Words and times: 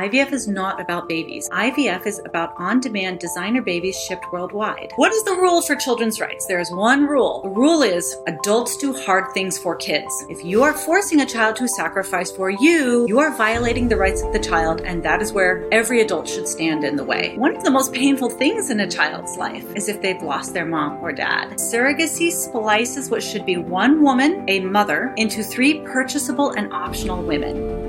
IVF 0.00 0.32
is 0.32 0.48
not 0.48 0.80
about 0.80 1.10
babies. 1.10 1.46
IVF 1.50 2.06
is 2.06 2.22
about 2.24 2.54
on 2.56 2.80
demand 2.80 3.18
designer 3.18 3.60
babies 3.60 3.98
shipped 3.98 4.24
worldwide. 4.32 4.94
What 4.96 5.12
is 5.12 5.22
the 5.24 5.32
rule 5.32 5.60
for 5.60 5.76
children's 5.76 6.18
rights? 6.18 6.46
There 6.46 6.58
is 6.58 6.72
one 6.72 7.06
rule. 7.06 7.42
The 7.42 7.50
rule 7.50 7.82
is 7.82 8.16
adults 8.26 8.78
do 8.78 8.94
hard 8.94 9.34
things 9.34 9.58
for 9.58 9.76
kids. 9.76 10.10
If 10.30 10.42
you 10.42 10.62
are 10.62 10.72
forcing 10.72 11.20
a 11.20 11.26
child 11.26 11.56
to 11.56 11.68
sacrifice 11.68 12.30
for 12.30 12.48
you, 12.48 13.04
you 13.08 13.18
are 13.18 13.36
violating 13.36 13.88
the 13.88 13.98
rights 13.98 14.22
of 14.22 14.32
the 14.32 14.38
child, 14.38 14.80
and 14.86 15.02
that 15.02 15.20
is 15.20 15.34
where 15.34 15.68
every 15.70 16.00
adult 16.00 16.26
should 16.26 16.48
stand 16.48 16.82
in 16.82 16.96
the 16.96 17.04
way. 17.04 17.34
One 17.36 17.54
of 17.54 17.62
the 17.62 17.70
most 17.70 17.92
painful 17.92 18.30
things 18.30 18.70
in 18.70 18.80
a 18.80 18.90
child's 18.90 19.36
life 19.36 19.66
is 19.76 19.90
if 19.90 20.00
they've 20.00 20.22
lost 20.22 20.54
their 20.54 20.64
mom 20.64 20.92
or 21.02 21.12
dad. 21.12 21.58
Surrogacy 21.58 22.32
splices 22.32 23.10
what 23.10 23.22
should 23.22 23.44
be 23.44 23.58
one 23.58 24.02
woman, 24.02 24.46
a 24.48 24.60
mother, 24.60 25.12
into 25.18 25.42
three 25.42 25.80
purchasable 25.80 26.52
and 26.52 26.72
optional 26.72 27.22
women. 27.22 27.79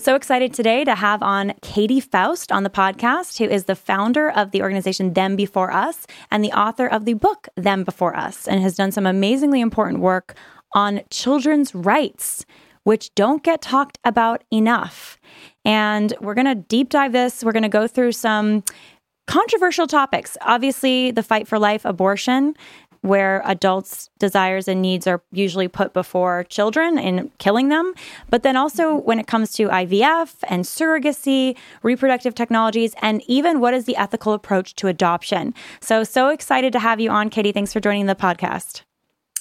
So 0.00 0.14
excited 0.14 0.54
today 0.54 0.84
to 0.84 0.94
have 0.94 1.24
on 1.24 1.54
Katy 1.60 1.98
Faust 1.98 2.52
on 2.52 2.62
the 2.62 2.70
podcast, 2.70 3.38
who 3.38 3.44
is 3.52 3.64
the 3.64 3.74
founder 3.74 4.30
of 4.30 4.52
the 4.52 4.62
organization 4.62 5.14
Them 5.14 5.34
Before 5.34 5.72
Us 5.72 6.06
and 6.30 6.44
the 6.44 6.52
author 6.52 6.86
of 6.86 7.04
the 7.04 7.14
book 7.14 7.48
Them 7.56 7.82
Before 7.82 8.16
Us, 8.16 8.46
and 8.46 8.62
has 8.62 8.76
done 8.76 8.92
some 8.92 9.06
amazingly 9.06 9.60
important 9.60 9.98
work 9.98 10.36
on 10.72 11.00
children's 11.10 11.74
rights, 11.74 12.46
which 12.84 13.12
don't 13.16 13.42
get 13.42 13.60
talked 13.60 13.98
about 14.04 14.44
enough. 14.52 15.18
And 15.64 16.14
we're 16.20 16.34
going 16.34 16.46
to 16.46 16.54
deep 16.54 16.90
dive 16.90 17.10
this. 17.10 17.42
We're 17.42 17.50
going 17.50 17.64
to 17.64 17.68
go 17.68 17.88
through 17.88 18.12
some 18.12 18.62
controversial 19.26 19.88
topics. 19.88 20.36
Obviously, 20.42 21.10
the 21.10 21.24
fight 21.24 21.48
for 21.48 21.58
life, 21.58 21.84
abortion, 21.84 22.54
where 23.02 23.42
adults' 23.44 24.10
desires 24.18 24.68
and 24.68 24.82
needs 24.82 25.06
are 25.06 25.22
usually 25.32 25.68
put 25.68 25.92
before 25.92 26.44
children 26.44 26.98
and 26.98 27.36
killing 27.38 27.68
them. 27.68 27.94
But 28.30 28.42
then 28.42 28.56
also 28.56 28.94
when 28.94 29.18
it 29.18 29.26
comes 29.26 29.52
to 29.52 29.68
IVF 29.68 30.34
and 30.48 30.64
surrogacy, 30.64 31.56
reproductive 31.82 32.34
technologies, 32.34 32.94
and 33.00 33.22
even 33.26 33.60
what 33.60 33.74
is 33.74 33.84
the 33.84 33.96
ethical 33.96 34.32
approach 34.32 34.74
to 34.76 34.88
adoption. 34.88 35.54
So, 35.80 36.04
so 36.04 36.28
excited 36.28 36.72
to 36.72 36.78
have 36.78 37.00
you 37.00 37.10
on, 37.10 37.30
Katy. 37.30 37.52
Thanks 37.52 37.72
for 37.72 37.80
joining 37.80 38.06
the 38.06 38.14
podcast. 38.14 38.82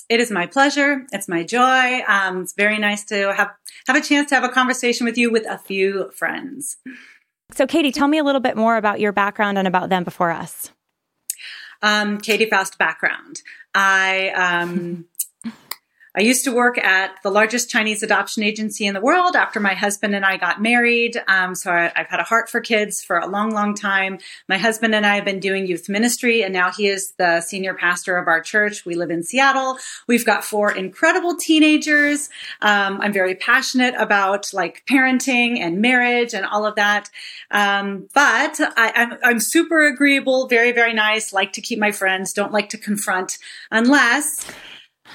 It 0.10 0.22
is 0.22 0.32
my 0.32 0.46
pleasure. 0.46 1.06
It's 1.12 1.28
my 1.28 1.44
joy. 1.44 2.02
Um, 2.08 2.44
it's 2.44 2.54
very 2.54 2.80
nice 2.80 3.04
to 3.06 3.34
have 3.34 3.50
have 3.88 3.96
a 3.96 4.02
chance 4.02 4.30
to 4.30 4.36
have 4.36 4.44
a 4.44 4.50
conversation 4.50 5.06
with 5.06 5.18
you 5.18 5.32
with 5.32 5.46
a 5.50 5.58
few 5.58 6.12
friends. 6.12 6.78
So, 7.54 7.66
Katy, 7.66 7.92
tell 7.92 8.08
me 8.08 8.18
a 8.18 8.24
little 8.24 8.42
bit 8.42 8.58
more 8.58 8.78
about 8.78 9.00
your 9.00 9.12
background 9.12 9.58
and 9.58 9.68
about 9.68 9.90
them 9.90 10.04
before 10.04 10.32
us. 10.32 10.72
Um, 11.82 12.20
Katy 12.20 12.50
Faust 12.50 12.78
background. 12.78 13.42
I 13.74 14.30
um, 14.30 15.06
I 16.18 16.22
used 16.22 16.44
to 16.46 16.52
work 16.52 16.80
at 16.80 17.22
the 17.22 17.30
largest 17.30 17.70
Chinese 17.70 18.02
adoption 18.02 18.42
agency 18.42 18.88
in 18.88 18.96
the 18.96 19.02
world 19.02 19.36
after 19.36 19.60
my 19.60 19.76
husband 19.76 20.16
and 20.16 20.26
I 20.26 20.38
got 20.38 20.60
married. 20.60 21.16
Um, 21.28 21.54
so 21.54 21.72
I, 21.72 21.92
have 21.94 22.08
had 22.08 22.20
a 22.20 22.24
heart 22.24 22.50
for 22.50 22.60
kids 22.60 23.04
for 23.04 23.20
a 23.20 23.28
long, 23.28 23.52
long 23.52 23.76
time. 23.76 24.18
My 24.50 24.58
husband 24.58 24.96
and 24.96 25.06
I 25.06 25.14
have 25.14 25.26
been 25.26 25.40
doing 25.40 25.68
youth 25.68 25.88
ministry, 25.88 26.42
and 26.42 26.52
now 26.52 26.72
he 26.72 26.88
is 26.88 27.12
the 27.20 27.42
senior 27.42 27.76
pastor 27.76 28.18
of 28.18 28.28
our 28.28 28.42
church. 28.42 28.84
We 28.84 28.96
live 28.96 29.12
in 29.12 29.22
Seattle. 29.22 29.78
We've 30.08 30.26
got 30.26 30.44
four 30.44 30.72
incredible 30.72 31.36
teenagers. 31.36 32.30
Um, 32.64 33.00
I'm 33.00 33.14
very 33.14 33.36
passionate 33.36 33.94
about 33.96 34.52
like 34.54 34.82
parenting 34.90 35.60
and 35.60 35.82
marriage 35.82 36.34
and 36.34 36.48
all 36.48 36.66
of 36.66 36.74
that. 36.78 37.12
Um, 37.52 38.10
but 38.16 38.60
I, 38.60 38.92
I'm, 38.96 39.18
I'm 39.24 39.40
super 39.40 39.86
agreeable, 39.86 40.48
very, 40.48 40.72
very 40.72 40.96
nice, 40.96 41.32
like 41.32 41.54
to 41.54 41.62
keep 41.62 41.78
my 41.78 41.92
friends, 41.92 42.34
don't 42.34 42.52
like 42.52 42.70
to 42.70 42.78
confront 42.80 43.38
unless, 43.70 44.44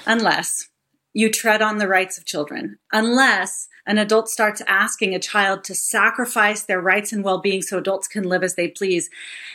unless 0.05 0.69
you 1.13 1.31
tread 1.31 1.61
on 1.61 1.77
the 1.77 1.87
rights 1.87 2.17
of 2.17 2.25
children. 2.25 2.79
Unless 2.91 3.69
an 3.85 3.97
adult 3.97 4.29
starts 4.29 4.61
asking 4.67 5.13
a 5.13 5.19
child 5.19 5.63
to 5.65 5.75
sacrifice 5.75 6.63
their 6.63 6.79
rights 6.79 7.11
and 7.11 7.23
well-being 7.23 7.61
so 7.61 7.77
adults 7.77 8.07
can 8.07 8.23
live 8.23 8.43
as 8.43 8.55
they 8.55 8.69
please. 8.69 9.09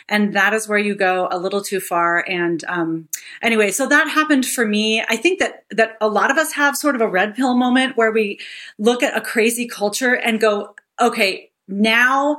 And 0.07 0.33
that 0.35 0.53
is 0.53 0.67
where 0.67 0.77
you 0.77 0.95
go 0.95 1.27
a 1.31 1.39
little 1.39 1.61
too 1.61 1.79
far. 1.79 2.23
And 2.27 2.63
um, 2.65 3.09
anyway 3.41 3.71
so 3.71 3.87
that 3.87 4.07
happened 4.09 4.45
for 4.45 4.65
me. 4.65 5.03
I 5.07 5.15
think 5.15 5.39
that 5.39 5.65
that 5.71 5.97
a 5.99 6.07
lot 6.07 6.31
of 6.31 6.37
us 6.37 6.53
have 6.53 6.77
sort 6.77 6.95
of 6.95 7.01
a 7.01 7.07
red 7.07 7.35
pill 7.35 7.55
moment 7.55 7.97
where 7.97 8.11
we 8.11 8.39
look 8.77 9.03
at 9.03 9.17
a 9.17 9.21
crazy 9.21 9.67
culture 9.67 10.13
and 10.13 10.39
go 10.39 10.75
okay 10.99 11.51
now 11.67 12.37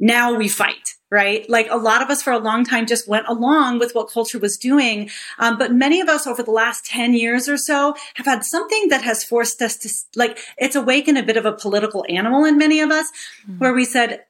now 0.00 0.34
we 0.34 0.48
fight 0.48 0.94
right? 1.14 1.48
Like 1.48 1.68
a 1.70 1.76
lot 1.76 2.02
of 2.02 2.10
us 2.10 2.22
for 2.22 2.32
a 2.32 2.38
long 2.38 2.64
time 2.64 2.86
just 2.86 3.06
went 3.08 3.28
along 3.28 3.78
with 3.78 3.94
what 3.94 4.10
culture 4.10 4.40
was 4.40 4.58
doing. 4.58 5.10
Um, 5.38 5.56
but 5.56 5.72
many 5.72 6.00
of 6.00 6.08
us 6.08 6.26
over 6.26 6.42
the 6.42 6.50
last 6.50 6.84
10 6.86 7.14
years 7.14 7.48
or 7.48 7.56
so 7.56 7.94
have 8.14 8.26
had 8.26 8.44
something 8.44 8.88
that 8.88 9.04
has 9.04 9.22
forced 9.22 9.62
us 9.62 9.76
to, 9.76 9.88
like, 10.18 10.40
it's 10.58 10.74
awakened 10.74 11.16
a 11.16 11.22
bit 11.22 11.36
of 11.36 11.46
a 11.46 11.52
political 11.52 12.04
animal 12.08 12.44
in 12.44 12.58
many 12.58 12.80
of 12.80 12.90
us 12.90 13.06
mm-hmm. 13.46 13.58
where 13.58 13.72
we 13.72 13.84
said, 13.84 14.24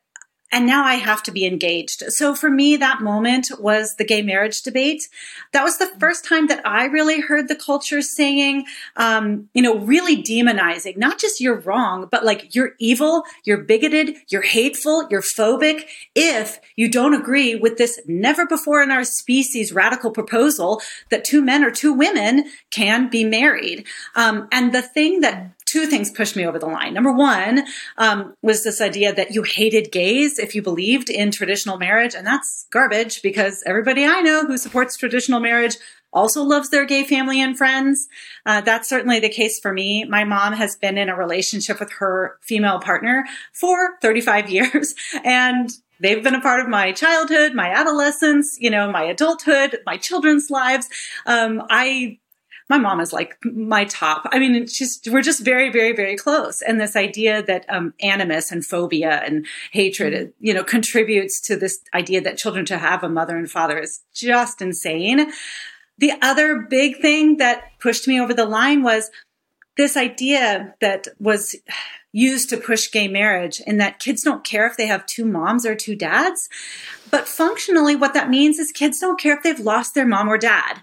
and 0.55 0.67
now 0.67 0.85
I 0.85 0.95
have 0.95 1.21
to 1.25 1.33
be 1.33 1.47
engaged. 1.47 2.05
So 2.11 2.33
for 2.33 2.49
me, 2.49 2.77
that 2.77 3.01
moment 3.01 3.51
was 3.59 3.97
the 3.97 4.05
gay 4.05 4.23
marriage 4.23 4.63
debate. 4.63 5.09
That 5.53 5.65
was 5.65 5.79
the 5.79 5.91
first 5.99 6.25
time 6.25 6.47
that 6.47 6.65
I 6.65 6.85
really 6.85 7.21
heard 7.21 7.49
the 7.49 7.57
culture 7.57 8.01
saying, 8.01 8.67
um, 8.97 9.49
you 9.53 9.63
know, 9.63 9.79
really 9.79 10.23
demonizing, 10.23 10.97
not 10.97 11.19
just 11.19 11.41
you're 11.41 11.59
wrong, 11.59 12.07
but 12.09 12.25
like 12.25 12.55
you're 12.55 12.75
evil, 12.79 13.25
you're 13.43 13.65
bigoted, 13.65 14.17
you're 14.29 14.43
hateful, 14.43 15.09
you're 15.11 15.23
phobic. 15.23 15.87
If 16.15 16.61
you 16.77 16.89
don't 16.89 17.15
agree 17.15 17.57
with 17.57 17.77
this 17.77 18.01
never 18.07 18.47
before 18.47 18.81
in 18.81 18.93
our 18.93 19.03
species 19.03 19.73
radical 19.73 20.13
proposal 20.13 20.81
that 21.11 21.25
two 21.25 21.43
men 21.43 21.65
or 21.65 21.73
two 21.73 21.93
women 21.93 22.45
can 22.71 23.11
be 23.11 23.25
married. 23.25 23.89
Um, 24.15 24.47
and 24.53 24.73
the 24.73 24.83
thing 24.83 25.19
that 25.23 25.54
two 25.75 25.87
things 25.89 26.09
pushed 26.09 26.37
me 26.37 26.47
over 26.47 26.57
the 26.57 26.67
line. 26.67 26.95
Number 26.95 27.11
one 27.11 27.65
um, 27.99 28.35
was 28.43 28.63
this 28.63 28.81
idea 28.81 29.13
that 29.13 29.35
you 29.35 29.43
hated 29.43 29.91
gays 29.91 30.39
if 30.39 30.55
you 30.55 30.63
believed 30.63 31.11
in 31.11 31.33
traditional 31.33 31.79
marriage, 31.79 32.15
and 32.15 32.25
that's 32.25 32.67
garbage 32.71 33.23
because 33.23 33.61
everybody 33.67 34.05
I 34.05 34.21
know 34.21 34.47
who 34.47 34.57
supports 34.57 34.97
traditional 34.97 35.41
marriage 35.41 35.77
also 36.13 36.45
loves 36.45 36.71
their 36.71 36.85
gay 36.87 37.03
family 37.03 37.43
and 37.43 37.59
friends. 37.59 38.07
Uh, 38.47 38.61
that's 38.61 38.89
certainly 38.89 39.19
the 39.19 39.29
case 39.29 39.59
for 39.59 39.73
me. 39.73 40.05
My 40.05 40.23
mom 40.23 40.53
has 40.53 40.77
been 40.77 40.97
in 40.97 41.09
a 41.09 41.17
relationship 41.17 41.81
with 41.81 41.91
her 41.95 42.39
female 42.41 42.79
partner 42.79 43.25
for 43.53 43.99
35 44.01 44.49
years, 44.49 44.95
and 45.25 45.71
they've 45.99 46.23
been 46.23 46.37
a 46.37 46.41
part 46.41 46.61
of 46.61 46.69
my 46.69 46.93
childhood, 46.93 47.53
my 47.53 47.71
adolescence, 47.71 48.57
you 48.61 48.71
know, 48.71 48.93
my 48.93 49.03
adulthood, 49.03 49.81
my 49.87 49.97
children's 49.97 50.51
lives. 50.51 50.89
Um, 51.27 51.65
I 51.69 52.21
my 52.69 52.79
mom 52.79 53.01
is 53.01 53.13
like 53.13 53.37
my 53.45 53.85
top. 53.85 54.27
I 54.33 54.39
mean, 54.39 54.67
she's 54.67 55.01
we're 55.11 55.23
just 55.23 55.45
very, 55.45 55.71
very, 55.71 55.93
very 55.93 56.17
close. 56.17 56.63
And 56.63 56.81
this 56.81 56.97
idea 56.97 57.43
that 57.43 57.67
um, 57.69 57.93
animus 58.01 58.51
and 58.51 58.65
phobia 58.65 59.23
and 59.25 59.47
hatred, 59.71 60.15
mm-hmm. 60.15 60.47
you 60.47 60.55
know, 60.55 60.65
contributes 60.65 61.41
to 61.43 61.57
this 61.57 61.81
idea 61.93 62.21
that 62.23 62.39
children 62.39 62.65
to 62.67 62.79
have 62.79 63.03
a 63.03 63.09
mother 63.09 63.37
and 63.37 63.51
father 63.51 63.79
is 63.79 64.01
just 64.15 64.63
insane. 64.63 65.31
The 65.99 66.13
other 66.23 66.67
big 66.69 67.01
thing 67.01 67.37
that 67.37 67.65
pushed 67.81 68.09
me 68.09 68.21
over 68.21 68.33
the 68.33 68.47
line 68.47 68.83
was 68.83 69.11
this 69.77 69.97
idea 69.97 70.75
that 70.81 71.09
was 71.19 71.57
used 72.13 72.49
to 72.49 72.57
push 72.57 72.91
gay 72.91 73.09
marriage 73.09 73.61
in 73.67 73.79
that 73.79 73.99
kids 73.99 74.23
don't 74.23 74.45
care 74.45 74.67
if 74.67 74.77
they 74.77 74.87
have 74.87 75.05
two 75.05 75.25
moms 75.25 75.67
or 75.67 75.75
two 75.75 75.97
dads. 75.97 76.49
But 77.11 77.29
functionally, 77.29 77.97
what 77.97 78.15
that 78.15 78.31
means 78.31 78.59
is 78.59 78.73
kids 78.73 79.01
don't 79.01 79.21
care 79.21 79.37
if 79.37 79.43
they've 79.43 79.59
lost 79.59 79.95
their 79.95 80.07
mom 80.07 80.29
or 80.29 80.39
dad. 80.39 80.83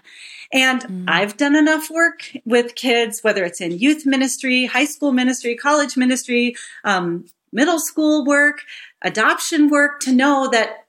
And 0.52 0.82
mm. 0.82 1.04
I've 1.08 1.36
done 1.36 1.56
enough 1.56 1.90
work 1.90 2.30
with 2.44 2.74
kids, 2.74 3.22
whether 3.22 3.44
it's 3.44 3.60
in 3.60 3.78
youth 3.78 4.04
ministry, 4.04 4.66
high 4.66 4.84
school 4.84 5.12
ministry, 5.12 5.56
college 5.56 5.96
ministry, 5.96 6.54
um, 6.84 7.26
middle 7.52 7.78
school 7.78 8.24
work, 8.24 8.62
adoption 9.02 9.68
work, 9.68 10.00
to 10.00 10.12
know 10.12 10.48
that 10.52 10.86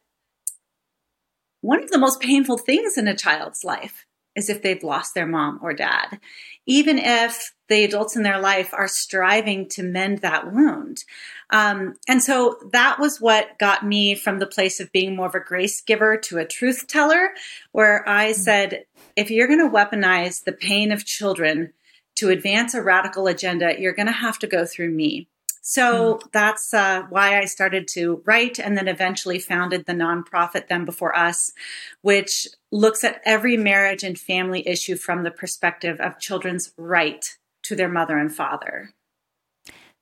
one 1.62 1.82
of 1.82 1.90
the 1.92 1.98
most 1.98 2.20
painful 2.20 2.58
things 2.58 2.98
in 2.98 3.08
a 3.08 3.16
child's 3.16 3.64
life 3.64 4.06
is 4.36 4.50
if 4.50 4.62
they've 4.62 4.84
lost 4.84 5.14
their 5.14 5.28
mom 5.28 5.60
or 5.62 5.74
dad, 5.74 6.20
even 6.66 6.98
if 6.98 7.54
the 7.70 7.84
adults 7.84 8.16
in 8.16 8.24
their 8.24 8.40
life 8.40 8.74
are 8.74 8.88
striving 8.88 9.70
to 9.70 9.84
mend 9.84 10.20
that 10.20 10.52
wound. 10.52 11.04
Um, 11.50 11.96
and 12.08 12.22
so 12.22 12.58
that 12.72 13.00
was 13.00 13.22
what 13.22 13.60
got 13.60 13.86
me 13.86 14.16
from 14.16 14.40
the 14.40 14.48
place 14.48 14.80
of 14.80 14.92
being 14.92 15.16
more 15.16 15.28
of 15.28 15.36
a 15.36 15.40
grace 15.40 15.82
giver 15.82 16.18
to 16.18 16.40
a 16.40 16.46
truth 16.46 16.88
teller, 16.88 17.30
where 17.72 18.08
I 18.10 18.32
mm. 18.32 18.36
said, 18.36 18.86
if 19.16 19.32
you're 19.32 19.48
going 19.48 19.60
to 19.60 19.70
weaponize 19.70 20.44
the 20.44 20.52
pain 20.52 20.92
of 20.92 21.06
children 21.06 21.74
to 22.16 22.30
advance 22.30 22.74
a 22.74 22.82
radical 22.82 23.28
agenda, 23.28 23.80
you're 23.80 23.94
going 23.94 24.08
to 24.08 24.12
have 24.12 24.40
to 24.40 24.48
go 24.48 24.66
through 24.66 24.92
me. 24.92 25.28
So 25.62 26.16
mm. 26.16 26.32
that's 26.32 26.74
uh, 26.74 27.04
why 27.10 27.40
I 27.40 27.46
started 27.46 27.88
to 27.90 28.22
write 28.26 28.60
and 28.60 28.78
then 28.78 28.88
eventually 28.88 29.40
founded 29.40 29.86
the 29.86 29.94
nonprofit 29.94 30.68
Them 30.68 30.86
Before 30.86 31.18
Us, 31.18 31.54
which 32.02 32.48
looks 32.72 33.04
at 33.04 33.22
every 33.26 33.58
marriage 33.58 34.04
and 34.04 34.20
family 34.20 34.68
issue 34.68 34.98
from 34.98 35.24
the 35.24 35.32
perspective 35.32 36.00
of 36.00 36.20
children's 36.20 36.74
right 36.78 37.38
to 37.64 37.76
their 37.76 37.90
mother 37.90 38.18
and 38.18 38.34
father. 38.34 38.94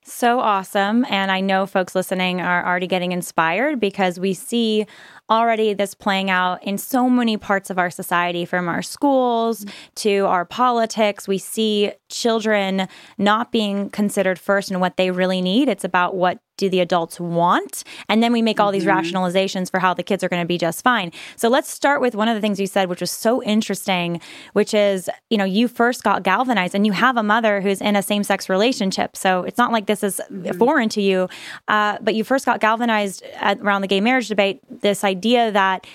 So 0.04 0.40
awesome. 0.40 1.06
And 1.08 1.30
I 1.30 1.40
know 1.40 1.64
folks 1.64 1.94
listening 1.94 2.40
are 2.40 2.66
already 2.66 2.88
getting 2.88 3.12
inspired 3.12 3.78
because 3.78 4.18
we 4.18 4.34
see 4.34 4.86
already 5.30 5.74
this 5.74 5.94
playing 5.94 6.30
out 6.30 6.62
in 6.62 6.76
so 6.78 7.08
many 7.08 7.36
parts 7.36 7.70
of 7.70 7.78
our 7.78 7.90
society 7.90 8.44
from 8.44 8.68
our 8.68 8.82
schools 8.82 9.64
to 9.96 10.26
our 10.26 10.44
politics. 10.44 11.26
We 11.26 11.38
see 11.38 11.92
children 12.08 12.88
not 13.18 13.50
being 13.50 13.90
considered 13.90 14.38
first 14.38 14.70
and 14.70 14.80
what 14.80 14.96
they 14.96 15.10
really 15.10 15.40
need. 15.40 15.68
It's 15.68 15.84
about 15.84 16.14
what 16.14 16.40
do 16.58 16.68
the 16.68 16.80
adults 16.80 17.18
want? 17.18 17.82
And 18.08 18.22
then 18.22 18.30
we 18.32 18.42
make 18.42 18.60
all 18.60 18.70
these 18.70 18.84
mm-hmm. 18.84 19.16
rationalizations 19.16 19.70
for 19.70 19.80
how 19.80 19.94
the 19.94 20.02
kids 20.02 20.22
are 20.22 20.28
going 20.28 20.42
to 20.42 20.46
be 20.46 20.58
just 20.58 20.84
fine. 20.84 21.10
So 21.36 21.48
let's 21.48 21.70
start 21.70 22.00
with 22.00 22.14
one 22.14 22.28
of 22.28 22.34
the 22.34 22.40
things 22.40 22.60
you 22.60 22.66
said, 22.66 22.88
which 22.88 23.00
was 23.00 23.10
so 23.10 23.42
interesting, 23.42 24.20
which 24.52 24.74
is, 24.74 25.08
you 25.30 25.38
know, 25.38 25.44
you 25.44 25.66
first 25.66 26.02
got 26.04 26.22
galvanized 26.22 26.74
and 26.74 26.84
you 26.84 26.92
have 26.92 27.16
a 27.16 27.22
mother 27.22 27.62
who's 27.62 27.80
in 27.80 27.96
a 27.96 28.02
same 28.02 28.22
sex 28.22 28.48
relationship. 28.48 29.16
So 29.16 29.42
it's 29.44 29.58
not 29.58 29.72
like 29.72 29.86
this 29.86 30.04
is 30.04 30.20
mm-hmm. 30.30 30.56
foreign 30.58 30.88
to 30.90 31.00
you, 31.00 31.28
uh, 31.68 31.96
but 32.02 32.14
you 32.14 32.22
first 32.22 32.44
got 32.44 32.60
galvanized 32.60 33.22
at, 33.34 33.58
around 33.60 33.80
the 33.80 33.88
gay 33.88 34.00
marriage 34.00 34.28
debate, 34.28 34.60
this 34.82 35.04
idea 35.04 35.11
that 35.50 35.86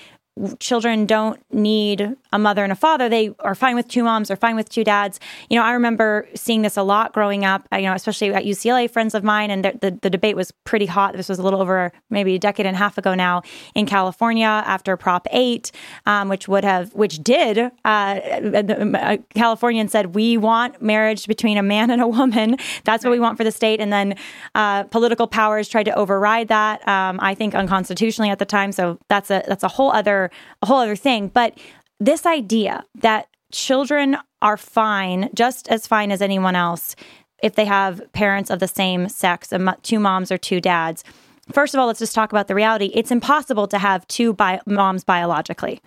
children 0.60 1.06
don't 1.06 1.40
need 1.52 2.16
a 2.32 2.38
mother 2.38 2.62
and 2.62 2.72
a 2.72 2.76
father. 2.76 3.08
They 3.08 3.30
are 3.40 3.54
fine 3.54 3.74
with 3.74 3.88
two 3.88 4.02
moms 4.02 4.30
or 4.30 4.36
fine 4.36 4.56
with 4.56 4.68
two 4.68 4.84
dads. 4.84 5.18
You 5.48 5.58
know, 5.58 5.64
I 5.64 5.72
remember 5.72 6.28
seeing 6.34 6.62
this 6.62 6.76
a 6.76 6.82
lot 6.82 7.12
growing 7.12 7.44
up, 7.44 7.66
you 7.72 7.82
know, 7.82 7.94
especially 7.94 8.32
at 8.34 8.44
UCLA, 8.44 8.90
friends 8.90 9.14
of 9.14 9.24
mine, 9.24 9.50
and 9.50 9.64
the, 9.64 9.78
the, 9.80 9.98
the, 10.02 10.10
debate 10.10 10.36
was 10.36 10.52
pretty 10.64 10.86
hot. 10.86 11.16
This 11.16 11.28
was 11.28 11.38
a 11.38 11.42
little 11.42 11.60
over 11.60 11.92
maybe 12.10 12.34
a 12.34 12.38
decade 12.38 12.66
and 12.66 12.74
a 12.74 12.78
half 12.78 12.98
ago 12.98 13.14
now 13.14 13.42
in 13.74 13.86
California 13.86 14.46
after 14.46 14.96
Prop 14.96 15.26
8, 15.30 15.70
um, 16.06 16.28
which 16.28 16.48
would 16.48 16.64
have, 16.64 16.92
which 16.94 17.22
did, 17.22 17.58
uh, 17.84 17.88
uh, 17.88 19.16
Californians 19.34 19.92
said, 19.92 20.14
we 20.14 20.36
want 20.36 20.82
marriage 20.82 21.26
between 21.26 21.56
a 21.56 21.62
man 21.62 21.90
and 21.90 22.02
a 22.02 22.08
woman. 22.08 22.56
That's 22.84 23.04
what 23.04 23.10
we 23.10 23.20
want 23.20 23.38
for 23.38 23.44
the 23.44 23.52
state. 23.52 23.80
And 23.80 23.92
then 23.92 24.16
uh, 24.54 24.84
political 24.84 25.26
powers 25.26 25.68
tried 25.68 25.84
to 25.84 25.94
override 25.94 26.48
that, 26.48 26.86
um, 26.86 27.18
I 27.22 27.34
think 27.34 27.54
unconstitutionally 27.54 28.30
at 28.30 28.38
the 28.38 28.44
time. 28.44 28.72
So 28.72 28.98
that's 29.08 29.30
a, 29.30 29.42
that's 29.46 29.64
a 29.64 29.68
whole 29.68 29.90
other, 29.92 30.30
a 30.62 30.66
whole 30.66 30.78
other 30.78 30.96
thing. 30.96 31.28
But 31.28 31.58
this 32.00 32.26
idea 32.26 32.84
that 32.96 33.28
children 33.52 34.16
are 34.42 34.56
fine, 34.56 35.30
just 35.34 35.68
as 35.68 35.86
fine 35.86 36.12
as 36.12 36.22
anyone 36.22 36.54
else, 36.54 36.94
if 37.42 37.54
they 37.54 37.64
have 37.64 38.00
parents 38.12 38.50
of 38.50 38.58
the 38.58 38.68
same 38.68 39.08
sex, 39.08 39.52
two 39.82 39.98
moms 39.98 40.30
or 40.30 40.38
two 40.38 40.60
dads. 40.60 41.04
First 41.52 41.74
of 41.74 41.80
all, 41.80 41.86
let's 41.86 41.98
just 41.98 42.14
talk 42.14 42.30
about 42.30 42.46
the 42.48 42.54
reality. 42.54 42.90
It's 42.94 43.10
impossible 43.10 43.66
to 43.68 43.78
have 43.78 44.06
two 44.08 44.32
bi- 44.32 44.60
moms 44.66 45.04
biologically 45.04 45.80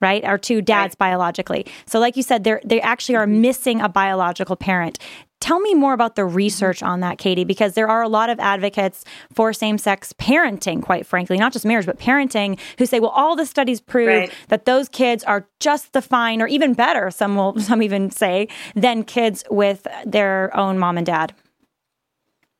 right? 0.00 0.24
Or 0.24 0.38
two 0.38 0.62
dads 0.62 0.92
right. 0.92 1.10
biologically. 1.10 1.66
So, 1.86 2.00
like 2.00 2.16
you 2.16 2.22
said, 2.22 2.44
they 2.44 2.58
they 2.64 2.80
actually 2.80 3.16
are 3.16 3.26
missing 3.26 3.80
a 3.80 3.88
biological 3.88 4.56
parent. 4.56 4.98
Tell 5.40 5.58
me 5.58 5.74
more 5.74 5.94
about 5.94 6.16
the 6.16 6.24
research 6.26 6.82
on 6.82 7.00
that, 7.00 7.16
Katy, 7.16 7.44
because 7.44 7.72
there 7.72 7.88
are 7.88 8.02
a 8.02 8.08
lot 8.08 8.28
of 8.28 8.38
advocates 8.38 9.04
for 9.32 9.52
same 9.54 9.78
sex 9.78 10.12
parenting, 10.12 10.82
quite 10.82 11.06
frankly, 11.06 11.38
not 11.38 11.52
just 11.52 11.64
marriage, 11.64 11.86
but 11.86 11.98
parenting, 11.98 12.58
who 12.78 12.84
say, 12.84 13.00
well, 13.00 13.10
all 13.10 13.34
the 13.36 13.46
studies 13.46 13.80
prove 13.80 14.08
right. 14.08 14.32
that 14.48 14.66
those 14.66 14.88
kids 14.88 15.24
are 15.24 15.46
just 15.58 15.94
the 15.94 16.02
fine 16.02 16.42
or 16.42 16.46
even 16.46 16.74
better, 16.74 17.10
some 17.10 17.36
will, 17.36 17.58
some 17.60 17.82
even 17.82 18.10
say, 18.10 18.48
than 18.74 19.02
kids 19.02 19.42
with 19.50 19.86
their 20.04 20.54
own 20.54 20.78
mom 20.78 20.98
and 20.98 21.06
dad. 21.06 21.34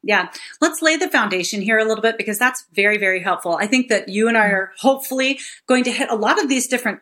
Yeah, 0.02 0.30
let's 0.62 0.80
lay 0.80 0.96
the 0.96 1.08
foundation 1.08 1.60
here 1.60 1.78
a 1.78 1.84
little 1.84 2.00
bit 2.00 2.16
because 2.16 2.38
that's 2.38 2.64
very, 2.72 2.96
very 2.96 3.20
helpful. 3.20 3.58
I 3.60 3.66
think 3.66 3.88
that 3.88 4.08
you 4.08 4.28
and 4.28 4.38
I 4.38 4.46
mm-hmm. 4.46 4.54
are 4.54 4.72
hopefully 4.78 5.38
going 5.68 5.84
to 5.84 5.92
hit 5.92 6.10
a 6.10 6.14
lot 6.14 6.42
of 6.42 6.48
these 6.48 6.66
different 6.66 7.00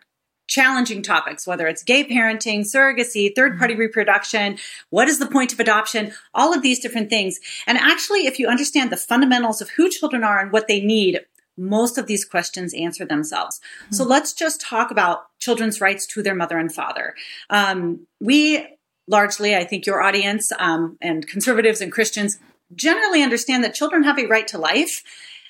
challenging 0.48 1.02
topics, 1.02 1.46
whether 1.46 1.66
it's 1.66 1.84
gay 1.84 2.04
parenting, 2.04 2.60
surrogacy, 2.60 3.34
third 3.34 3.58
party 3.58 3.74
mm-hmm. 3.74 3.82
reproduction, 3.82 4.58
what 4.90 5.08
is 5.08 5.18
the 5.18 5.26
point 5.26 5.52
of 5.52 5.60
adoption, 5.60 6.12
all 6.34 6.52
of 6.52 6.62
these 6.62 6.80
different 6.80 7.10
things. 7.10 7.38
And 7.66 7.78
actually, 7.78 8.26
if 8.26 8.38
you 8.38 8.48
understand 8.48 8.90
the 8.90 8.96
fundamentals 8.96 9.60
of 9.60 9.70
who 9.70 9.88
children 9.88 10.24
are 10.24 10.40
and 10.40 10.50
what 10.50 10.66
they 10.66 10.80
need, 10.80 11.20
most 11.56 11.98
of 11.98 12.06
these 12.06 12.24
questions 12.24 12.72
answer 12.74 13.04
themselves. 13.04 13.60
Mm-hmm. 13.84 13.94
So 13.94 14.04
let's 14.04 14.32
just 14.32 14.60
talk 14.60 14.90
about 14.90 15.26
children's 15.38 15.80
rights 15.80 16.06
to 16.06 16.22
their 16.22 16.34
mother 16.34 16.56
and 16.58 16.72
father. 16.72 17.14
Um, 17.50 18.06
we 18.20 18.66
largely, 19.06 19.56
I 19.56 19.64
think 19.64 19.86
your 19.86 20.02
audience 20.02 20.52
um, 20.58 20.96
and 21.00 21.26
conservatives 21.26 21.80
and 21.80 21.90
Christians 21.90 22.38
generally 22.74 23.22
understand 23.22 23.64
that 23.64 23.74
children 23.74 24.04
have 24.04 24.18
a 24.18 24.26
right 24.26 24.46
to 24.48 24.58
life 24.58 25.02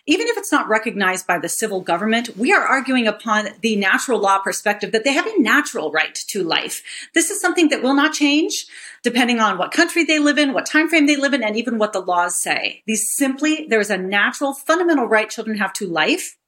even 0.09 0.27
if 0.27 0.39
it's 0.39 0.51
not 0.51 0.69
recognized 0.69 1.27
by 1.27 1.39
the 1.39 1.51
civil 1.51 1.83
government, 1.83 2.35
we 2.35 2.51
are 2.51 2.67
arguing 2.67 3.07
upon 3.07 3.49
the 3.61 3.77
natural 3.77 4.19
law 4.19 4.39
perspective 4.39 4.91
that 4.91 5.05
they 5.05 5.13
have 5.13 5.27
a 5.27 5.39
natural 5.39 5.93
right 5.93 6.15
to 6.15 6.43
life. 6.43 6.83
This 7.13 7.29
is 7.29 7.43
something 7.43 7.69
that 7.69 7.83
will 7.83 7.95
not 7.95 8.15
change 8.15 8.67
depending 9.03 9.39
on 9.39 9.59
what 9.59 9.71
country 9.71 10.05
they 10.05 10.19
live 10.19 10.39
in, 10.39 10.55
what 10.55 10.65
time 10.65 10.89
frame 10.89 11.07
they 11.07 11.17
live 11.17 11.35
in, 11.35 11.43
and 11.43 11.59
even 11.59 11.77
what 11.77 11.93
the 11.93 12.01
laws 12.01 12.39
say. 12.39 12.83
These 12.87 13.15
simply, 13.15 13.67
there 13.69 13.81
is 13.81 13.91
a 13.91 13.99
natural, 13.99 14.55
fundamental 14.55 15.05
right 15.05 15.29
children 15.29 15.59
have 15.59 15.75
to 15.75 15.87
life. 15.87 16.39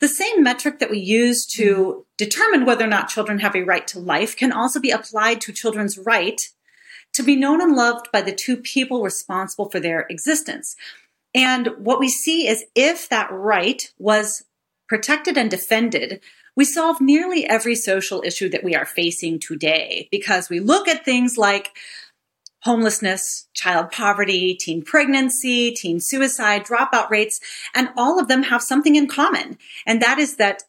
The 0.00 0.08
same 0.08 0.42
metric 0.42 0.78
that 0.78 0.90
we 0.90 0.98
use 0.98 1.44
to 1.48 1.74
mm-hmm. 1.74 2.00
determine 2.16 2.64
whether 2.64 2.86
or 2.86 2.88
not 2.88 3.10
children 3.10 3.40
have 3.40 3.54
a 3.54 3.62
right 3.62 3.86
to 3.88 3.98
life 3.98 4.34
can 4.34 4.52
also 4.52 4.80
be 4.80 4.90
applied 4.90 5.42
to 5.42 5.52
children's 5.52 5.98
right 5.98 6.40
to 7.12 7.22
be 7.22 7.36
known 7.36 7.60
and 7.60 7.76
loved 7.76 8.10
by 8.10 8.22
the 8.22 8.34
two 8.34 8.56
people 8.56 9.02
responsible 9.02 9.68
for 9.68 9.80
their 9.80 10.06
existence. 10.08 10.76
And 11.36 11.68
what 11.76 12.00
we 12.00 12.08
see 12.08 12.48
is 12.48 12.64
if 12.74 13.10
that 13.10 13.30
right 13.30 13.92
was 13.98 14.42
protected 14.88 15.36
and 15.36 15.50
defended, 15.50 16.20
we 16.56 16.64
solve 16.64 17.00
nearly 17.00 17.46
every 17.46 17.74
social 17.74 18.22
issue 18.24 18.48
that 18.48 18.64
we 18.64 18.74
are 18.74 18.86
facing 18.86 19.38
today 19.38 20.08
because 20.10 20.48
we 20.48 20.60
look 20.60 20.88
at 20.88 21.04
things 21.04 21.36
like 21.36 21.76
homelessness, 22.62 23.48
child 23.52 23.92
poverty, 23.92 24.54
teen 24.54 24.82
pregnancy, 24.82 25.72
teen 25.72 26.00
suicide, 26.00 26.64
dropout 26.64 27.10
rates, 27.10 27.38
and 27.74 27.90
all 27.96 28.18
of 28.18 28.28
them 28.28 28.44
have 28.44 28.62
something 28.62 28.96
in 28.96 29.06
common. 29.06 29.58
And 29.86 30.00
that 30.00 30.18
is 30.18 30.36
that 30.36 30.62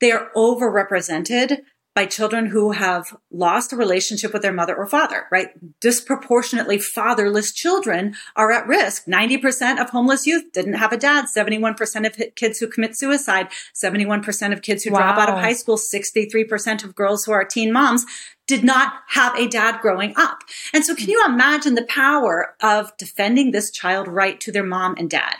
they 0.00 0.10
are 0.10 0.30
overrepresented 0.34 1.58
by 1.94 2.06
children 2.06 2.46
who 2.46 2.72
have 2.72 3.16
lost 3.30 3.72
a 3.72 3.76
relationship 3.76 4.32
with 4.32 4.42
their 4.42 4.52
mother 4.52 4.74
or 4.74 4.86
father, 4.86 5.26
right? 5.30 5.50
Disproportionately 5.80 6.78
fatherless 6.78 7.52
children 7.52 8.14
are 8.34 8.50
at 8.50 8.66
risk. 8.66 9.06
90% 9.06 9.80
of 9.80 9.90
homeless 9.90 10.26
youth 10.26 10.50
didn't 10.52 10.74
have 10.74 10.92
a 10.92 10.96
dad. 10.96 11.26
71% 11.34 12.06
of 12.06 12.34
kids 12.34 12.58
who 12.58 12.66
commit 12.66 12.96
suicide, 12.96 13.48
71% 13.74 14.52
of 14.52 14.62
kids 14.62 14.82
who 14.82 14.90
wow. 14.90 14.98
drop 14.98 15.18
out 15.18 15.28
of 15.28 15.38
high 15.38 15.52
school, 15.52 15.76
63% 15.76 16.82
of 16.82 16.96
girls 16.96 17.24
who 17.24 17.32
are 17.32 17.44
teen 17.44 17.72
moms 17.72 18.04
did 18.46 18.64
not 18.64 18.92
have 19.08 19.34
a 19.38 19.48
dad 19.48 19.80
growing 19.80 20.12
up. 20.16 20.40
And 20.72 20.84
so 20.84 20.94
can 20.94 21.08
you 21.08 21.22
imagine 21.26 21.74
the 21.74 21.86
power 21.86 22.54
of 22.60 22.94
defending 22.96 23.52
this 23.52 23.70
child 23.70 24.08
right 24.08 24.38
to 24.40 24.52
their 24.52 24.64
mom 24.64 24.96
and 24.98 25.08
dad? 25.08 25.36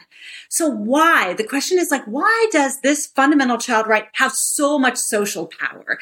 So 0.49 0.69
why? 0.69 1.35
The 1.35 1.44
question 1.44 1.79
is 1.79 1.91
like, 1.91 2.05
why 2.05 2.49
does 2.53 2.81
this 2.81 3.06
fundamental 3.06 3.59
child 3.59 3.87
right 3.87 4.06
have 4.15 4.32
so 4.32 4.79
much 4.79 4.97
social 4.97 5.47
power? 5.47 5.99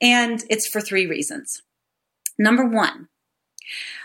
And 0.00 0.44
it's 0.48 0.66
for 0.66 0.80
three 0.80 1.06
reasons. 1.06 1.62
Number 2.38 2.64
one, 2.64 3.08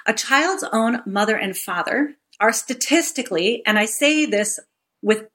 a 0.06 0.13
child's 0.13 0.65
own 0.71 1.01
mother 1.06 1.35
and 1.35 1.57
father 1.57 2.15
are 2.39 2.51
statistically, 2.51 3.63
and 3.65 3.79
I 3.79 3.85
say 3.85 4.25
this 4.25 4.59
with 5.01 5.28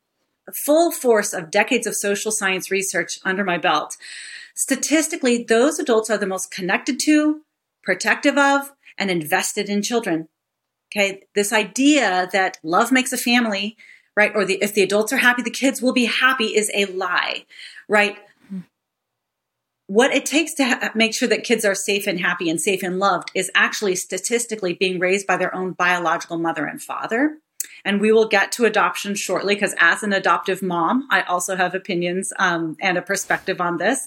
full 0.55 0.93
force 0.93 1.33
of 1.33 1.51
decades 1.51 1.87
of 1.87 1.97
social 1.97 2.31
science 2.31 2.71
research 2.71 3.19
under 3.25 3.45
my 3.45 3.59
belt, 3.59 3.97
statistically, 4.55 5.43
those 5.43 5.79
adults 5.79 6.11
are 6.11 6.19
the 6.19 6.27
most 6.27 6.51
connected 6.51 7.01
to, 7.01 7.43
protective 7.83 8.37
of, 8.37 8.73
and 8.99 9.11
invested 9.11 9.69
in 9.69 9.83
children. 9.83 10.29
Okay. 10.93 11.23
This 11.35 11.53
idea 11.53 12.29
that 12.33 12.59
love 12.63 12.91
makes 12.91 13.13
a 13.13 13.17
family 13.17 13.77
right? 14.21 14.33
Or 14.35 14.45
the, 14.45 14.59
if 14.61 14.75
the 14.75 14.83
adults 14.83 15.15
are 15.15 15.17
happy, 15.17 15.41
the 15.41 15.51
kids 15.51 15.81
will 15.81 15.95
be 15.95 16.05
happy 16.05 16.55
is 16.55 16.71
a 16.75 16.85
lie, 16.85 17.47
right? 17.89 18.19
What 19.87 20.13
it 20.13 20.27
takes 20.27 20.53
to 20.57 20.65
ha- 20.67 20.93
make 20.95 21.15
sure 21.15 21.27
that 21.29 21.43
kids 21.43 21.65
are 21.65 21.75
safe 21.75 22.07
and 22.07 22.21
happy 22.21 22.51
and 22.51 22.61
safe 22.61 22.83
and 22.83 22.99
loved 22.99 23.31
is 23.35 23.51
actually 23.55 23.97
statistically 23.97 24.75
being 24.75 24.99
raised 24.99 25.27
by 25.27 25.39
their 25.39 25.55
own 25.55 25.73
biological 25.73 26.37
mother 26.37 26.67
and 26.67 26.83
father. 26.83 27.39
And 27.83 27.99
we 27.99 28.13
will 28.13 28.29
get 28.29 28.53
to 28.53 28.67
adoption 28.67 29.15
shortly 29.15 29.55
because, 29.55 29.75
as 29.79 30.03
an 30.03 30.13
adoptive 30.13 30.61
mom, 30.61 31.09
I 31.11 31.23
also 31.23 31.57
have 31.57 31.75
opinions 31.75 32.31
um, 32.39 32.77
and 32.79 32.99
a 32.99 33.03
perspective 33.03 33.59
on 33.59 33.79
this. 33.79 34.07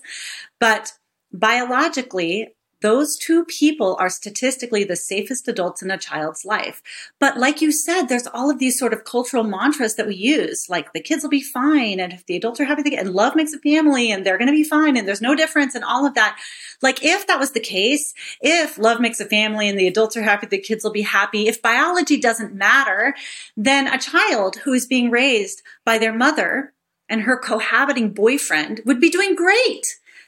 But 0.60 0.94
biologically, 1.32 2.54
those 2.84 3.18
two 3.18 3.46
people 3.46 3.96
are 3.98 4.10
statistically 4.10 4.84
the 4.84 4.96
safest 4.96 5.48
adults 5.48 5.82
in 5.82 5.90
a 5.90 5.98
child's 5.98 6.44
life. 6.44 6.84
But 7.18 7.38
like 7.38 7.62
you 7.62 7.72
said, 7.72 8.04
there's 8.04 8.28
all 8.28 8.52
of 8.52 8.60
these 8.60 8.78
sort 8.78 8.94
of 8.94 9.06
cultural 9.06 9.46
mantras 9.46 9.96
that 9.96 10.06
we 10.06 10.16
use, 10.16 10.70
like 10.70 10.92
the 10.92 11.00
kids 11.00 11.24
will 11.24 11.30
be 11.30 11.42
fine, 11.42 12.02
and 12.02 12.12
if 12.12 12.26
the 12.26 12.36
adults 12.36 12.60
are 12.60 12.66
happy, 12.66 12.96
and 12.96 13.10
love 13.12 13.36
makes 13.36 13.54
a 13.54 13.60
family, 13.60 14.12
and 14.12 14.26
they're 14.26 14.38
going 14.38 14.50
to 14.50 14.54
be 14.54 14.66
fine, 14.66 14.98
and 14.98 15.08
there's 15.08 15.22
no 15.22 15.34
difference, 15.34 15.74
and 15.74 15.84
all 15.86 16.06
of 16.06 16.14
that. 16.16 16.38
Like 16.82 17.04
if 17.04 17.26
that 17.28 17.40
was 17.40 17.52
the 17.52 17.62
case, 17.62 18.14
if 18.42 18.78
love 18.78 19.00
makes 19.00 19.22
a 19.22 19.26
family 19.26 19.70
and 19.70 19.80
the 19.80 19.88
adults 19.88 20.18
are 20.18 20.22
happy, 20.22 20.48
the 20.48 20.58
kids 20.58 20.84
will 20.84 20.92
be 20.92 21.04
happy. 21.04 21.48
If 21.48 21.62
biology 21.62 22.20
doesn't 22.20 22.54
matter, 22.54 23.16
then 23.56 23.88
a 23.88 23.98
child 23.98 24.58
who 24.58 24.74
is 24.74 24.86
being 24.86 25.10
raised 25.10 25.62
by 25.86 25.98
their 25.98 26.14
mother 26.14 26.74
and 27.08 27.22
her 27.22 27.38
cohabiting 27.38 28.14
boyfriend 28.14 28.82
would 28.86 29.00
be 29.00 29.10
doing 29.10 29.36
great 29.36 29.86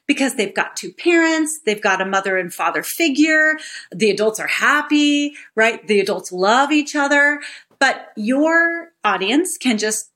because 0.08 0.36
they've 0.36 0.54
got 0.54 0.76
two 0.76 0.92
parents, 0.94 1.60
they've 1.66 1.82
got 1.82 2.02
a 2.02 2.06
mother 2.06 2.38
and 2.38 2.54
father 2.54 2.84
figure, 2.84 3.58
the 3.92 4.12
adults 4.12 4.40
are 4.40 4.48
happy, 4.48 5.34
right? 5.56 5.86
The 5.88 6.00
adults 6.00 6.32
love 6.32 6.72
each 6.72 6.96
other. 6.96 7.42
But 7.80 8.12
your 8.16 8.92
audience 9.04 9.58
can 9.58 9.78
just 9.78 10.12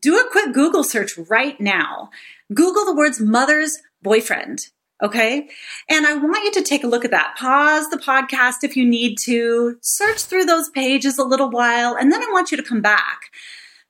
do 0.00 0.18
a 0.18 0.30
quick 0.30 0.52
Google 0.54 0.84
search 0.84 1.18
right 1.28 1.60
now. 1.60 2.10
Google 2.54 2.84
the 2.84 2.94
words 2.94 3.20
mother's 3.20 3.78
boyfriend. 4.02 4.58
Okay. 5.02 5.48
And 5.88 6.06
I 6.06 6.14
want 6.14 6.44
you 6.44 6.52
to 6.52 6.62
take 6.62 6.84
a 6.84 6.86
look 6.86 7.04
at 7.04 7.10
that. 7.10 7.34
Pause 7.36 7.90
the 7.90 7.96
podcast 7.96 8.62
if 8.62 8.76
you 8.76 8.88
need 8.88 9.16
to, 9.24 9.76
search 9.82 10.22
through 10.22 10.44
those 10.44 10.70
pages 10.70 11.18
a 11.18 11.24
little 11.24 11.50
while, 11.50 11.96
and 11.96 12.12
then 12.12 12.22
I 12.22 12.28
want 12.30 12.52
you 12.52 12.56
to 12.56 12.62
come 12.62 12.80
back 12.80 13.32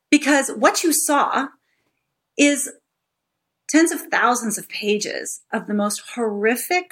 because 0.09 0.49
what 0.49 0.83
you 0.83 0.91
saw 0.91 1.49
is 2.37 2.71
tens 3.73 3.91
of 3.91 4.01
thousands 4.01 4.59
of 4.59 4.69
pages 4.69 5.41
of 5.51 5.65
the 5.65 5.73
most 5.73 6.03
horrific, 6.13 6.91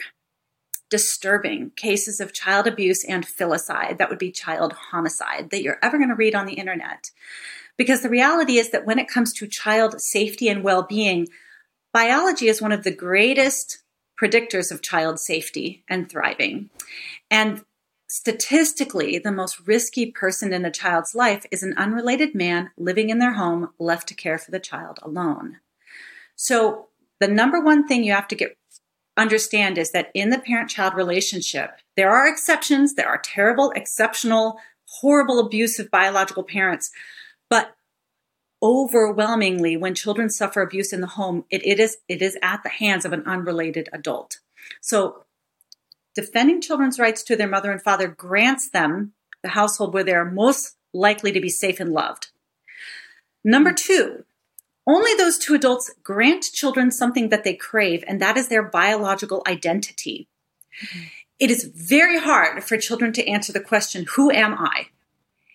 disturbing 0.89 1.69
cases 1.75 2.19
of 2.19 2.33
child 2.33 2.65
abuse 2.65 3.05
and 3.05 3.23
filicide, 3.23 3.99
that 3.99 4.09
would 4.09 4.17
be 4.17 4.31
child 4.31 4.73
homicide, 4.73 5.51
that 5.51 5.61
you're 5.61 5.77
ever 5.83 5.99
going 5.99 6.09
to 6.09 6.15
read 6.15 6.33
on 6.33 6.47
the 6.47 6.55
internet. 6.55 7.11
Because 7.77 8.01
the 8.01 8.09
reality 8.09 8.57
is 8.57 8.71
that 8.71 8.83
when 8.83 8.97
it 8.97 9.07
comes 9.07 9.31
to 9.33 9.47
child 9.47 10.01
safety 10.01 10.49
and 10.49 10.63
well 10.63 10.81
being, 10.81 11.27
biology 11.93 12.47
is 12.47 12.63
one 12.63 12.71
of 12.71 12.83
the 12.83 12.89
greatest 12.89 13.83
predictors 14.19 14.71
of 14.71 14.81
child 14.81 15.19
safety 15.19 15.83
and 15.87 16.09
thriving. 16.09 16.71
And 17.29 17.63
statistically, 18.07 19.19
the 19.19 19.31
most 19.31 19.67
risky 19.67 20.09
person 20.09 20.51
in 20.51 20.65
a 20.65 20.71
child's 20.71 21.13
life 21.13 21.45
is 21.51 21.61
an 21.61 21.75
unrelated 21.77 22.33
man 22.33 22.71
living 22.75 23.11
in 23.11 23.19
their 23.19 23.33
home, 23.33 23.69
left 23.77 24.07
to 24.07 24.15
care 24.15 24.39
for 24.39 24.49
the 24.49 24.59
child 24.59 24.97
alone. 25.03 25.59
So, 26.41 26.87
the 27.19 27.27
number 27.27 27.61
one 27.61 27.87
thing 27.87 28.03
you 28.03 28.13
have 28.13 28.27
to 28.29 28.35
get 28.35 28.57
understand 29.15 29.77
is 29.77 29.91
that 29.91 30.09
in 30.15 30.31
the 30.31 30.39
parent 30.39 30.71
child 30.71 30.95
relationship, 30.95 31.69
there 31.95 32.09
are 32.09 32.27
exceptions, 32.27 32.95
there 32.95 33.07
are 33.07 33.21
terrible, 33.23 33.71
exceptional, 33.75 34.57
horrible, 34.85 35.37
abusive 35.37 35.91
biological 35.91 36.41
parents, 36.41 36.89
but 37.47 37.75
overwhelmingly 38.63 39.77
when 39.77 39.93
children 39.93 40.31
suffer 40.31 40.63
abuse 40.63 40.91
in 40.91 41.01
the 41.01 41.07
home 41.07 41.45
it, 41.51 41.63
it 41.63 41.79
is 41.79 41.97
it 42.07 42.23
is 42.23 42.39
at 42.41 42.63
the 42.63 42.69
hands 42.69 43.05
of 43.05 43.13
an 43.13 43.21
unrelated 43.27 43.87
adult. 43.93 44.39
So 44.81 45.25
defending 46.15 46.59
children's 46.59 46.97
rights 46.97 47.21
to 47.23 47.35
their 47.35 47.47
mother 47.47 47.71
and 47.71 47.83
father 47.83 48.07
grants 48.07 48.67
them 48.67 49.13
the 49.43 49.49
household 49.49 49.93
where 49.93 50.03
they 50.03 50.15
are 50.15 50.25
most 50.25 50.75
likely 50.91 51.31
to 51.33 51.39
be 51.39 51.49
safe 51.49 51.79
and 51.79 51.91
loved. 51.91 52.29
Number 53.43 53.73
two 53.73 54.25
only 54.87 55.13
those 55.15 55.37
two 55.37 55.53
adults 55.53 55.91
grant 56.03 56.43
children 56.43 56.91
something 56.91 57.29
that 57.29 57.43
they 57.43 57.53
crave 57.53 58.03
and 58.07 58.21
that 58.21 58.37
is 58.37 58.47
their 58.47 58.63
biological 58.63 59.43
identity 59.47 60.27
mm-hmm. 60.83 61.03
it 61.39 61.51
is 61.51 61.71
very 61.75 62.19
hard 62.19 62.63
for 62.63 62.77
children 62.77 63.13
to 63.13 63.27
answer 63.27 63.53
the 63.53 63.59
question 63.59 64.05
who 64.15 64.31
am 64.31 64.55
i 64.57 64.87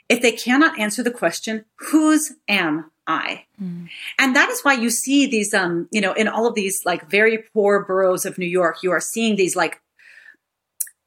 if 0.08 0.22
they 0.22 0.32
cannot 0.32 0.78
answer 0.78 1.02
the 1.02 1.10
question, 1.10 1.64
whose 1.76 2.32
am 2.48 2.90
I? 3.06 3.44
Mm. 3.60 3.88
And 4.18 4.36
that 4.36 4.50
is 4.50 4.62
why 4.62 4.74
you 4.74 4.90
see 4.90 5.26
these, 5.26 5.52
um, 5.52 5.88
you 5.90 6.00
know, 6.00 6.12
in 6.12 6.28
all 6.28 6.46
of 6.46 6.54
these 6.54 6.82
like 6.84 7.08
very 7.08 7.38
poor 7.38 7.84
boroughs 7.84 8.24
of 8.24 8.38
New 8.38 8.46
York, 8.46 8.82
you 8.82 8.90
are 8.92 9.00
seeing 9.00 9.36
these 9.36 9.56
like 9.56 9.80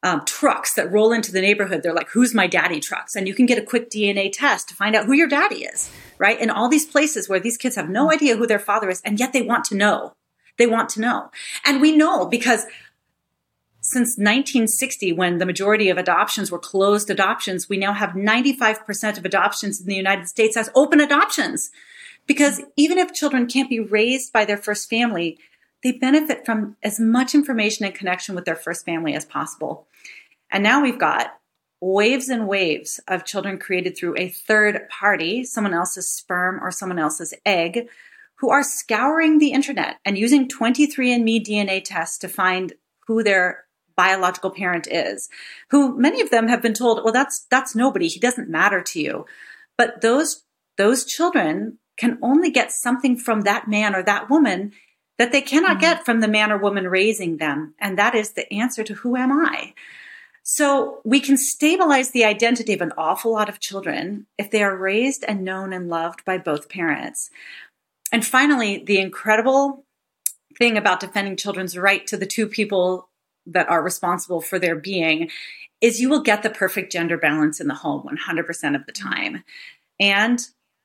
um, 0.02 0.24
trucks 0.24 0.74
that 0.74 0.90
roll 0.90 1.12
into 1.12 1.32
the 1.32 1.40
neighborhood. 1.40 1.82
They're 1.82 1.94
like, 1.94 2.10
who's 2.10 2.34
my 2.34 2.46
daddy 2.46 2.80
trucks? 2.80 3.14
And 3.14 3.28
you 3.28 3.34
can 3.34 3.46
get 3.46 3.58
a 3.58 3.62
quick 3.62 3.90
DNA 3.90 4.30
test 4.32 4.68
to 4.68 4.74
find 4.74 4.96
out 4.96 5.06
who 5.06 5.12
your 5.12 5.28
daddy 5.28 5.64
is, 5.64 5.90
right? 6.18 6.40
In 6.40 6.50
all 6.50 6.68
these 6.68 6.86
places 6.86 7.28
where 7.28 7.40
these 7.40 7.56
kids 7.56 7.76
have 7.76 7.90
no 7.90 8.08
mm. 8.08 8.14
idea 8.14 8.36
who 8.36 8.46
their 8.46 8.58
father 8.58 8.88
is, 8.88 9.02
and 9.02 9.18
yet 9.18 9.32
they 9.32 9.42
want 9.42 9.64
to 9.66 9.76
know. 9.76 10.14
They 10.56 10.66
want 10.66 10.88
to 10.90 11.00
know. 11.00 11.30
And 11.64 11.80
we 11.80 11.96
know 11.96 12.26
because 12.26 12.66
since 13.82 14.10
1960, 14.18 15.12
when 15.12 15.38
the 15.38 15.46
majority 15.46 15.88
of 15.88 15.98
adoptions 15.98 16.50
were 16.50 16.58
closed 16.58 17.10
adoptions, 17.10 17.68
we 17.68 17.78
now 17.78 17.92
have 17.92 18.10
95% 18.10 19.18
of 19.18 19.24
adoptions 19.24 19.80
in 19.80 19.86
the 19.86 19.94
United 19.94 20.28
States 20.28 20.56
as 20.56 20.70
open 20.74 21.00
adoptions. 21.00 21.70
Because 22.26 22.60
even 22.76 22.98
if 22.98 23.14
children 23.14 23.46
can't 23.46 23.70
be 23.70 23.80
raised 23.80 24.32
by 24.32 24.44
their 24.44 24.58
first 24.58 24.88
family, 24.88 25.38
they 25.82 25.92
benefit 25.92 26.44
from 26.44 26.76
as 26.82 27.00
much 27.00 27.34
information 27.34 27.86
and 27.86 27.94
connection 27.94 28.34
with 28.34 28.44
their 28.44 28.56
first 28.56 28.84
family 28.84 29.14
as 29.14 29.24
possible. 29.24 29.86
And 30.50 30.62
now 30.62 30.82
we've 30.82 30.98
got 30.98 31.34
waves 31.80 32.28
and 32.28 32.46
waves 32.46 33.00
of 33.08 33.24
children 33.24 33.58
created 33.58 33.96
through 33.96 34.14
a 34.18 34.28
third 34.28 34.88
party, 34.90 35.44
someone 35.44 35.72
else's 35.72 36.08
sperm 36.08 36.62
or 36.62 36.70
someone 36.70 36.98
else's 36.98 37.32
egg, 37.46 37.88
who 38.36 38.50
are 38.50 38.62
scouring 38.62 39.38
the 39.38 39.52
internet 39.52 39.98
and 40.04 40.18
using 40.18 40.48
23andMe 40.48 41.44
DNA 41.44 41.82
tests 41.82 42.18
to 42.18 42.28
find 42.28 42.74
who 43.06 43.22
their 43.22 43.64
biological 43.96 44.50
parent 44.50 44.86
is, 44.90 45.28
who 45.70 45.98
many 45.98 46.20
of 46.20 46.30
them 46.30 46.48
have 46.48 46.62
been 46.62 46.74
told, 46.74 47.02
well, 47.04 47.12
that's, 47.12 47.46
that's 47.50 47.74
nobody. 47.74 48.08
He 48.08 48.20
doesn't 48.20 48.48
matter 48.48 48.80
to 48.80 49.00
you. 49.00 49.26
But 49.76 50.00
those, 50.00 50.44
those 50.76 51.04
children 51.04 51.78
can 51.98 52.18
only 52.22 52.50
get 52.50 52.72
something 52.72 53.16
from 53.16 53.42
that 53.42 53.68
man 53.68 53.94
or 53.94 54.02
that 54.02 54.30
woman 54.30 54.72
that 55.20 55.32
they 55.32 55.42
cannot 55.42 55.72
mm-hmm. 55.72 55.80
get 55.80 56.06
from 56.06 56.20
the 56.20 56.26
man 56.26 56.50
or 56.50 56.56
woman 56.56 56.88
raising 56.88 57.36
them. 57.36 57.74
And 57.78 57.98
that 57.98 58.14
is 58.14 58.32
the 58.32 58.50
answer 58.50 58.82
to 58.82 58.94
who 58.94 59.16
am 59.16 59.30
I? 59.30 59.74
So 60.42 61.02
we 61.04 61.20
can 61.20 61.36
stabilize 61.36 62.12
the 62.12 62.24
identity 62.24 62.72
of 62.72 62.80
an 62.80 62.94
awful 62.96 63.30
lot 63.30 63.50
of 63.50 63.60
children 63.60 64.26
if 64.38 64.50
they 64.50 64.62
are 64.62 64.74
raised 64.74 65.22
and 65.28 65.44
known 65.44 65.74
and 65.74 65.90
loved 65.90 66.24
by 66.24 66.38
both 66.38 66.70
parents. 66.70 67.28
And 68.10 68.24
finally, 68.24 68.82
the 68.82 68.98
incredible 68.98 69.84
thing 70.56 70.78
about 70.78 71.00
defending 71.00 71.36
children's 71.36 71.76
right 71.76 72.06
to 72.06 72.16
the 72.16 72.24
two 72.24 72.46
people 72.46 73.10
that 73.44 73.68
are 73.68 73.82
responsible 73.82 74.40
for 74.40 74.58
their 74.58 74.74
being 74.74 75.28
is 75.82 76.00
you 76.00 76.08
will 76.08 76.22
get 76.22 76.42
the 76.42 76.48
perfect 76.48 76.90
gender 76.90 77.18
balance 77.18 77.60
in 77.60 77.68
the 77.68 77.74
home 77.74 78.08
100% 78.08 78.74
of 78.74 78.86
the 78.86 78.92
time. 78.92 79.44
And 80.00 80.40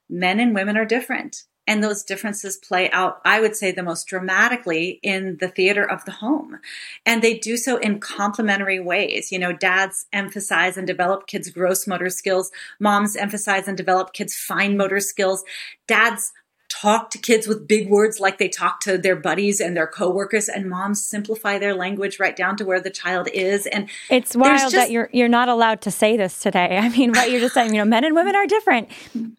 men 0.10 0.42
and 0.42 0.54
women 0.54 0.76
are 0.76 0.84
different. 0.84 1.46
And 1.68 1.84
those 1.84 2.04
differences 2.04 2.58
play 2.58 2.92
out, 2.92 3.22
I 3.26 3.40
would 3.40 3.56
say, 3.56 3.72
the 3.72 3.84
most 3.84 4.08
dramatically 4.08 5.00
in 5.02 5.38
the 5.38 5.48
theater 5.48 5.84
of 5.90 6.06
the 6.06 6.12
home. 6.12 6.60
And 7.06 7.22
they 7.22 7.38
do 7.38 7.58
so 7.58 7.78
in 7.78 8.00
complementary 8.00 8.80
ways. 8.80 9.32
You 9.32 9.40
know, 9.40 9.52
dads 9.52 10.06
emphasize 10.14 10.78
and 10.78 10.86
develop 10.86 11.28
kids' 11.28 11.50
gross 11.50 11.88
motor 11.88 12.10
skills. 12.10 12.52
Moms 12.80 13.16
emphasize 13.16 13.68
and 13.68 13.78
develop 13.78 14.14
kids' 14.14 14.36
fine 14.36 14.78
motor 14.78 15.00
skills. 15.00 15.44
Dads 15.88 16.34
talk 16.70 17.10
to 17.12 17.18
kids 17.18 17.48
with 17.48 17.68
big 17.68 17.90
words 17.90 18.20
like 18.20 18.38
they 18.38 18.50
talk 18.50 18.80
to 18.82 18.98
their 18.98 19.16
buddies 19.16 19.60
and 19.60 19.78
their 19.78 19.88
coworkers 19.88 20.50
and 20.50 20.70
moms 20.70 21.02
simplify 21.02 21.60
their 21.60 21.76
language 21.76 22.20
right 22.20 22.36
down 22.36 22.58
to 22.58 22.66
where 22.66 22.80
the 22.80 22.90
child 22.90 23.28
is. 23.34 23.66
And 23.68 23.90
it's 24.10 24.36
wild 24.36 24.60
just, 24.60 24.76
that 24.76 24.92
you're 24.92 25.10
you're 25.14 25.30
not 25.30 25.48
allowed 25.48 25.82
to 25.82 25.92
say 25.92 26.18
this 26.18 26.40
today. 26.40 26.78
I 26.82 26.90
mean 26.90 27.12
what 27.12 27.30
you're 27.30 27.40
just 27.40 27.54
saying 27.54 27.74
you 27.74 27.80
know 27.80 27.86
men 27.86 28.04
and 28.04 28.16
women 28.16 28.36
are 28.36 28.48
different. 28.48 28.90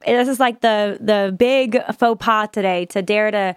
This 0.05 0.29
is 0.29 0.41
like 0.41 0.61
the 0.61 0.99
the 1.01 1.35
big 1.37 1.83
faux 1.99 2.25
pas 2.25 2.49
today 2.53 2.87
to 2.87 3.03
dare 3.03 3.31
to 3.31 3.55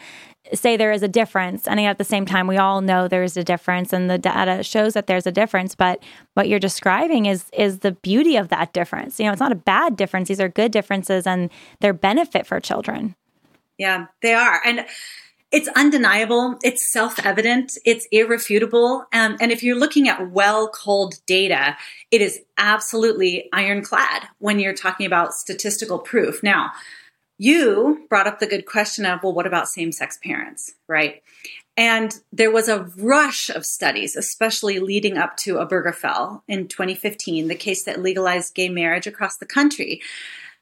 say 0.54 0.78
there 0.78 0.92
is 0.92 1.04
a 1.04 1.08
difference. 1.08 1.68
And 1.68 1.80
at 1.80 2.00
the 2.00 2.04
same 2.04 2.26
time 2.26 2.48
we 2.48 2.58
all 2.58 2.82
know 2.82 3.08
there's 3.08 3.38
a 3.38 3.44
difference 3.44 3.94
and 3.94 4.10
the 4.10 4.18
data 4.18 4.64
shows 4.64 4.94
that 4.94 5.06
there's 5.06 5.28
a 5.28 5.32
difference. 5.32 5.76
But 5.76 6.02
what 6.34 6.50
you're 6.50 6.60
describing 6.60 7.28
is 7.28 7.46
is 7.54 7.80
the 7.80 7.92
beauty 7.92 8.36
of 8.36 8.50
that 8.50 8.74
difference. 8.74 9.20
You 9.20 9.26
know 9.26 9.32
it's 9.32 9.40
not 9.40 9.52
a 9.52 9.56
bad 9.56 9.96
difference. 9.96 10.28
These 10.28 10.42
are 10.42 10.50
good 10.50 10.72
differences 10.72 11.28
and 11.28 11.52
they're 11.82 11.94
benefit 11.94 12.48
for 12.48 12.60
children 12.60 13.16
yeah, 13.80 14.06
they 14.22 14.34
are. 14.34 14.62
And 14.64 14.86
it's 15.52 15.70
undeniable. 15.70 16.60
It's 16.64 16.92
self 16.92 17.26
evident. 17.26 17.78
It's 17.84 18.08
irrefutable. 18.12 19.08
Um, 19.12 19.38
and 19.40 19.52
if 19.52 19.64
you're 19.64 19.80
looking 19.80 20.08
at 20.08 20.30
well 20.30 20.68
culled 20.68 21.16
data, 21.26 21.76
it 22.12 22.22
is 22.22 22.42
absolutely 22.58 23.50
ironclad 23.52 24.28
when 24.38 24.60
you're 24.60 24.76
talking 24.76 25.08
about 25.08 25.34
statistical 25.34 25.98
proof. 25.98 26.44
Now, 26.44 26.72
you 27.40 28.06
brought 28.10 28.28
up 28.28 28.40
the 28.40 28.48
good 28.48 28.66
question 28.68 29.06
of, 29.06 29.24
well, 29.24 29.34
what 29.34 29.48
about 29.48 29.70
same 29.70 29.92
sex 29.92 30.20
parents, 30.22 30.74
right? 30.88 31.24
And 31.78 32.14
there 32.34 32.52
was 32.52 32.68
a 32.68 32.84
rush 32.98 33.50
of 33.50 33.66
studies, 33.66 34.18
especially 34.18 34.80
leading 34.80 35.18
up 35.18 35.38
to 35.38 35.56
Obergefell 35.56 36.42
in 36.48 36.68
2015, 36.68 37.48
the 37.48 37.56
case 37.56 37.86
that 37.86 38.02
legalized 38.02 38.54
gay 38.54 38.68
marriage 38.68 39.08
across 39.08 39.38
the 39.38 39.46
country, 39.46 40.02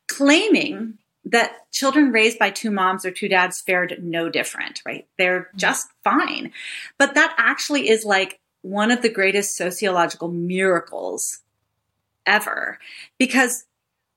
claiming 0.07 0.99
that 1.31 1.71
children 1.71 2.11
raised 2.11 2.39
by 2.39 2.49
two 2.49 2.71
moms 2.71 3.05
or 3.05 3.11
two 3.11 3.27
dads 3.27 3.61
fared 3.61 3.99
no 4.01 4.29
different, 4.29 4.81
right? 4.85 5.07
They're 5.17 5.41
mm-hmm. 5.41 5.57
just 5.57 5.87
fine. 6.03 6.51
But 6.97 7.15
that 7.15 7.35
actually 7.37 7.89
is 7.89 8.05
like 8.05 8.39
one 8.61 8.91
of 8.91 9.01
the 9.01 9.09
greatest 9.09 9.55
sociological 9.55 10.29
miracles 10.29 11.39
ever. 12.25 12.79
Because 13.17 13.65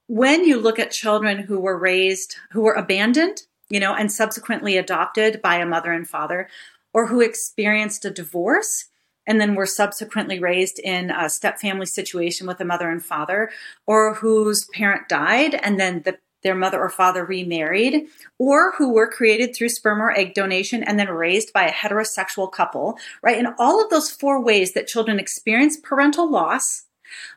when 0.07 0.45
you 0.45 0.59
look 0.59 0.79
at 0.79 0.91
children 0.91 1.39
who 1.39 1.59
were 1.59 1.77
raised, 1.77 2.35
who 2.51 2.61
were 2.61 2.73
abandoned, 2.73 3.43
you 3.69 3.79
know, 3.79 3.93
and 3.93 4.11
subsequently 4.11 4.77
adopted 4.77 5.41
by 5.41 5.55
a 5.55 5.65
mother 5.65 5.91
and 5.91 6.07
father, 6.07 6.49
or 6.93 7.07
who 7.07 7.21
experienced 7.21 8.03
a 8.03 8.11
divorce 8.11 8.85
and 9.27 9.39
then 9.39 9.55
were 9.55 9.65
subsequently 9.65 10.39
raised 10.39 10.79
in 10.79 11.11
a 11.11 11.29
step 11.29 11.59
family 11.59 11.85
situation 11.85 12.47
with 12.47 12.59
a 12.59 12.65
mother 12.65 12.89
and 12.89 13.05
father, 13.05 13.49
or 13.85 14.15
whose 14.15 14.65
parent 14.73 15.07
died 15.07 15.55
and 15.55 15.79
then 15.79 16.01
the 16.03 16.17
their 16.43 16.55
mother 16.55 16.79
or 16.79 16.89
father 16.89 17.25
remarried, 17.25 18.07
or 18.37 18.73
who 18.77 18.93
were 18.93 19.09
created 19.09 19.55
through 19.55 19.69
sperm 19.69 20.01
or 20.01 20.11
egg 20.11 20.33
donation 20.33 20.83
and 20.83 20.99
then 20.99 21.09
raised 21.09 21.53
by 21.53 21.67
a 21.67 21.71
heterosexual 21.71 22.51
couple, 22.51 22.97
right? 23.21 23.37
In 23.37 23.47
all 23.59 23.83
of 23.83 23.89
those 23.89 24.09
four 24.11 24.41
ways 24.41 24.73
that 24.73 24.87
children 24.87 25.19
experience 25.19 25.77
parental 25.77 26.29
loss, 26.29 26.85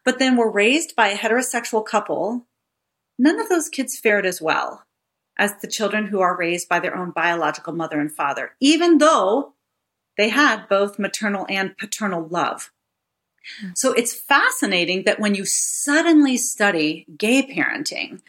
but 0.05 0.19
then 0.19 0.37
were 0.37 0.51
raised 0.51 0.95
by 0.97 1.09
a 1.09 1.17
heterosexual 1.17 1.85
couple 1.85 2.47
none 3.19 3.39
of 3.39 3.49
those 3.49 3.69
kids 3.69 3.99
fared 3.99 4.27
as 4.27 4.41
well 4.41 4.85
as 5.37 5.55
the 5.61 5.69
children 5.69 6.07
who 6.07 6.21
are 6.21 6.37
raised 6.37 6.69
by 6.69 6.79
their 6.79 6.97
own 6.97 7.11
biological 7.11 7.73
mother 7.73 8.01
and 8.01 8.13
father, 8.13 8.53
even 8.61 8.99
though 8.99 9.55
they 10.17 10.29
had 10.29 10.69
both 10.69 10.99
maternal 10.99 11.45
and 11.49 11.77
paternal 11.77 12.27
love. 12.29 12.71
Hmm. 13.61 13.71
So 13.75 13.93
it's 13.93 14.15
fascinating 14.15 15.05
that 15.05 15.19
when 15.19 15.35
you 15.35 15.45
suddenly 15.45 16.37
study 16.37 17.07
gay 17.19 17.43
parenting, 17.43 18.21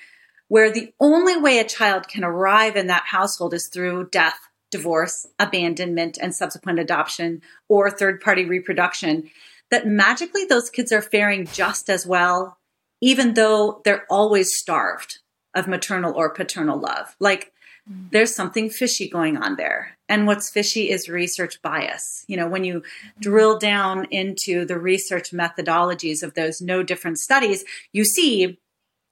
where 0.48 0.72
the 0.72 0.94
only 1.00 1.38
way 1.38 1.60
a 1.60 1.68
child 1.68 2.08
can 2.08 2.24
arrive 2.24 2.76
in 2.76 2.88
that 2.88 3.06
household 3.06 3.54
is 3.54 3.68
through 3.68 4.10
death, 4.12 4.40
divorce, 4.72 5.28
abandonment, 5.40 6.18
and 6.22 6.36
subsequent 6.36 6.80
adoption 6.80 7.42
or 7.70 7.90
third 7.90 8.22
party 8.22 8.46
reproduction, 8.46 9.30
that 9.72 9.88
magically 9.88 10.46
those 10.46 10.70
kids 10.70 10.92
are 10.92 11.02
faring 11.02 11.48
just 11.48 11.90
as 11.90 12.06
well, 12.06 12.58
even 13.02 13.34
though 13.34 13.82
they're 13.84 14.06
always 14.10 14.56
starved 14.56 15.20
of 15.56 15.68
maternal 15.68 16.14
or 16.16 16.30
paternal 16.30 16.80
love. 16.80 17.16
Like 17.20 17.52
mm. 17.90 18.12
there's 18.12 18.36
something 18.36 18.70
fishy 18.70 19.10
going 19.10 19.38
on 19.38 19.56
there. 19.56 19.98
And 20.08 20.28
what's 20.28 20.52
fishy 20.52 20.92
is 20.92 21.10
research 21.10 21.62
bias. 21.64 22.24
You 22.28 22.38
know, 22.38 22.48
when 22.48 22.64
you 22.64 22.82
mm. 22.82 23.22
drill 23.22 23.58
down 23.58 24.06
into 24.12 24.66
the 24.66 24.78
research 24.78 25.32
methodologies 25.32 26.22
of 26.22 26.36
those 26.36 26.62
no 26.62 26.84
different 26.84 27.18
studies, 27.18 27.64
you 27.92 28.04
see 28.04 28.60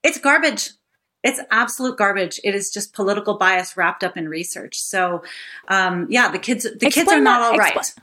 it's 0.02 0.18
garbage. 0.18 0.70
It's 1.24 1.40
absolute 1.50 1.96
garbage. 1.96 2.38
It 2.44 2.54
is 2.54 2.70
just 2.70 2.92
political 2.92 3.38
bias 3.38 3.76
wrapped 3.76 4.04
up 4.04 4.16
in 4.16 4.28
research. 4.28 4.78
So, 4.78 5.24
um, 5.68 6.06
yeah, 6.10 6.30
the 6.30 6.38
kids, 6.38 6.64
the 6.64 6.86
Explain 6.86 6.92
kids 6.92 7.12
are 7.12 7.20
not 7.20 7.40
that. 7.40 7.52
all 7.52 7.58
right. 7.58 7.74
Expl- 7.74 7.98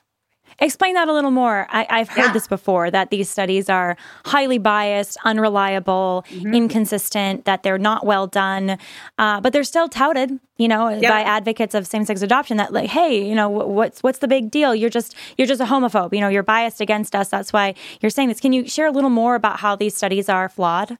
Explain 0.59 0.93
that 0.93 1.07
a 1.07 1.13
little 1.13 1.31
more. 1.31 1.65
I, 1.71 1.99
have 1.99 2.09
heard 2.09 2.25
yeah. 2.25 2.33
this 2.33 2.47
before 2.47 2.91
that 2.91 3.09
these 3.09 3.27
studies 3.29 3.67
are 3.67 3.97
highly 4.25 4.59
biased, 4.59 5.17
unreliable, 5.23 6.23
mm-hmm. 6.29 6.53
inconsistent, 6.53 7.45
that 7.45 7.63
they're 7.63 7.79
not 7.79 8.05
well 8.05 8.27
done, 8.27 8.77
uh, 9.17 9.41
but 9.41 9.53
they're 9.53 9.63
still 9.63 9.89
touted, 9.89 10.39
you 10.57 10.67
know, 10.67 10.89
yep. 10.89 11.11
by 11.11 11.21
advocates 11.21 11.73
of 11.73 11.87
same-sex 11.87 12.21
adoption. 12.21 12.57
That 12.57 12.73
like, 12.73 12.91
hey, 12.91 13.27
you 13.27 13.33
know, 13.33 13.49
what's 13.49 14.03
what's 14.03 14.19
the 14.19 14.27
big 14.27 14.51
deal? 14.51 14.75
You're 14.75 14.91
just 14.91 15.15
you're 15.35 15.47
just 15.47 15.61
a 15.61 15.65
homophobe. 15.65 16.13
You 16.13 16.19
know, 16.19 16.27
you're 16.27 16.43
biased 16.43 16.79
against 16.79 17.15
us. 17.15 17.29
That's 17.29 17.51
why 17.51 17.73
you're 17.99 18.11
saying 18.11 18.29
this. 18.29 18.39
Can 18.39 18.53
you 18.53 18.67
share 18.67 18.85
a 18.85 18.91
little 18.91 19.09
more 19.09 19.33
about 19.33 19.61
how 19.61 19.75
these 19.75 19.95
studies 19.95 20.29
are 20.29 20.47
flawed? 20.47 20.97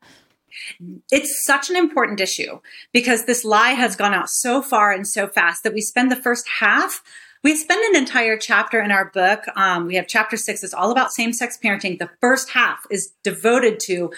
It's 1.12 1.46
such 1.46 1.70
an 1.70 1.76
important 1.76 2.20
issue 2.20 2.60
because 2.94 3.26
this 3.26 3.44
lie 3.44 3.72
has 3.72 3.96
gone 3.96 4.14
out 4.14 4.30
so 4.30 4.62
far 4.62 4.92
and 4.92 5.08
so 5.08 5.28
fast 5.28 5.64
that 5.64 5.74
we 5.74 5.82
spend 5.82 6.12
the 6.12 6.16
first 6.16 6.48
half 6.60 7.02
we 7.44 7.56
spend 7.56 7.84
an 7.84 8.00
entire 8.00 8.38
chapter 8.38 8.80
in 8.80 8.92
our 8.92 9.06
book. 9.06 9.46
Um, 9.56 9.88
we 9.88 9.96
have 9.96 10.08
chapter 10.08 10.38
six. 10.38 10.64
It's 10.64 10.74
all 10.74 10.92
about 10.92 11.12
same 11.12 11.34
sex 11.34 11.58
parenting. 11.62 11.98
The 11.98 12.10
first 12.20 12.52
half 12.52 12.86
is 12.92 13.14
devoted 13.24 13.80
to 13.82 14.12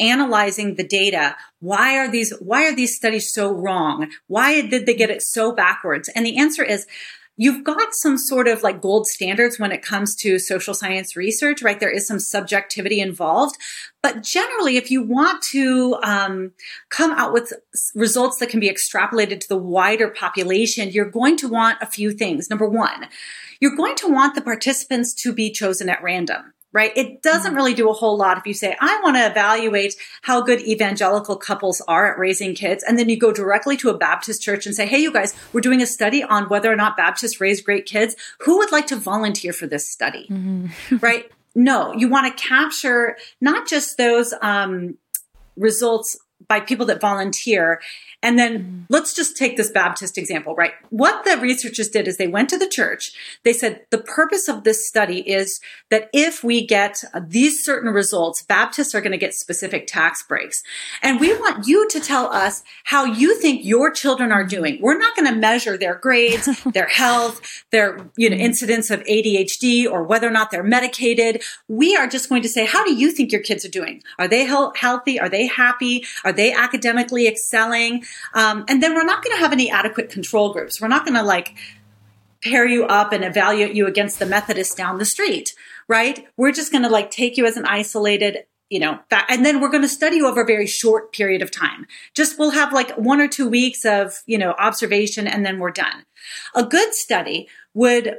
analyzing 0.00 0.74
the 0.74 0.86
data. 0.86 1.36
Why 1.60 1.96
are 1.98 2.10
these, 2.10 2.32
why 2.40 2.66
are 2.66 2.74
these 2.74 2.96
studies 2.96 3.32
so 3.32 3.52
wrong? 3.52 4.10
Why 4.26 4.60
did 4.60 4.86
they 4.86 4.94
get 4.94 5.10
it 5.10 5.22
so 5.22 5.52
backwards? 5.52 6.08
And 6.16 6.26
the 6.26 6.36
answer 6.36 6.64
is, 6.64 6.86
You've 7.36 7.64
got 7.64 7.94
some 7.94 8.16
sort 8.16 8.46
of 8.46 8.62
like 8.62 8.80
gold 8.80 9.06
standards 9.06 9.58
when 9.58 9.72
it 9.72 9.82
comes 9.82 10.14
to 10.16 10.38
social 10.38 10.72
science 10.72 11.16
research, 11.16 11.62
right? 11.62 11.80
There 11.80 11.90
is 11.90 12.06
some 12.06 12.20
subjectivity 12.20 13.00
involved. 13.00 13.56
But 14.02 14.22
generally, 14.22 14.76
if 14.76 14.90
you 14.90 15.02
want 15.02 15.42
to 15.50 15.98
um, 16.02 16.52
come 16.90 17.10
out 17.12 17.32
with 17.32 17.52
results 17.94 18.38
that 18.38 18.50
can 18.50 18.60
be 18.60 18.70
extrapolated 18.70 19.40
to 19.40 19.48
the 19.48 19.56
wider 19.56 20.08
population, 20.08 20.90
you're 20.90 21.10
going 21.10 21.36
to 21.38 21.48
want 21.48 21.78
a 21.80 21.86
few 21.86 22.12
things. 22.12 22.50
Number 22.50 22.68
one, 22.68 23.08
you're 23.60 23.76
going 23.76 23.96
to 23.96 24.08
want 24.08 24.34
the 24.34 24.42
participants 24.42 25.12
to 25.14 25.32
be 25.32 25.50
chosen 25.50 25.88
at 25.88 26.02
random 26.02 26.52
right? 26.74 26.92
It 26.96 27.22
doesn't 27.22 27.46
mm-hmm. 27.46 27.56
really 27.56 27.72
do 27.72 27.88
a 27.88 27.94
whole 27.94 28.18
lot 28.18 28.36
if 28.36 28.46
you 28.46 28.52
say, 28.52 28.76
I 28.78 29.00
want 29.02 29.16
to 29.16 29.24
evaluate 29.24 29.94
how 30.22 30.42
good 30.42 30.60
evangelical 30.60 31.36
couples 31.36 31.80
are 31.86 32.12
at 32.12 32.18
raising 32.18 32.54
kids. 32.54 32.84
And 32.84 32.98
then 32.98 33.08
you 33.08 33.16
go 33.16 33.32
directly 33.32 33.76
to 33.78 33.88
a 33.88 33.96
Baptist 33.96 34.42
church 34.42 34.66
and 34.66 34.74
say, 34.74 34.84
Hey, 34.84 34.98
you 34.98 35.12
guys, 35.12 35.34
we're 35.52 35.62
doing 35.62 35.80
a 35.80 35.86
study 35.86 36.22
on 36.22 36.48
whether 36.48 36.70
or 36.70 36.76
not 36.76 36.96
Baptists 36.96 37.40
raise 37.40 37.62
great 37.62 37.86
kids. 37.86 38.16
Who 38.40 38.58
would 38.58 38.72
like 38.72 38.88
to 38.88 38.96
volunteer 38.96 39.52
for 39.52 39.68
this 39.68 39.88
study? 39.88 40.26
Mm-hmm. 40.28 40.96
right? 41.00 41.30
No, 41.54 41.94
you 41.94 42.08
want 42.08 42.36
to 42.36 42.42
capture 42.42 43.16
not 43.40 43.68
just 43.68 43.96
those 43.96 44.34
um, 44.42 44.98
results 45.56 46.18
by 46.48 46.60
people 46.60 46.86
that 46.86 47.00
volunteer 47.00 47.80
and 48.24 48.38
then 48.38 48.86
let's 48.88 49.12
just 49.12 49.36
take 49.36 49.58
this 49.58 49.70
Baptist 49.70 50.16
example, 50.16 50.54
right? 50.54 50.72
What 50.88 51.26
the 51.26 51.36
researchers 51.36 51.90
did 51.90 52.08
is 52.08 52.16
they 52.16 52.26
went 52.26 52.48
to 52.48 52.58
the 52.58 52.66
church. 52.66 53.12
They 53.42 53.52
said 53.52 53.84
the 53.90 53.98
purpose 53.98 54.48
of 54.48 54.64
this 54.64 54.88
study 54.88 55.20
is 55.30 55.60
that 55.90 56.08
if 56.14 56.42
we 56.42 56.66
get 56.66 57.04
these 57.28 57.62
certain 57.62 57.92
results, 57.92 58.40
Baptists 58.40 58.94
are 58.94 59.02
going 59.02 59.12
to 59.12 59.18
get 59.18 59.34
specific 59.34 59.86
tax 59.86 60.22
breaks. 60.22 60.62
And 61.02 61.20
we 61.20 61.34
want 61.34 61.66
you 61.66 61.86
to 61.90 62.00
tell 62.00 62.32
us 62.32 62.62
how 62.84 63.04
you 63.04 63.38
think 63.38 63.62
your 63.62 63.90
children 63.90 64.32
are 64.32 64.44
doing. 64.44 64.78
We're 64.80 64.98
not 64.98 65.14
going 65.14 65.30
to 65.30 65.38
measure 65.38 65.76
their 65.76 65.96
grades, 65.96 66.48
their 66.72 66.88
health, 66.88 67.42
their, 67.72 68.10
you 68.16 68.30
know, 68.30 68.36
mm-hmm. 68.36 68.46
incidence 68.46 68.90
of 68.90 69.00
ADHD 69.00 69.84
or 69.84 70.02
whether 70.02 70.26
or 70.26 70.32
not 70.32 70.50
they're 70.50 70.62
medicated. 70.62 71.42
We 71.68 71.94
are 71.94 72.06
just 72.06 72.30
going 72.30 72.40
to 72.40 72.48
say, 72.48 72.64
how 72.64 72.86
do 72.86 72.94
you 72.94 73.10
think 73.10 73.32
your 73.32 73.42
kids 73.42 73.66
are 73.66 73.70
doing? 73.70 74.02
Are 74.18 74.28
they 74.28 74.46
healthy? 74.46 75.20
Are 75.20 75.28
they 75.28 75.46
happy? 75.46 76.06
Are 76.24 76.32
they 76.34 76.52
academically 76.52 77.26
excelling? 77.26 78.04
Um, 78.34 78.64
and 78.68 78.82
then 78.82 78.94
we're 78.94 79.04
not 79.04 79.22
going 79.24 79.36
to 79.36 79.40
have 79.40 79.52
any 79.52 79.70
adequate 79.70 80.10
control 80.10 80.52
groups. 80.52 80.80
We're 80.80 80.88
not 80.88 81.04
going 81.04 81.16
to 81.16 81.22
like 81.22 81.54
pair 82.42 82.66
you 82.66 82.84
up 82.84 83.12
and 83.12 83.24
evaluate 83.24 83.74
you 83.74 83.86
against 83.86 84.18
the 84.18 84.26
Methodists 84.26 84.74
down 84.74 84.98
the 84.98 85.04
street, 85.04 85.54
right? 85.88 86.26
We're 86.36 86.52
just 86.52 86.70
going 86.70 86.84
to 86.84 86.90
like 86.90 87.10
take 87.10 87.36
you 87.36 87.46
as 87.46 87.56
an 87.56 87.64
isolated 87.64 88.44
you 88.70 88.80
know, 88.80 88.98
and 89.28 89.44
then 89.44 89.60
we're 89.60 89.70
going 89.70 89.82
to 89.82 89.88
study 89.88 90.16
you 90.16 90.26
over 90.26 90.42
a 90.42 90.46
very 90.46 90.66
short 90.66 91.12
period 91.12 91.42
of 91.42 91.50
time. 91.50 91.86
Just 92.14 92.38
we'll 92.38 92.50
have 92.50 92.72
like 92.72 92.90
one 92.96 93.20
or 93.20 93.28
two 93.28 93.48
weeks 93.48 93.84
of, 93.84 94.22
you 94.26 94.38
know, 94.38 94.52
observation 94.58 95.26
and 95.26 95.44
then 95.44 95.58
we're 95.58 95.70
done. 95.70 96.04
A 96.54 96.64
good 96.64 96.94
study 96.94 97.46
would 97.74 98.16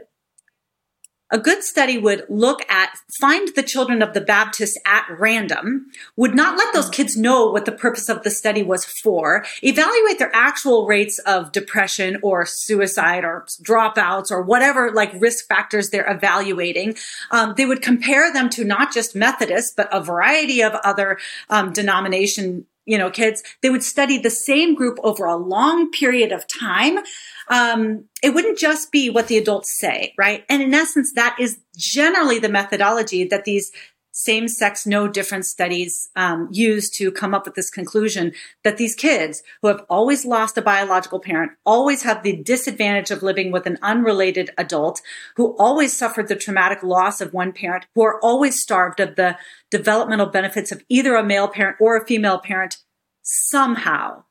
a 1.31 1.39
good 1.39 1.63
study 1.63 1.97
would 1.97 2.25
look 2.29 2.61
at 2.69 2.97
find 3.19 3.49
the 3.55 3.63
children 3.63 4.01
of 4.01 4.13
the 4.13 4.21
Baptists 4.21 4.77
at 4.85 5.05
random, 5.19 5.87
would 6.15 6.35
not 6.35 6.57
let 6.57 6.73
those 6.73 6.89
kids 6.89 7.17
know 7.17 7.51
what 7.51 7.65
the 7.65 7.71
purpose 7.71 8.09
of 8.09 8.23
the 8.23 8.29
study 8.29 8.61
was 8.61 8.85
for, 8.85 9.45
evaluate 9.63 10.19
their 10.19 10.33
actual 10.35 10.85
rates 10.85 11.17
of 11.19 11.51
depression 11.51 12.19
or 12.21 12.45
suicide 12.45 13.23
or 13.23 13.45
dropouts 13.63 14.29
or 14.29 14.41
whatever 14.41 14.91
like 14.91 15.11
risk 15.19 15.47
factors 15.47 15.89
they're 15.89 16.11
evaluating. 16.11 16.95
Um, 17.31 17.53
they 17.57 17.65
would 17.65 17.81
compare 17.81 18.31
them 18.31 18.49
to 18.51 18.63
not 18.63 18.93
just 18.93 19.15
Methodists, 19.15 19.73
but 19.75 19.89
a 19.91 20.01
variety 20.01 20.61
of 20.61 20.73
other 20.83 21.17
um, 21.49 21.73
denomination 21.73 22.65
you 22.85 22.99
know, 22.99 23.09
kids, 23.09 23.41
they 23.61 23.69
would 23.69 23.83
study 23.83 24.19
the 24.19 24.29
same 24.29 24.75
group 24.75 24.99
over 25.03 25.25
a 25.25 25.35
long 25.35 25.89
period 25.89 26.31
of 26.31 26.47
time 26.47 26.99
um, 27.47 28.05
it 28.23 28.33
wouldn't 28.33 28.57
just 28.57 28.91
be 28.91 29.09
what 29.09 29.27
the 29.27 29.37
adults 29.37 29.77
say, 29.77 30.13
right? 30.17 30.43
And 30.49 30.61
in 30.61 30.73
essence, 30.73 31.13
that 31.13 31.37
is 31.39 31.59
generally 31.75 32.39
the 32.39 32.49
methodology 32.49 33.25
that 33.25 33.45
these 33.45 33.71
same 34.17 34.47
sex, 34.47 34.87
no 34.87 35.09
difference 35.09 35.49
studies 35.49 36.09
um, 36.15 36.47
use 36.49 36.89
to 36.89 37.11
come 37.11 37.33
up 37.33 37.45
with 37.45 37.55
this 37.55 37.69
conclusion 37.69 38.31
that 38.63 38.77
these 38.77 38.95
kids 38.95 39.43
who 39.61 39.67
have 39.67 39.83
always 39.89 40.23
lost 40.25 40.57
a 40.57 40.61
biological 40.61 41.19
parent 41.19 41.51
always 41.65 42.03
have 42.03 42.23
the 42.23 42.37
disadvantage 42.37 43.11
of 43.11 43.21
living 43.21 43.51
with 43.51 43.65
an 43.67 43.77
unrelated 43.81 44.51
adult 44.57 45.01
who 45.35 45.53
always 45.57 45.91
suffered 45.91 46.29
the 46.29 46.35
traumatic 46.35 46.81
loss 46.81 47.19
of 47.19 47.33
one 47.33 47.51
parent, 47.51 47.87
who 47.93 48.03
are 48.03 48.17
always 48.21 48.61
starved 48.61 49.01
of 49.01 49.17
the 49.17 49.37
developmental 49.69 50.27
benefits 50.27 50.71
of 50.71 50.81
either 50.87 51.15
a 51.15 51.23
male 51.23 51.49
parent 51.49 51.75
or 51.81 51.97
a 51.97 52.07
female 52.07 52.39
parent 52.39 52.77
somehow 53.21 54.23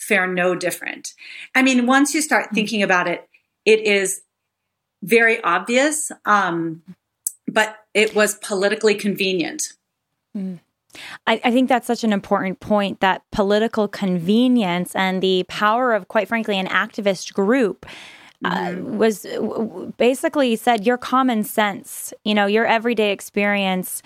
fare 0.00 0.26
no 0.26 0.54
different. 0.54 1.12
I 1.54 1.62
mean, 1.62 1.86
once 1.86 2.14
you 2.14 2.22
start 2.22 2.50
thinking 2.52 2.82
about 2.82 3.06
it, 3.06 3.28
it 3.64 3.80
is 3.80 4.22
very 5.02 5.42
obvious, 5.42 6.10
um, 6.24 6.82
but 7.46 7.76
it 7.94 8.14
was 8.14 8.36
politically 8.36 8.94
convenient. 8.94 9.74
Mm. 10.36 10.60
I, 11.26 11.40
I, 11.44 11.50
think 11.52 11.68
that's 11.68 11.86
such 11.86 12.02
an 12.02 12.12
important 12.12 12.58
point 12.58 12.98
that 13.00 13.22
political 13.30 13.86
convenience 13.86 14.96
and 14.96 15.22
the 15.22 15.44
power 15.44 15.92
of, 15.92 16.08
quite 16.08 16.26
frankly, 16.26 16.58
an 16.58 16.66
activist 16.66 17.32
group. 17.32 17.86
Uh, 18.42 18.70
mm-hmm. 18.70 18.96
was 18.96 19.26
basically 19.98 20.56
said 20.56 20.86
your 20.86 20.96
common 20.96 21.44
sense, 21.44 22.14
you 22.24 22.34
know, 22.34 22.46
your 22.46 22.64
everyday 22.64 23.12
experience 23.12 24.02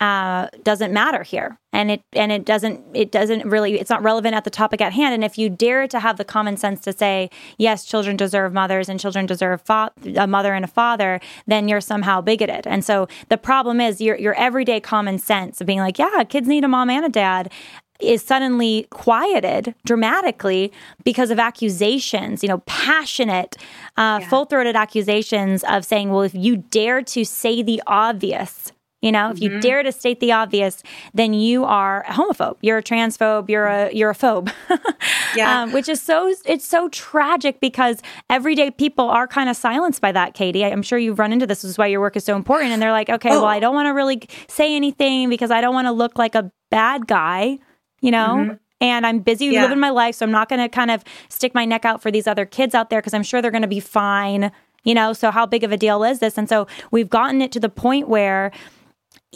uh, 0.00 0.48
doesn't 0.62 0.92
matter 0.92 1.22
here. 1.22 1.58
And 1.72 1.90
it 1.90 2.02
and 2.12 2.32
it 2.32 2.44
doesn't 2.44 2.82
it 2.94 3.12
doesn't 3.12 3.44
really 3.44 3.78
it's 3.78 3.90
not 3.90 4.02
relevant 4.02 4.34
at 4.34 4.44
the 4.44 4.50
topic 4.50 4.80
at 4.80 4.92
hand. 4.92 5.14
And 5.14 5.22
if 5.22 5.36
you 5.36 5.50
dare 5.50 5.86
to 5.88 6.00
have 6.00 6.16
the 6.16 6.24
common 6.24 6.56
sense 6.56 6.80
to 6.82 6.92
say 6.92 7.30
yes 7.58 7.84
children 7.84 8.16
deserve 8.16 8.52
mothers 8.52 8.88
and 8.88 8.98
children 8.98 9.26
deserve 9.26 9.60
fa- 9.62 9.92
a 10.16 10.26
mother 10.26 10.54
and 10.54 10.64
a 10.64 10.68
father 10.68 11.20
then 11.46 11.68
you're 11.68 11.82
somehow 11.82 12.20
bigoted. 12.20 12.66
And 12.66 12.84
so 12.84 13.06
the 13.28 13.36
problem 13.36 13.80
is 13.80 14.00
your 14.00 14.16
your 14.16 14.34
everyday 14.34 14.80
common 14.80 15.18
sense 15.18 15.60
of 15.60 15.66
being 15.66 15.80
like 15.80 15.98
yeah 15.98 16.24
kids 16.24 16.48
need 16.48 16.64
a 16.64 16.68
mom 16.68 16.88
and 16.88 17.04
a 17.04 17.10
dad 17.10 17.52
is 18.00 18.22
suddenly 18.22 18.86
quieted 18.90 19.74
dramatically 19.84 20.72
because 21.04 21.30
of 21.30 21.38
accusations, 21.38 22.42
you 22.42 22.48
know, 22.48 22.58
passionate, 22.58 23.56
uh, 23.96 24.18
yeah. 24.20 24.28
full 24.28 24.44
throated 24.44 24.76
accusations 24.76 25.64
of 25.64 25.84
saying, 25.84 26.10
well, 26.10 26.22
if 26.22 26.34
you 26.34 26.56
dare 26.56 27.02
to 27.02 27.24
say 27.24 27.62
the 27.62 27.82
obvious, 27.86 28.72
You 29.00 29.12
know, 29.12 29.30
if 29.30 29.40
you 29.40 29.50
mm-hmm. 29.50 29.60
dare 29.60 29.84
to 29.84 29.92
state 29.92 30.18
the 30.18 30.32
obvious, 30.32 30.82
then 31.14 31.32
you 31.32 31.64
are 31.64 32.02
a 32.08 32.12
homophobe. 32.12 32.56
You're 32.62 32.78
a 32.78 32.82
transphobe. 32.82 33.48
You're 33.48 33.66
a 33.66 33.92
you're 33.92 34.10
a 34.10 34.14
phobe. 34.14 34.52
yeah. 35.36 35.62
Um, 35.62 35.72
which 35.72 35.88
is 35.88 36.02
so 36.02 36.34
it's 36.44 36.64
so 36.64 36.88
tragic 36.88 37.60
because 37.60 38.02
everyday 38.28 38.72
people 38.72 39.08
are 39.08 39.28
kind 39.28 39.48
of 39.48 39.56
silenced 39.56 40.00
by 40.00 40.10
that. 40.10 40.34
Katy, 40.34 40.64
I'm 40.64 40.82
sure 40.82 40.98
you've 40.98 41.20
run 41.20 41.32
into 41.32 41.46
this. 41.46 41.62
This 41.62 41.70
is 41.70 41.78
why 41.78 41.86
your 41.86 42.00
work 42.00 42.16
is 42.16 42.24
so 42.24 42.34
important. 42.34 42.72
And 42.72 42.82
they're 42.82 42.90
like, 42.90 43.08
okay, 43.08 43.30
oh. 43.30 43.42
well, 43.42 43.44
I 43.44 43.60
don't 43.60 43.74
want 43.74 43.86
to 43.86 43.92
really 43.92 44.20
say 44.48 44.74
anything 44.74 45.28
because 45.28 45.52
I 45.52 45.60
don't 45.60 45.74
want 45.74 45.86
to 45.86 45.92
look 45.92 46.18
like 46.18 46.34
a 46.34 46.50
bad 46.70 47.06
guy. 47.06 47.58
You 48.00 48.10
know. 48.10 48.36
Mm-hmm 48.38 48.54
and 48.80 49.04
I'm 49.04 49.18
busy 49.18 49.46
yeah. 49.46 49.62
living 49.62 49.80
my 49.80 49.90
life. 49.90 50.14
So 50.14 50.24
I'm 50.24 50.30
not 50.30 50.48
going 50.48 50.60
to 50.60 50.68
kind 50.68 50.92
of 50.92 51.02
stick 51.28 51.52
my 51.52 51.64
neck 51.64 51.84
out 51.84 52.00
for 52.00 52.12
these 52.12 52.28
other 52.28 52.46
kids 52.46 52.76
out 52.76 52.90
there 52.90 53.00
because 53.00 53.12
I'm 53.12 53.24
sure 53.24 53.42
they're 53.42 53.50
going 53.50 53.62
to 53.62 53.66
be 53.66 53.80
fine. 53.80 54.52
You 54.84 54.94
know, 54.94 55.12
so 55.12 55.32
how 55.32 55.46
big 55.46 55.64
of 55.64 55.72
a 55.72 55.76
deal 55.76 56.04
is 56.04 56.20
this? 56.20 56.38
And 56.38 56.48
so 56.48 56.68
we've 56.92 57.08
gotten 57.08 57.42
it 57.42 57.50
to 57.52 57.60
the 57.60 57.68
point 57.68 58.08
where 58.08 58.52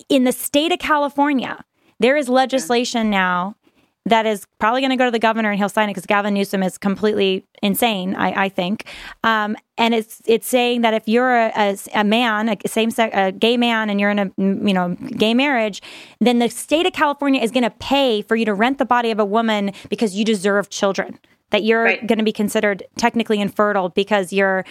in 0.08 0.24
the 0.24 0.32
state 0.32 0.72
of 0.72 0.78
California, 0.78 1.64
there 2.00 2.16
is 2.16 2.28
legislation 2.28 3.10
now 3.10 3.56
that 4.04 4.26
is 4.26 4.46
probably 4.58 4.80
going 4.80 4.90
to 4.90 4.96
go 4.96 5.04
to 5.04 5.10
the 5.10 5.18
governor 5.18 5.50
and 5.50 5.58
he'll 5.58 5.68
sign 5.68 5.88
it 5.88 5.92
because 5.92 6.06
Gavin 6.06 6.34
Newsom 6.34 6.62
is 6.62 6.76
completely 6.76 7.46
insane, 7.62 8.16
I, 8.16 8.44
I 8.44 8.48
think. 8.48 8.86
Um, 9.22 9.56
and 9.78 9.94
it's 9.94 10.20
it's 10.26 10.46
saying 10.46 10.80
that 10.80 10.92
if 10.92 11.06
you're 11.06 11.36
a, 11.36 11.52
a, 11.54 11.78
a 11.94 12.04
man, 12.04 12.48
a 12.48 12.68
same 12.68 12.90
sex, 12.90 13.14
a 13.16 13.30
gay 13.30 13.56
man, 13.56 13.90
and 13.90 14.00
you're 14.00 14.10
in 14.10 14.18
a 14.18 14.30
you 14.36 14.72
know 14.72 14.96
gay 15.16 15.34
marriage, 15.34 15.82
then 16.20 16.40
the 16.40 16.48
state 16.48 16.86
of 16.86 16.92
California 16.92 17.40
is 17.40 17.52
going 17.52 17.62
to 17.62 17.70
pay 17.70 18.22
for 18.22 18.34
you 18.34 18.44
to 18.44 18.54
rent 18.54 18.78
the 18.78 18.84
body 18.84 19.10
of 19.12 19.20
a 19.20 19.24
woman 19.24 19.72
because 19.88 20.16
you 20.16 20.24
deserve 20.24 20.68
children. 20.68 21.18
That 21.52 21.62
you're 21.62 21.84
right. 21.84 22.06
going 22.06 22.18
to 22.18 22.24
be 22.24 22.32
considered 22.32 22.82
technically 22.96 23.40
infertile 23.40 23.90
because 23.90 24.32
you're 24.32 24.64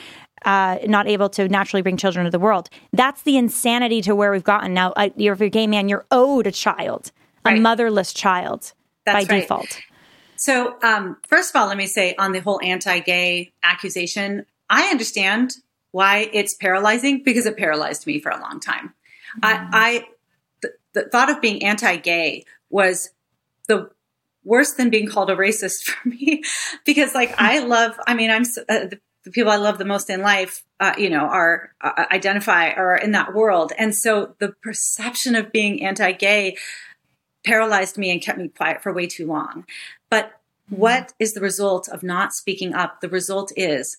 uh, 0.44 0.80
not 0.86 1.08
able 1.08 1.30
to 1.30 1.48
naturally 1.48 1.82
bring 1.82 1.96
children 1.96 2.26
to 2.26 2.32
the 2.32 2.40
world. 2.40 2.70
That's 2.92 3.22
the 3.22 3.38
insanity 3.38 4.02
to 4.02 4.16
where 4.16 4.32
we've 4.32 4.44
gotten 4.44 4.74
now. 4.74 4.92
Uh, 4.92 5.10
you're, 5.16 5.34
if 5.34 5.40
you're 5.40 5.48
a 5.48 5.50
gay 5.50 5.68
man, 5.68 5.90
you're 5.90 6.06
owed 6.12 6.48
a 6.48 6.52
child, 6.52 7.12
right. 7.46 7.58
a 7.58 7.62
motherless 7.62 8.14
child 8.14 8.74
That's 9.06 9.28
by 9.28 9.34
right. 9.34 9.42
default. 9.42 9.80
So, 10.38 10.76
um, 10.82 11.18
first 11.28 11.56
of 11.56 11.62
all, 11.62 11.68
let 11.68 11.78
me 11.78 11.86
say 11.86 12.16
on 12.18 12.32
the 12.32 12.42
whole 12.42 12.60
anti-gay 12.64 13.54
accusation, 13.62 14.48
I 14.72 14.88
understand 14.88 15.54
why 15.92 16.30
it's 16.34 16.56
paralyzing 16.56 17.22
because 17.24 17.46
it 17.46 17.58
paralyzed 17.58 18.08
me 18.08 18.20
for 18.20 18.32
a 18.32 18.40
long 18.40 18.60
time. 18.60 18.96
Mm. 19.40 19.44
I, 19.44 19.68
I 19.72 20.06
the, 20.64 20.72
the 20.94 21.10
thought 21.10 21.30
of 21.30 21.42
being 21.42 21.64
anti-gay 21.64 22.46
was 22.72 23.12
the 23.68 23.92
worse 24.44 24.74
than 24.74 24.90
being 24.90 25.08
called 25.08 25.30
a 25.30 25.36
racist 25.36 25.84
for 25.84 26.10
me 26.10 26.44
because 26.86 27.14
like 27.14 27.34
I 27.38 27.60
love 27.60 28.00
I 28.08 28.14
mean 28.14 28.32
I'm 28.32 28.44
uh, 28.70 28.88
the 28.88 29.00
the 29.24 29.32
people 29.32 29.52
I 29.52 29.58
love 29.58 29.78
the 29.78 29.86
most 29.86 30.10
in 30.10 30.22
life, 30.22 30.64
uh, 30.80 30.94
you 30.98 31.10
know, 31.10 31.26
are 31.26 31.74
uh, 31.82 32.06
identify 32.12 32.72
or 32.72 32.96
in 32.96 33.12
that 33.12 33.34
world. 33.34 33.72
And 33.78 33.96
so 33.96 34.36
the 34.40 34.54
perception 34.64 35.36
of 35.36 35.52
being 35.52 35.84
anti-gay 35.84 36.58
paralyzed 37.46 37.98
me 37.98 38.12
and 38.12 38.22
kept 38.22 38.40
me 38.40 38.50
quiet 38.50 38.82
for 38.82 38.94
way 38.94 39.08
too 39.08 39.28
long. 39.28 39.66
But 40.10 40.26
mm-hmm. 40.26 40.78
what 40.78 41.14
is 41.20 41.34
the 41.34 41.42
result 41.42 41.88
of 41.88 42.04
not 42.04 42.34
speaking 42.34 42.74
up? 42.74 43.02
The 43.02 43.10
result 43.10 43.52
is 43.56 43.98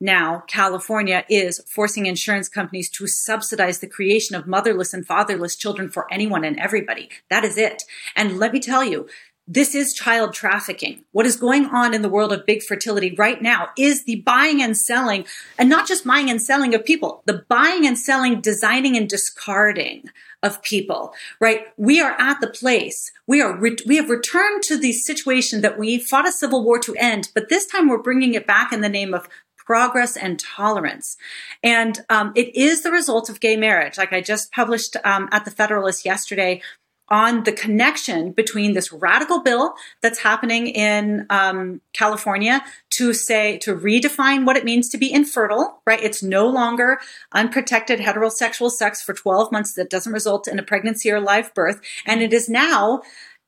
now 0.00 0.42
California 0.48 1.24
is 1.28 1.60
forcing 1.68 2.06
insurance 2.06 2.48
companies 2.48 2.90
to 2.90 3.06
subsidize 3.06 3.78
the 3.78 3.86
creation 3.86 4.34
of 4.34 4.46
motherless 4.46 4.92
and 4.92 5.06
fatherless 5.06 5.54
children 5.54 5.88
for 5.88 6.12
anyone 6.12 6.44
and 6.44 6.58
everybody. 6.58 7.10
That 7.30 7.44
is 7.44 7.56
it. 7.56 7.84
And 8.16 8.38
let 8.38 8.52
me 8.52 8.58
tell 8.58 8.82
you, 8.82 9.06
this 9.46 9.74
is 9.74 9.92
child 9.92 10.32
trafficking. 10.32 11.04
What 11.12 11.26
is 11.26 11.36
going 11.36 11.66
on 11.66 11.92
in 11.92 12.02
the 12.02 12.08
world 12.08 12.32
of 12.32 12.46
big 12.46 12.62
fertility 12.62 13.14
right 13.14 13.40
now 13.42 13.68
is 13.76 14.04
the 14.04 14.22
buying 14.22 14.62
and 14.62 14.76
selling, 14.76 15.26
and 15.58 15.68
not 15.68 15.86
just 15.86 16.06
buying 16.06 16.30
and 16.30 16.40
selling 16.40 16.74
of 16.74 16.84
people, 16.84 17.22
the 17.26 17.44
buying 17.48 17.86
and 17.86 17.98
selling, 17.98 18.40
designing 18.40 18.96
and 18.96 19.08
discarding 19.08 20.08
of 20.42 20.62
people, 20.62 21.14
right? 21.40 21.66
We 21.76 22.00
are 22.00 22.16
at 22.18 22.40
the 22.40 22.46
place. 22.46 23.10
We 23.26 23.40
are, 23.40 23.56
re- 23.56 23.76
we 23.86 23.96
have 23.96 24.10
returned 24.10 24.62
to 24.64 24.76
the 24.76 24.92
situation 24.92 25.60
that 25.62 25.78
we 25.78 25.98
fought 25.98 26.28
a 26.28 26.32
civil 26.32 26.64
war 26.64 26.78
to 26.80 26.94
end, 26.96 27.30
but 27.34 27.48
this 27.48 27.66
time 27.66 27.88
we're 27.88 28.02
bringing 28.02 28.34
it 28.34 28.46
back 28.46 28.72
in 28.72 28.80
the 28.80 28.88
name 28.88 29.14
of 29.14 29.28
progress 29.56 30.16
and 30.16 30.38
tolerance. 30.38 31.16
And 31.62 32.00
um, 32.10 32.32
it 32.34 32.54
is 32.54 32.82
the 32.82 32.90
result 32.90 33.30
of 33.30 33.40
gay 33.40 33.56
marriage. 33.56 33.96
Like 33.96 34.12
I 34.12 34.20
just 34.20 34.52
published 34.52 34.96
um, 35.04 35.28
at 35.32 35.44
the 35.44 35.50
Federalist 35.50 36.04
yesterday 36.04 36.60
on 37.08 37.44
the 37.44 37.52
connection 37.52 38.32
between 38.32 38.72
this 38.72 38.92
radical 38.92 39.42
bill 39.42 39.74
that's 40.02 40.20
happening 40.20 40.68
in 40.68 41.26
um, 41.30 41.80
California 41.92 42.64
to 42.90 43.12
say 43.12 43.58
to 43.58 43.74
redefine 43.74 44.46
what 44.46 44.56
it 44.56 44.64
means 44.64 44.88
to 44.88 44.98
be 44.98 45.12
infertile. 45.12 45.82
Right? 45.86 46.02
It's 46.02 46.22
no 46.22 46.48
longer 46.48 46.98
unprotected 47.32 48.00
heterosexual 48.00 48.70
sex 48.70 49.02
for 49.02 49.12
12 49.12 49.52
months 49.52 49.74
that 49.74 49.90
doesn't 49.90 50.12
result 50.12 50.48
in 50.48 50.58
a 50.58 50.62
pregnancy 50.62 51.10
or 51.10 51.20
live 51.20 51.52
birth, 51.54 51.80
and 52.06 52.22
it 52.22 52.32
is 52.32 52.48
now 52.48 53.02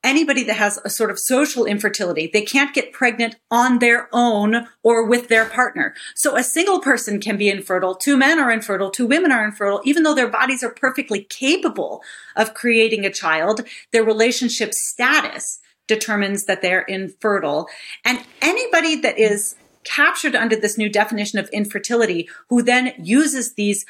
anybody 0.07 0.45
that 0.45 0.57
has 0.57 0.79
a 0.85 0.91
sort 0.91 1.11
of 1.11 1.19
social 1.19 1.67
infertility, 1.67 2.31
they 2.33 2.43
can't 2.43 2.75
get 2.75 2.93
pregnant 2.93 3.37
on 3.51 3.81
their 3.81 4.09
own 4.13 4.69
or 4.83 5.07
with 5.07 5.29
their 5.29 5.45
partner. 5.45 5.95
So 6.15 6.37
a 6.37 6.43
single 6.43 6.81
person 6.81 7.21
can 7.21 7.37
be 7.37 7.51
infertile. 7.51 7.97
Two 7.97 8.17
men 8.17 8.39
are 8.39 8.51
infertile. 8.51 8.91
Two 8.91 9.07
women 9.07 9.33
are 9.33 9.45
infertile, 9.45 9.83
even 9.85 10.05
though 10.05 10.15
their 10.15 10.31
bodies 10.31 10.63
are 10.63 10.71
perfectly 10.71 11.25
capable 11.25 12.03
of 12.37 12.55
creating 12.55 13.05
a 13.05 13.13
child. 13.13 13.63
Their 13.93 14.05
relationship 14.05 14.73
status 14.73 15.59
determines 15.89 16.45
that 16.45 16.63
they're 16.63 16.83
infertile. 16.83 17.69
And 18.05 18.25
anybody 18.41 18.97
that 19.01 19.19
is 19.19 19.57
captured 19.85 20.35
under 20.35 20.57
this 20.57 20.79
new 20.79 20.89
definition 20.89 21.39
of 21.39 21.49
infertility, 21.51 22.29
who 22.49 22.63
then 22.63 22.93
uses 22.99 23.55
these 23.55 23.85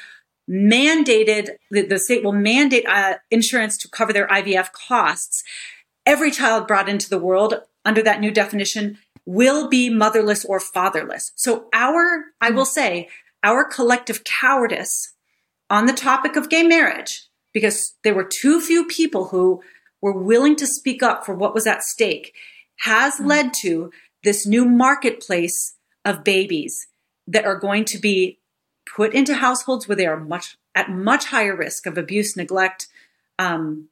mandated, 0.49 1.49
the, 1.71 1.81
the 1.81 1.99
state 1.99 2.23
will 2.23 2.31
mandate 2.31 2.85
uh, 2.87 3.15
insurance 3.29 3.77
to 3.77 3.89
cover 3.89 4.13
their 4.13 4.27
IVF 4.27 4.71
costs 4.71 5.43
every 6.07 6.31
child 6.31 6.67
brought 6.67 6.89
into 6.89 7.09
the 7.09 7.19
world 7.19 7.53
under 7.85 8.01
that 8.01 8.21
new 8.21 8.31
definition 8.31 8.97
will 9.25 9.67
be 9.67 9.89
motherless 9.89 10.45
or 10.45 10.59
fatherless. 10.59 11.33
So 11.35 11.67
our, 11.73 12.23
I 12.39 12.49
will 12.49 12.65
say, 12.65 13.09
our 13.43 13.65
collective 13.65 14.23
cowardice 14.23 15.13
on 15.69 15.85
the 15.85 15.93
topic 15.93 16.37
of 16.37 16.49
gay 16.49 16.63
marriage, 16.63 17.25
because 17.53 17.95
there 18.03 18.15
were 18.15 18.23
too 18.27 18.61
few 18.61 18.85
people 18.85 19.25
who 19.27 19.61
were 20.01 20.17
willing 20.17 20.55
to 20.55 20.65
speak 20.65 21.03
up 21.03 21.25
for 21.25 21.35
what 21.35 21.53
was 21.53 21.67
at 21.67 21.83
stake, 21.83 22.33
has 22.77 23.15
mm-hmm. 23.15 23.27
led 23.27 23.53
to 23.61 23.91
this 24.23 24.47
new 24.47 24.63
marketplace 24.65 25.75
of 26.05 26.23
babies 26.23 26.87
that 27.27 27.45
are 27.45 27.59
going 27.59 27.83
to 27.83 27.97
be 27.97 28.39
put 28.95 29.13
into 29.13 29.35
households 29.35 29.87
where 29.87 29.95
they 29.97 30.05
are 30.05 30.19
much 30.19 30.57
at 30.73 30.89
much 30.89 31.25
higher 31.25 31.55
risk 31.55 31.85
of 31.85 31.97
abuse, 31.97 32.37
neglect, 32.37 32.87
um, 33.39 33.89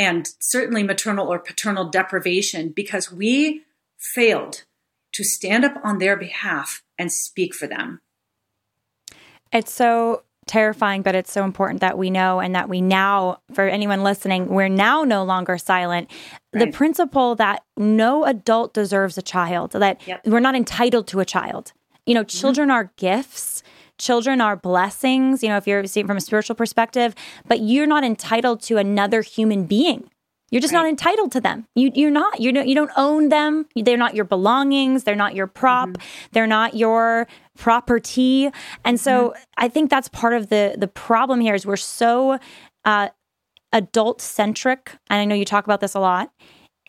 and 0.00 0.30
certainly 0.40 0.82
maternal 0.82 1.28
or 1.28 1.38
paternal 1.38 1.84
deprivation 1.84 2.70
because 2.70 3.12
we 3.12 3.62
failed 3.98 4.64
to 5.12 5.22
stand 5.22 5.62
up 5.62 5.74
on 5.84 5.98
their 5.98 6.16
behalf 6.16 6.82
and 6.98 7.12
speak 7.12 7.54
for 7.54 7.66
them. 7.66 8.00
It's 9.52 9.70
so 9.70 10.22
terrifying, 10.46 11.02
but 11.02 11.14
it's 11.14 11.30
so 11.30 11.44
important 11.44 11.82
that 11.82 11.98
we 11.98 12.08
know 12.08 12.40
and 12.40 12.54
that 12.54 12.68
we 12.68 12.80
now, 12.80 13.42
for 13.52 13.68
anyone 13.68 14.02
listening, 14.02 14.48
we're 14.48 14.68
now 14.68 15.04
no 15.04 15.22
longer 15.22 15.58
silent. 15.58 16.10
Right. 16.54 16.64
The 16.64 16.72
principle 16.72 17.34
that 17.34 17.62
no 17.76 18.24
adult 18.24 18.72
deserves 18.72 19.18
a 19.18 19.22
child, 19.22 19.72
that 19.72 20.00
yep. 20.06 20.26
we're 20.26 20.40
not 20.40 20.56
entitled 20.56 21.08
to 21.08 21.20
a 21.20 21.26
child. 21.26 21.74
You 22.06 22.14
know, 22.14 22.22
mm-hmm. 22.22 22.38
children 22.38 22.70
are 22.70 22.90
gifts 22.96 23.62
children 24.00 24.40
are 24.40 24.56
blessings, 24.56 25.42
you 25.42 25.48
know, 25.48 25.56
if 25.56 25.66
you're 25.66 25.86
seeing 25.86 26.06
from 26.06 26.16
a 26.16 26.20
spiritual 26.20 26.56
perspective, 26.56 27.14
but 27.46 27.60
you're 27.60 27.86
not 27.86 28.02
entitled 28.02 28.62
to 28.62 28.78
another 28.78 29.22
human 29.22 29.66
being. 29.66 30.10
You're 30.50 30.60
just 30.60 30.74
right. 30.74 30.80
not 30.80 30.88
entitled 30.88 31.30
to 31.32 31.40
them. 31.40 31.66
You 31.76 31.92
you're 31.94 32.10
not. 32.10 32.40
You 32.40 32.50
don't 32.50 32.66
you 32.66 32.74
don't 32.74 32.90
own 32.96 33.28
them. 33.28 33.66
They're 33.76 33.96
not 33.96 34.16
your 34.16 34.24
belongings. 34.24 35.04
They're 35.04 35.14
not 35.14 35.36
your 35.36 35.46
prop. 35.46 35.90
Mm-hmm. 35.90 36.28
They're 36.32 36.48
not 36.48 36.74
your 36.74 37.28
property. 37.56 38.50
And 38.84 38.98
so 38.98 39.28
mm-hmm. 39.28 39.42
I 39.58 39.68
think 39.68 39.90
that's 39.90 40.08
part 40.08 40.32
of 40.32 40.48
the 40.48 40.74
the 40.76 40.88
problem 40.88 41.40
here 41.40 41.54
is 41.54 41.64
we're 41.64 41.76
so 41.76 42.40
uh, 42.84 43.10
adult 43.72 44.20
centric. 44.20 44.90
And 45.08 45.20
I 45.20 45.24
know 45.24 45.36
you 45.36 45.44
talk 45.44 45.64
about 45.64 45.80
this 45.80 45.94
a 45.94 46.00
lot 46.00 46.32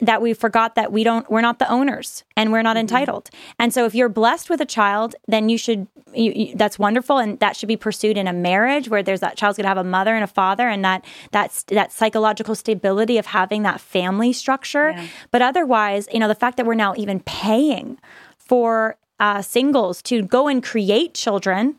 that 0.01 0.21
we 0.21 0.33
forgot 0.33 0.75
that 0.75 0.91
we 0.91 1.03
don't 1.03 1.29
we're 1.29 1.41
not 1.41 1.59
the 1.59 1.69
owners 1.69 2.23
and 2.35 2.51
we're 2.51 2.63
not 2.63 2.75
mm-hmm. 2.75 2.81
entitled 2.81 3.29
and 3.59 3.73
so 3.73 3.85
if 3.85 3.93
you're 3.93 4.09
blessed 4.09 4.49
with 4.49 4.59
a 4.59 4.65
child 4.65 5.15
then 5.27 5.47
you 5.47 5.57
should 5.57 5.87
you, 6.13 6.31
you, 6.35 6.55
that's 6.55 6.79
wonderful 6.79 7.19
and 7.19 7.39
that 7.39 7.55
should 7.55 7.67
be 7.67 7.77
pursued 7.77 8.17
in 8.17 8.27
a 8.27 8.33
marriage 8.33 8.89
where 8.89 9.03
there's 9.03 9.19
that 9.19 9.37
child's 9.37 9.57
going 9.57 9.63
to 9.63 9.69
have 9.69 9.77
a 9.77 9.83
mother 9.83 10.15
and 10.15 10.23
a 10.23 10.27
father 10.27 10.67
and 10.67 10.83
that 10.83 11.05
that's 11.31 11.63
that 11.63 11.91
psychological 11.91 12.55
stability 12.55 13.17
of 13.17 13.27
having 13.27 13.61
that 13.61 13.79
family 13.79 14.33
structure 14.33 14.91
yeah. 14.91 15.07
but 15.29 15.41
otherwise 15.41 16.07
you 16.11 16.19
know 16.19 16.27
the 16.27 16.35
fact 16.35 16.57
that 16.57 16.65
we're 16.65 16.73
now 16.73 16.93
even 16.97 17.19
paying 17.21 17.97
for 18.37 18.97
uh, 19.19 19.41
singles 19.41 20.01
to 20.01 20.23
go 20.23 20.47
and 20.47 20.63
create 20.63 21.13
children 21.13 21.77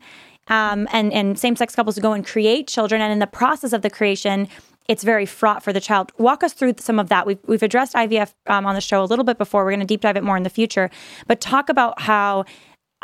um, 0.49 0.89
and 0.93 1.13
and 1.13 1.39
same 1.39 1.57
sex 1.57 1.75
couples 1.75 1.97
to 1.97 2.01
go 2.01 2.13
and 2.13 2.25
create 2.25 2.69
children 2.69 3.01
and 3.01 3.13
in 3.13 3.19
the 3.19 3.27
process 3.27 3.73
of 3.73 3.83
the 3.83 3.91
creation 3.91 4.49
it's 4.89 5.05
very 5.05 5.27
fraught 5.27 5.63
for 5.63 5.73
the 5.73 5.81
child. 5.81 6.13
Walk 6.19 6.43
us 6.43 6.53
through 6.53 6.75
some 6.79 6.99
of 6.99 7.09
that. 7.09 7.27
We've, 7.27 7.39
we've 7.47 7.63
addressed 7.63 7.95
IVF 7.95 8.35
um, 8.47 8.67
on 8.67 8.75
the 8.75 8.81
show 8.81 9.03
a 9.03 9.07
little 9.07 9.25
bit 9.25 9.39
before. 9.39 9.65
We're 9.65 9.71
going 9.71 9.81
to 9.81 9.87
deep 9.87 10.01
dive 10.01 10.17
it 10.17 10.25
more 10.25 10.37
in 10.37 10.43
the 10.43 10.51
future, 10.51 10.91
but 11.27 11.41
talk 11.41 11.69
about 11.69 12.01
how 12.01 12.45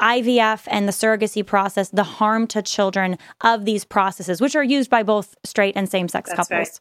IVF 0.00 0.64
and 0.68 0.86
the 0.86 0.92
surrogacy 0.92 1.44
process, 1.44 1.88
the 1.90 2.04
harm 2.04 2.46
to 2.48 2.62
children 2.62 3.18
of 3.40 3.64
these 3.64 3.84
processes, 3.84 4.40
which 4.40 4.54
are 4.54 4.62
used 4.62 4.90
by 4.90 5.02
both 5.02 5.34
straight 5.44 5.76
and 5.76 5.88
same 5.88 6.08
sex 6.08 6.30
couples. 6.30 6.50
Right. 6.50 6.78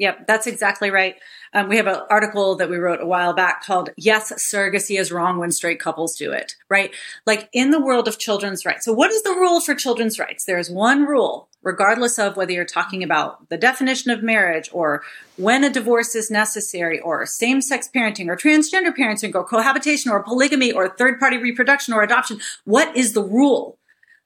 Yep, 0.00 0.26
that's 0.26 0.48
exactly 0.48 0.90
right. 0.90 1.14
Um, 1.52 1.68
we 1.68 1.76
have 1.76 1.86
an 1.86 2.00
article 2.10 2.56
that 2.56 2.68
we 2.68 2.78
wrote 2.78 3.00
a 3.00 3.06
while 3.06 3.32
back 3.32 3.64
called 3.64 3.90
Yes, 3.96 4.32
Surrogacy 4.52 4.98
is 4.98 5.12
Wrong 5.12 5.38
When 5.38 5.52
Straight 5.52 5.78
Couples 5.78 6.16
Do 6.16 6.32
It, 6.32 6.56
right? 6.68 6.90
Like 7.26 7.48
in 7.52 7.70
the 7.70 7.80
world 7.80 8.08
of 8.08 8.18
children's 8.18 8.66
rights. 8.66 8.84
So, 8.84 8.92
what 8.92 9.12
is 9.12 9.22
the 9.22 9.30
rule 9.30 9.60
for 9.60 9.76
children's 9.76 10.18
rights? 10.18 10.44
There 10.44 10.58
is 10.58 10.68
one 10.68 11.04
rule, 11.04 11.48
regardless 11.62 12.18
of 12.18 12.36
whether 12.36 12.50
you're 12.50 12.64
talking 12.64 13.04
about 13.04 13.48
the 13.50 13.56
definition 13.56 14.10
of 14.10 14.20
marriage 14.20 14.68
or 14.72 15.02
when 15.36 15.62
a 15.62 15.70
divorce 15.70 16.16
is 16.16 16.28
necessary 16.28 16.98
or 16.98 17.24
same 17.24 17.60
sex 17.60 17.88
parenting 17.94 18.26
or 18.26 18.36
transgender 18.36 18.92
parenting 18.92 19.32
or 19.32 19.44
cohabitation 19.44 20.10
or 20.10 20.24
polygamy 20.24 20.72
or 20.72 20.88
third 20.88 21.20
party 21.20 21.38
reproduction 21.38 21.94
or 21.94 22.02
adoption. 22.02 22.40
What 22.64 22.96
is 22.96 23.12
the 23.12 23.22
rule? 23.22 23.78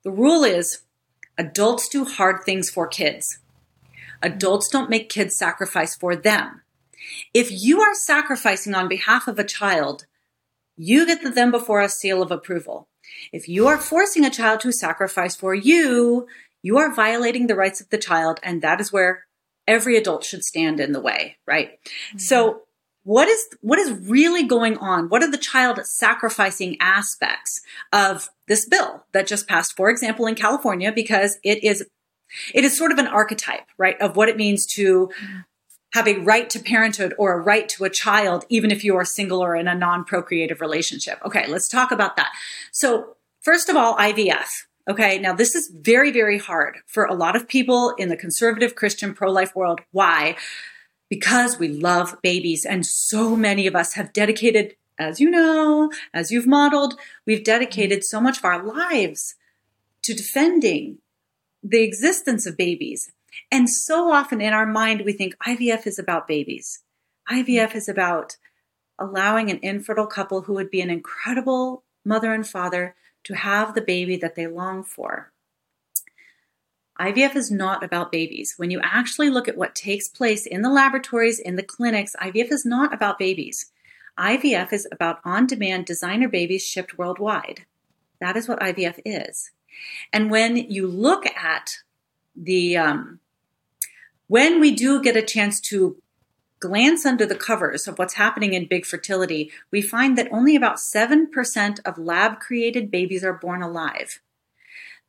The 0.02 0.11
rule 0.11 0.44
is 0.44 0.81
adults 1.37 1.90
do 1.90 2.07
hard 2.07 2.42
things 2.44 2.70
for 2.70 2.87
kids. 2.87 3.38
Adults 4.22 4.68
don't 4.68 4.90
make 4.90 5.09
kids 5.09 5.37
sacrifice 5.37 5.94
for 5.94 6.16
them. 6.16 6.62
If 7.33 7.50
you 7.50 7.81
are 7.81 7.94
sacrificing 7.94 8.74
on 8.74 8.88
behalf 8.88 9.28
of 9.28 9.38
a 9.38 9.44
child, 9.44 10.07
you 10.76 11.07
get 11.07 11.22
the 11.22 11.31
them 11.31 11.50
before 11.50 11.81
us 11.81 11.98
seal 11.98 12.22
of 12.22 12.31
approval. 12.31 12.88
If 13.33 13.48
you 13.48 13.66
are 13.68 13.78
forcing 13.78 14.24
a 14.24 14.31
child 14.31 14.61
to 14.61 14.72
sacrifice 14.72 15.35
for 15.35 15.54
you, 15.54 16.26
you 16.62 16.78
are 16.78 16.94
violating 16.94 17.46
the 17.46 17.57
rights 17.57 17.81
of 17.81 17.88
the 17.90 17.98
child, 17.98 18.40
and 18.42 18.62
that 18.62 18.81
is 18.81 18.92
where 18.92 19.26
every 19.66 19.96
adult 19.96 20.24
should 20.24 20.44
stand 20.44 20.81
in 20.81 20.92
the 20.92 21.00
way, 21.00 21.37
right? 21.46 21.70
Mm-hmm. 21.70 22.18
So 22.18 22.62
what 23.04 23.28
is 23.28 23.42
what 23.61 23.78
is 23.78 23.90
really 24.09 24.42
going 24.42 24.76
on? 24.78 25.09
What 25.09 25.22
are 25.22 25.31
the 25.31 25.38
child 25.38 25.81
sacrificing 25.85 26.76
aspects 26.81 27.61
of 27.92 28.28
this 28.48 28.66
bill 28.66 29.04
that 29.12 29.26
just 29.26 29.48
passed, 29.48 29.76
for 29.76 29.88
example, 29.88 30.26
in 30.26 30.35
California, 30.35 30.92
because 30.92 31.38
it 31.42 31.62
is 31.64 31.87
it 32.54 32.64
is 32.64 32.76
sort 32.76 32.92
of 32.92 32.98
an 32.98 33.06
archetype, 33.06 33.66
right, 33.76 34.00
of 34.00 34.16
what 34.16 34.28
it 34.28 34.36
means 34.36 34.66
to 34.74 35.10
have 35.92 36.06
a 36.06 36.18
right 36.18 36.50
to 36.50 36.58
parenthood 36.58 37.14
or 37.18 37.32
a 37.32 37.42
right 37.42 37.68
to 37.70 37.84
a 37.84 37.90
child, 37.90 38.44
even 38.48 38.70
if 38.70 38.84
you 38.84 38.96
are 38.96 39.04
single 39.04 39.42
or 39.42 39.56
in 39.56 39.68
a 39.68 39.74
non 39.74 40.04
procreative 40.04 40.60
relationship. 40.60 41.18
Okay, 41.24 41.46
let's 41.48 41.68
talk 41.68 41.90
about 41.90 42.16
that. 42.16 42.32
So, 42.72 43.16
first 43.40 43.68
of 43.68 43.76
all, 43.76 43.96
IVF. 43.96 44.64
Okay, 44.88 45.18
now 45.18 45.34
this 45.34 45.54
is 45.54 45.70
very, 45.74 46.10
very 46.10 46.38
hard 46.38 46.78
for 46.86 47.04
a 47.04 47.14
lot 47.14 47.36
of 47.36 47.46
people 47.46 47.94
in 47.98 48.08
the 48.08 48.16
conservative 48.16 48.74
Christian 48.74 49.12
pro 49.14 49.30
life 49.30 49.54
world. 49.54 49.80
Why? 49.92 50.36
Because 51.10 51.58
we 51.58 51.68
love 51.68 52.16
babies, 52.22 52.64
and 52.64 52.84
so 52.84 53.36
many 53.36 53.66
of 53.66 53.74
us 53.74 53.94
have 53.94 54.12
dedicated, 54.12 54.76
as 54.98 55.20
you 55.20 55.30
know, 55.30 55.90
as 56.12 56.30
you've 56.30 56.46
modeled, 56.46 56.98
we've 57.26 57.44
dedicated 57.44 58.04
so 58.04 58.20
much 58.20 58.38
of 58.38 58.44
our 58.44 58.62
lives 58.62 59.34
to 60.02 60.14
defending 60.14 60.98
the 61.70 61.83
existence 61.83 62.46
of 62.46 62.57
babies. 62.57 63.12
And 63.52 63.68
so 63.68 64.11
often 64.11 64.40
in 64.40 64.52
our 64.52 64.66
mind, 64.66 65.02
we 65.02 65.12
think 65.12 65.37
IVF 65.46 65.87
is 65.87 65.98
about 65.98 66.26
babies. 66.26 66.81
IVF 67.31 67.74
is 67.74 67.88
about 67.88 68.37
allowing 68.98 69.50
an 69.50 69.61
infertile 69.62 70.07
couple 70.07 70.42
who 70.42 70.54
would 70.54 70.70
be 70.70 70.81
an 70.81 70.90
incredible 70.90 71.85
mother 72.04 72.33
and 72.33 72.46
father 72.46 72.94
to 73.24 73.35
have 73.35 73.74
the 73.74 73.83
baby 73.83 74.16
that 74.16 74.35
they 74.35 74.46
long 74.46 74.83
for. 74.83 75.31
IVF 76.98 77.37
is 77.37 77.50
not 77.50 77.85
about 77.85 78.11
babies. 78.11 78.54
When 78.57 78.70
you 78.70 78.81
actually 78.83 79.31
look 79.31 79.46
at 79.46 79.57
what 79.57 79.74
takes 79.74 80.09
place 80.09 80.46
in 80.46 80.62
the 80.62 80.70
laboratories, 80.70 81.38
in 81.38 81.57
the 81.57 81.62
clinics, 81.62 82.16
IVF 82.20 82.50
is 82.50 82.64
not 82.64 82.92
about 82.92 83.18
babies. 83.18 83.70
IVF 84.18 84.72
is 84.72 84.88
about 84.90 85.20
on 85.24 85.46
demand 85.46 85.87
designer 85.87 86.28
babies 86.28 86.66
shipped 86.66 86.98
worldwide. 86.98 87.66
That 88.20 88.37
is 88.37 88.48
what 88.48 88.59
IVF 88.59 88.98
is. 89.04 89.52
And 90.12 90.31
when 90.31 90.57
you 90.57 90.87
look 90.87 91.26
at 91.26 91.78
the, 92.37 92.76
um, 92.76 93.20
when 94.26 94.61
we 94.61 94.74
do 94.74 95.02
get 95.02 95.16
a 95.16 95.22
chance 95.22 95.61
to 95.62 95.96
glance 96.61 97.07
under 97.07 97.24
the 97.24 97.37
covers 97.37 97.87
of 97.87 97.98
what's 97.98 98.14
happening 98.14 98.52
in 98.52 98.66
big 98.66 98.85
fertility, 98.85 99.50
we 99.70 99.81
find 99.81 100.18
that 100.18 100.28
only 100.33 100.57
about 100.57 100.76
7% 100.76 101.81
of 101.85 101.98
lab 101.98 102.40
created 102.40 102.90
babies 102.90 103.24
are 103.24 103.33
born 103.33 103.62
alive. 103.62 104.20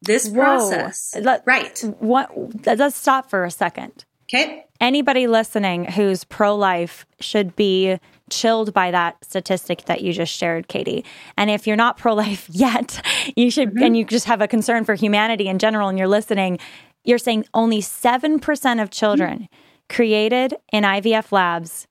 This 0.02 0.30
Whoa. 0.30 0.36
process, 0.36 1.16
Let, 1.20 1.44
right. 1.46 1.78
What, 2.00 2.32
let's 2.66 2.96
stop 2.96 3.30
for 3.30 3.44
a 3.44 3.52
second. 3.52 4.06
Okay. 4.24 4.66
Anybody 4.80 5.28
listening 5.28 5.86
who's 5.86 6.24
pro 6.24 6.56
life 6.56 7.06
should 7.20 7.56
be 7.56 8.00
chilled 8.30 8.74
by 8.74 8.92
that 8.92 9.24
statistic 9.24 9.86
that 9.86 10.02
you 10.02 10.14
just 10.14 10.34
shared, 10.34 10.68
Katy. 10.68 11.06
And 11.38 11.50
if 11.50 11.68
you're 11.68 11.76
not 11.76 11.98
pro 11.98 12.14
life 12.14 12.48
yet, 12.52 13.06
you 13.36 13.52
should, 13.52 13.70
mm-hmm. 13.70 13.84
and 13.84 13.98
you 13.98 14.06
just 14.06 14.26
have 14.26 14.42
a 14.42 14.48
concern 14.48 14.86
for 14.86 14.96
humanity 14.96 15.48
in 15.48 15.60
general 15.60 15.90
and 15.90 15.98
you're 15.98 16.08
listening, 16.08 16.60
you're 17.04 17.18
saying 17.18 17.46
only 17.54 17.82
7% 17.82 18.82
of 18.82 18.90
children 18.90 19.40
mm-hmm. 19.40 19.96
created 19.96 20.56
in 20.72 20.84
IVF 20.84 21.32
labs 21.32 21.88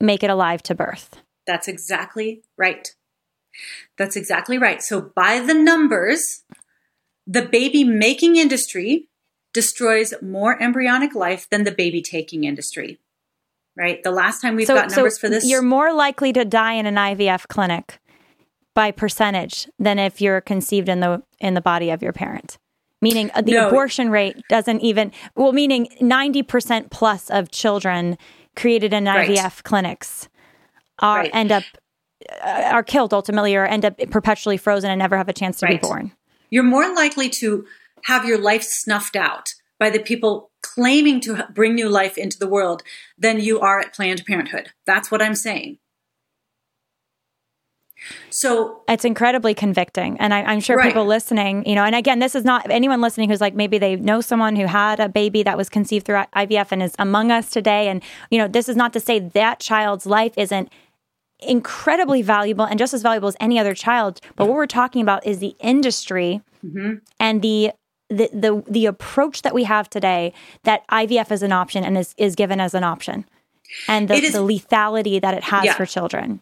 make 0.00 0.22
it 0.22 0.30
alive 0.30 0.62
to 0.64 0.74
birth. 0.74 1.16
That's 1.46 1.68
exactly 1.68 2.42
right. 2.56 2.88
That's 3.98 4.16
exactly 4.16 4.58
right. 4.58 4.82
So, 4.82 5.00
by 5.14 5.40
the 5.40 5.54
numbers, 5.54 6.44
the 7.26 7.42
baby 7.42 7.84
making 7.84 8.36
industry 8.36 9.08
destroys 9.52 10.14
more 10.22 10.60
embryonic 10.62 11.14
life 11.14 11.48
than 11.50 11.64
the 11.64 11.72
baby 11.72 12.02
taking 12.02 12.44
industry. 12.44 12.98
Right? 13.76 14.02
The 14.02 14.10
last 14.10 14.40
time 14.40 14.56
we've 14.56 14.66
so, 14.66 14.74
got 14.74 14.90
numbers 14.90 15.14
so 15.14 15.20
for 15.20 15.28
this. 15.28 15.46
You're 15.46 15.62
more 15.62 15.92
likely 15.92 16.32
to 16.32 16.44
die 16.44 16.74
in 16.74 16.86
an 16.86 16.96
IVF 16.96 17.48
clinic 17.48 17.98
by 18.74 18.90
percentage 18.90 19.68
than 19.78 19.98
if 19.98 20.20
you're 20.20 20.40
conceived 20.40 20.88
in 20.88 21.00
the 21.00 21.22
in 21.40 21.54
the 21.54 21.60
body 21.60 21.90
of 21.90 22.02
your 22.02 22.12
parent. 22.12 22.58
Meaning 23.02 23.30
uh, 23.34 23.40
the 23.40 23.52
no. 23.52 23.68
abortion 23.68 24.10
rate 24.10 24.36
doesn't 24.48 24.80
even 24.80 25.12
well 25.36 25.52
meaning 25.52 25.88
90% 26.00 26.90
plus 26.90 27.30
of 27.30 27.50
children 27.50 28.18
created 28.56 28.92
in 28.92 29.04
right. 29.04 29.28
IVF 29.28 29.62
clinics 29.62 30.28
are 30.98 31.20
right. 31.20 31.30
end 31.32 31.52
up 31.52 31.64
uh, 32.42 32.70
are 32.72 32.82
killed 32.82 33.14
ultimately 33.14 33.56
or 33.56 33.64
end 33.64 33.84
up 33.84 33.96
perpetually 34.10 34.56
frozen 34.56 34.90
and 34.90 34.98
never 34.98 35.16
have 35.16 35.28
a 35.28 35.32
chance 35.32 35.58
to 35.60 35.66
right. 35.66 35.80
be 35.80 35.86
born. 35.86 36.12
You're 36.50 36.62
more 36.62 36.94
likely 36.94 37.30
to 37.30 37.64
have 38.04 38.24
your 38.24 38.38
life 38.38 38.62
snuffed 38.62 39.16
out 39.16 39.54
by 39.80 39.90
the 39.90 39.98
people 39.98 40.50
claiming 40.62 41.20
to 41.22 41.48
bring 41.52 41.74
new 41.74 41.88
life 41.88 42.16
into 42.16 42.38
the 42.38 42.46
world 42.46 42.84
than 43.18 43.40
you 43.40 43.58
are 43.58 43.80
at 43.80 43.94
Planned 43.94 44.24
Parenthood. 44.26 44.70
That's 44.86 45.10
what 45.10 45.20
I'm 45.22 45.34
saying. 45.34 45.78
So 48.30 48.82
it's 48.88 49.04
incredibly 49.04 49.54
convicting. 49.54 50.18
And 50.20 50.32
I, 50.32 50.52
am 50.52 50.60
sure 50.60 50.76
right. 50.76 50.86
people 50.86 51.04
listening, 51.04 51.66
you 51.66 51.74
know, 51.74 51.84
and 51.84 51.94
again, 51.94 52.18
this 52.18 52.34
is 52.34 52.44
not 52.44 52.70
anyone 52.70 53.00
listening 53.00 53.28
who's 53.28 53.40
like 53.40 53.54
maybe 53.54 53.78
they 53.78 53.96
know 53.96 54.20
someone 54.20 54.56
who 54.56 54.66
had 54.66 55.00
a 55.00 55.08
baby 55.08 55.42
that 55.42 55.56
was 55.56 55.68
conceived 55.68 56.06
through 56.06 56.22
IVF 56.34 56.72
and 56.72 56.82
is 56.82 56.94
among 56.98 57.30
us 57.30 57.50
today. 57.50 57.88
And, 57.88 58.02
you 58.30 58.38
know, 58.38 58.48
this 58.48 58.68
is 58.68 58.76
not 58.76 58.92
to 58.94 59.00
say 59.00 59.18
that 59.18 59.60
child's 59.60 60.06
life 60.06 60.32
isn't 60.36 60.70
incredibly 61.40 62.22
valuable 62.22 62.64
and 62.64 62.78
just 62.78 62.94
as 62.94 63.02
valuable 63.02 63.28
as 63.28 63.36
any 63.40 63.58
other 63.58 63.74
child. 63.74 64.20
But 64.36 64.46
what 64.46 64.56
we're 64.56 64.66
talking 64.66 65.02
about 65.02 65.26
is 65.26 65.38
the 65.38 65.56
industry 65.60 66.40
mm-hmm. 66.64 66.96
and 67.18 67.42
the 67.42 67.72
the, 68.10 68.28
the 68.32 68.62
the 68.68 68.86
approach 68.86 69.42
that 69.42 69.54
we 69.54 69.64
have 69.64 69.88
today 69.88 70.32
that 70.64 70.86
IVF 70.88 71.30
is 71.30 71.42
an 71.42 71.52
option 71.52 71.84
and 71.84 71.96
is, 71.96 72.14
is 72.18 72.34
given 72.34 72.60
as 72.60 72.74
an 72.74 72.84
option 72.84 73.24
and 73.88 74.08
the, 74.08 74.14
is, 74.14 74.32
the 74.32 74.40
lethality 74.40 75.20
that 75.20 75.34
it 75.34 75.44
has 75.44 75.64
yeah. 75.64 75.74
for 75.74 75.86
children. 75.86 76.40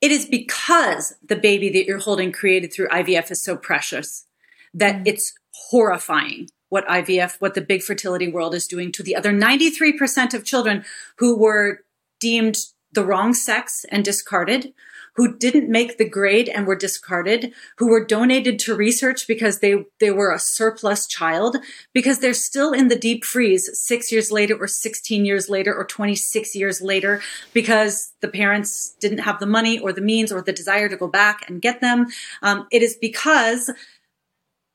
It 0.00 0.10
is 0.10 0.26
because 0.26 1.14
the 1.26 1.36
baby 1.36 1.70
that 1.70 1.86
you're 1.86 1.98
holding 1.98 2.32
created 2.32 2.72
through 2.72 2.88
IVF 2.88 3.30
is 3.30 3.42
so 3.42 3.56
precious 3.56 4.26
that 4.74 4.96
mm. 4.96 5.02
it's 5.06 5.32
horrifying 5.70 6.48
what 6.68 6.86
IVF, 6.88 7.40
what 7.40 7.54
the 7.54 7.60
big 7.60 7.82
fertility 7.82 8.28
world 8.28 8.54
is 8.54 8.66
doing 8.66 8.92
to 8.92 9.02
the 9.02 9.14
other 9.14 9.32
93% 9.32 10.34
of 10.34 10.44
children 10.44 10.84
who 11.18 11.38
were 11.38 11.84
deemed 12.20 12.56
the 12.92 13.04
wrong 13.04 13.32
sex 13.32 13.84
and 13.90 14.04
discarded, 14.04 14.74
who 15.16 15.36
didn't 15.36 15.70
make 15.70 15.96
the 15.96 16.08
grade 16.08 16.48
and 16.48 16.66
were 16.66 16.76
discarded, 16.76 17.52
who 17.78 17.88
were 17.88 18.04
donated 18.04 18.58
to 18.60 18.74
research 18.74 19.26
because 19.26 19.60
they, 19.60 19.84
they 19.98 20.10
were 20.10 20.32
a 20.32 20.38
surplus 20.38 21.06
child, 21.06 21.56
because 21.92 22.18
they're 22.18 22.34
still 22.34 22.72
in 22.72 22.88
the 22.88 22.98
deep 22.98 23.24
freeze 23.24 23.70
six 23.78 24.12
years 24.12 24.30
later 24.30 24.56
or 24.56 24.68
16 24.68 25.24
years 25.24 25.48
later 25.48 25.74
or 25.74 25.84
26 25.84 26.54
years 26.54 26.80
later 26.82 27.22
because 27.52 28.12
the 28.20 28.28
parents 28.28 28.94
didn't 29.00 29.18
have 29.18 29.40
the 29.40 29.46
money 29.46 29.78
or 29.78 29.92
the 29.92 30.00
means 30.00 30.30
or 30.30 30.42
the 30.42 30.52
desire 30.52 30.88
to 30.88 30.96
go 30.96 31.08
back 31.08 31.48
and 31.48 31.62
get 31.62 31.80
them. 31.80 32.06
Um, 32.42 32.66
it 32.70 32.82
is 32.82 32.96
because 33.00 33.70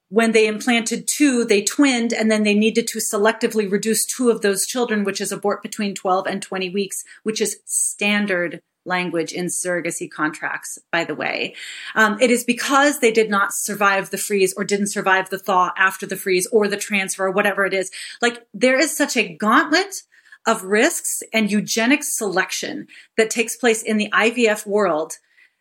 when 0.10 0.34
they 0.34 0.48
implanted 0.48 1.08
two, 1.08 1.46
they 1.46 1.62
twinned 1.64 2.12
and 2.12 2.30
then 2.30 2.44
they 2.44 2.54
needed 2.54 2.88
to 2.88 3.00
selectively 3.00 3.72
reduce 3.72 4.06
two 4.06 4.30
of 4.30 4.42
those 4.42 4.66
children, 4.66 5.04
which 5.06 5.22
is 5.22 5.32
abort 5.32 5.62
between 5.64 5.96
12 5.96 6.28
and 6.28 6.42
20 6.42 6.70
weeks, 6.72 7.06
which 7.24 7.40
is 7.40 7.60
standard 7.66 8.62
language 8.86 9.32
in 9.32 9.46
surrogacy 9.46 10.10
contracts, 10.10 10.80
by 10.92 11.04
the 11.04 11.16
way. 11.16 11.56
Um, 11.96 12.18
it 12.20 12.32
is 12.32 12.44
because 12.44 13.00
they 13.00 13.12
did 13.12 13.30
not 13.30 13.54
survive 13.54 14.10
the 14.10 14.18
freeze 14.18 14.54
or 14.56 14.64
didn't 14.64 14.88
survive 14.88 15.30
the 15.30 15.38
thaw 15.38 15.72
after 15.78 16.06
the 16.06 16.16
freeze 16.16 16.48
or 16.48 16.68
the 16.68 16.78
transfer, 16.78 17.28
or 17.28 17.32
whatever 17.32 17.66
it 17.66 17.74
is. 17.74 17.92
Like 18.22 18.46
there 18.54 18.80
is 18.80 18.96
such 18.96 19.16
a 19.16 19.36
gauntlet 19.36 20.04
of 20.48 20.64
risks 20.64 21.22
and 21.34 21.52
eugenic 21.52 22.04
selection 22.04 22.88
that 23.18 23.30
takes 23.30 23.56
place 23.56 23.84
in 23.84 23.98
the 23.98 24.10
IVF 24.12 24.66
world 24.66 25.14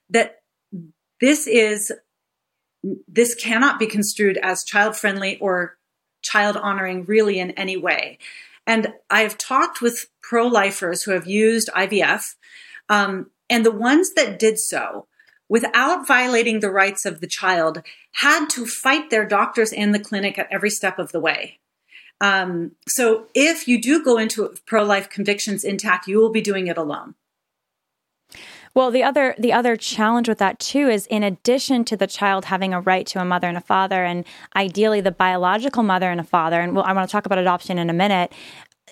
that 0.09 0.37
this 1.21 1.47
is 1.47 1.93
this 3.07 3.35
cannot 3.35 3.79
be 3.79 3.87
construed 3.87 4.39
as 4.43 4.65
child 4.65 4.97
friendly 4.97 5.39
or 5.39 5.77
child 6.23 6.57
honoring 6.57 7.05
really 7.05 7.39
in 7.39 7.51
any 7.53 7.77
way. 7.77 8.19
And 8.67 8.93
I've 9.11 9.37
talked 9.37 9.83
with 9.83 10.07
pro 10.23 10.47
lifers 10.47 11.03
who 11.03 11.11
have 11.11 11.27
used 11.27 11.69
IVF, 11.77 12.35
um, 12.91 13.31
and 13.49 13.65
the 13.65 13.71
ones 13.71 14.13
that 14.15 14.39
did 14.39 14.59
so 14.59 15.07
without 15.49 16.07
violating 16.07 16.61
the 16.61 16.71
rights 16.71 17.07
of 17.07 17.21
the 17.21 17.27
child 17.27 17.83
had 18.13 18.49
to 18.51 18.67
fight 18.67 19.09
their 19.11 19.27
doctors 19.27 19.73
and 19.73 19.95
the 19.95 19.99
clinic 19.99 20.39
at 20.39 20.49
every 20.51 20.71
step 20.71 20.99
of 20.99 21.11
the 21.13 21.21
way. 21.21 21.59
Um, 22.21 22.73
so 22.87 23.27
if 23.35 23.67
you 23.67 23.81
do 23.81 24.05
go 24.05 24.19
into 24.19 24.55
pro 24.67 24.85
life 24.85 25.09
convictions 25.09 25.65
intact, 25.65 26.07
you 26.07 26.19
will 26.19 26.31
be 26.31 26.43
doing 26.43 26.67
it 26.67 26.77
alone. 26.77 27.15
Well, 28.73 28.93
the 28.93 29.03
other 29.03 29.35
the 29.37 29.53
other 29.53 29.77
challenge 29.77 30.29
with 30.29 30.39
that 30.39 30.61
too 30.61 30.89
is 30.89 31.07
in 31.07 31.25
addition 31.25 31.85
to 31.87 31.97
the 31.97 32.07
child 32.07 32.45
having 32.45 32.73
a 32.73 32.81
right 32.81 33.05
to 33.09 33.21
a 33.21 33.25
mother 33.25 33.49
and 33.49 33.57
a 33.57 33.61
father 33.61 34.05
and 34.05 34.25
ideally 34.55 35.01
the 35.01 35.11
biological 35.11 35.83
mother 35.83 36.09
and 36.09 36.21
a 36.21 36.25
father 36.25 36.61
and 36.61 36.77
well, 36.77 36.85
I 36.85 36.93
want 36.93 37.09
to 37.09 37.13
talk 37.13 37.27
about 37.27 37.39
adoption 37.39 37.79
in 37.79 37.91
a 37.91 37.93
minute 37.93 38.33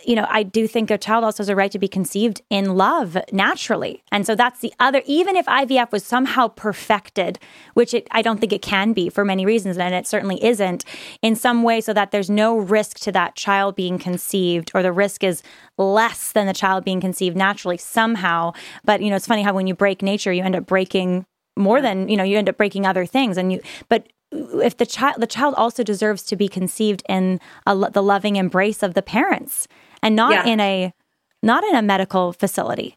you 0.04 0.14
know, 0.14 0.26
I 0.28 0.42
do 0.42 0.66
think 0.66 0.90
a 0.90 0.98
child 0.98 1.24
also 1.24 1.42
has 1.42 1.48
a 1.48 1.56
right 1.56 1.70
to 1.70 1.78
be 1.78 1.88
conceived 1.88 2.42
in 2.50 2.76
love 2.76 3.16
naturally. 3.32 4.02
And 4.12 4.26
so 4.26 4.34
that's 4.34 4.61
the 4.61 4.72
other, 4.78 5.02
even 5.06 5.37
if 5.37 5.46
IVF 5.46 5.92
was 5.92 6.04
somehow 6.04 6.48
perfected, 6.48 7.38
which 7.74 7.94
it, 7.94 8.06
I 8.11 8.22
don't 8.22 8.38
think 8.40 8.52
it 8.52 8.62
can 8.62 8.92
be 8.92 9.08
for 9.08 9.24
many 9.24 9.44
reasons, 9.44 9.76
and 9.78 9.94
it 9.94 10.06
certainly 10.06 10.42
isn't, 10.44 10.84
in 11.22 11.37
some 11.37 11.62
way, 11.62 11.80
so 11.80 11.92
that 11.92 12.11
there's 12.11 12.30
no 12.30 12.56
risk 12.56 12.98
to 13.00 13.12
that 13.12 13.34
child 13.34 13.76
being 13.76 13.98
conceived, 13.98 14.70
or 14.74 14.82
the 14.82 14.92
risk 14.92 15.24
is 15.24 15.42
less 15.76 16.32
than 16.32 16.46
the 16.46 16.52
child 16.52 16.84
being 16.84 17.00
conceived 17.00 17.37
naturally 17.37 17.78
somehow. 17.78 18.52
But, 18.84 19.02
you 19.02 19.11
know, 19.11 19.16
it's 19.16 19.26
funny 19.26 19.42
how 19.42 19.54
when 19.54 19.66
you 19.66 19.74
break 19.74 20.02
nature, 20.02 20.32
you 20.32 20.42
end 20.42 20.56
up 20.56 20.66
breaking 20.66 21.26
more 21.56 21.82
than, 21.82 22.08
you 22.08 22.16
know, 22.16 22.24
you 22.24 22.38
end 22.38 22.48
up 22.48 22.56
breaking 22.56 22.87
other 22.87 23.04
things. 23.04 23.37
And 23.37 23.52
you, 23.52 23.61
but 23.88 24.06
if 24.30 24.76
the 24.76 24.86
child 24.86 25.16
the 25.18 25.26
child 25.26 25.54
also 25.56 25.82
deserves 25.82 26.22
to 26.24 26.36
be 26.36 26.48
conceived 26.48 27.02
in 27.08 27.40
a, 27.66 27.90
the 27.90 28.02
loving 28.02 28.36
embrace 28.36 28.82
of 28.82 28.94
the 28.94 29.02
parents 29.02 29.66
and 30.02 30.14
not 30.14 30.32
yeah. 30.32 30.52
in 30.52 30.60
a 30.60 30.92
not 31.42 31.64
in 31.64 31.74
a 31.74 31.82
medical 31.82 32.32
facility. 32.32 32.96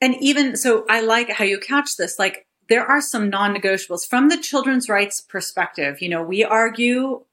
And 0.00 0.16
even 0.20 0.56
so 0.56 0.84
I 0.88 1.00
like 1.00 1.30
how 1.30 1.44
you 1.44 1.58
couch 1.58 1.96
this 1.96 2.18
like 2.18 2.46
there 2.68 2.84
are 2.84 3.00
some 3.00 3.30
non-negotiables 3.30 4.08
from 4.08 4.28
the 4.28 4.36
children's 4.36 4.88
rights 4.88 5.20
perspective. 5.20 6.02
You 6.02 6.08
know, 6.08 6.22
we 6.22 6.44
argue 6.44 7.24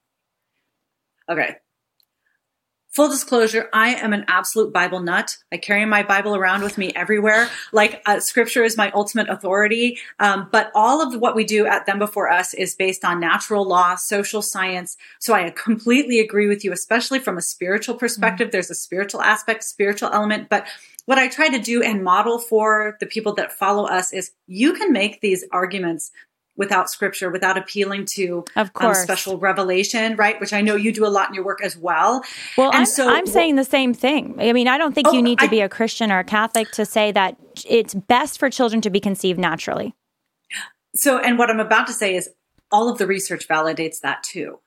Okay 1.29 1.57
full 2.93 3.09
disclosure, 3.09 3.69
I 3.73 3.95
am 3.95 4.13
an 4.13 4.23
absolute 4.27 4.71
Bible 4.71 4.99
nut. 4.99 5.37
I 5.51 5.57
carry 5.57 5.85
my 5.85 6.03
Bible 6.03 6.35
around 6.35 6.61
with 6.61 6.77
me 6.77 6.91
everywhere. 6.95 7.49
Like 7.71 8.01
uh, 8.05 8.19
scripture 8.19 8.63
is 8.63 8.77
my 8.77 8.91
ultimate 8.91 9.29
authority. 9.29 9.97
Um, 10.19 10.47
but 10.51 10.71
all 10.75 11.01
of 11.01 11.19
what 11.19 11.35
we 11.35 11.43
do 11.43 11.65
at 11.65 11.87
Them 11.87 11.97
Before 11.97 12.31
Us 12.31 12.53
is 12.53 12.75
based 12.75 13.03
on 13.03 13.19
natural 13.19 13.65
law, 13.65 13.95
social 13.95 14.43
science. 14.43 14.95
So 15.19 15.33
I 15.33 15.49
completely 15.49 16.19
agree 16.19 16.47
with 16.47 16.63
you, 16.63 16.71
especially 16.71 17.19
from 17.19 17.37
a 17.37 17.41
spiritual 17.41 17.95
perspective. 17.95 18.47
Mm-hmm. 18.47 18.51
There's 18.51 18.69
a 18.69 18.75
spiritual 18.75 19.21
aspect, 19.21 19.63
spiritual 19.63 20.11
element, 20.13 20.49
but 20.49 20.67
what 21.05 21.17
I 21.17 21.27
try 21.27 21.49
to 21.49 21.59
do 21.59 21.83
and 21.83 22.03
model 22.03 22.39
for 22.39 22.95
the 22.99 23.05
people 23.05 23.33
that 23.33 23.51
follow 23.51 23.85
us 23.85 24.13
is 24.13 24.31
you 24.47 24.73
can 24.73 24.93
make 24.93 25.19
these 25.19 25.43
arguments 25.51 26.11
without 26.55 26.89
scripture, 26.89 27.29
without 27.29 27.57
appealing 27.57 28.05
to 28.05 28.45
of 28.55 28.67
um, 28.67 28.69
course. 28.69 28.99
Um, 28.99 29.03
special 29.03 29.37
revelation, 29.37 30.15
right? 30.15 30.39
Which 30.39 30.53
I 30.53 30.61
know 30.61 30.75
you 30.75 30.91
do 30.91 31.05
a 31.05 31.09
lot 31.09 31.29
in 31.29 31.35
your 31.35 31.43
work 31.43 31.63
as 31.63 31.75
well. 31.75 32.23
Well, 32.57 32.69
and 32.69 32.79
I'm, 32.79 32.85
so 32.85 33.09
I'm 33.09 33.25
saying 33.25 33.55
the 33.55 33.63
same 33.63 33.93
thing. 33.93 34.35
I 34.39 34.53
mean, 34.53 34.67
I 34.67 34.77
don't 34.77 34.93
think 34.93 35.07
oh, 35.07 35.13
you 35.13 35.21
need 35.21 35.39
to 35.39 35.45
I, 35.45 35.49
be 35.49 35.61
a 35.61 35.69
Christian 35.69 36.11
or 36.11 36.19
a 36.19 36.23
Catholic 36.23 36.71
to 36.71 36.85
say 36.85 37.11
that 37.11 37.37
it's 37.65 37.93
best 37.93 38.39
for 38.39 38.49
children 38.49 38.81
to 38.81 38.89
be 38.89 38.99
conceived 38.99 39.39
naturally. 39.39 39.95
So, 40.95 41.17
and 41.17 41.39
what 41.39 41.49
I'm 41.49 41.59
about 41.59 41.87
to 41.87 41.93
say 41.93 42.15
is 42.15 42.29
all 42.71 42.89
of 42.89 42.97
the 42.97 43.07
research 43.07 43.47
validates 43.47 43.99
that 44.01 44.23
too. 44.23 44.59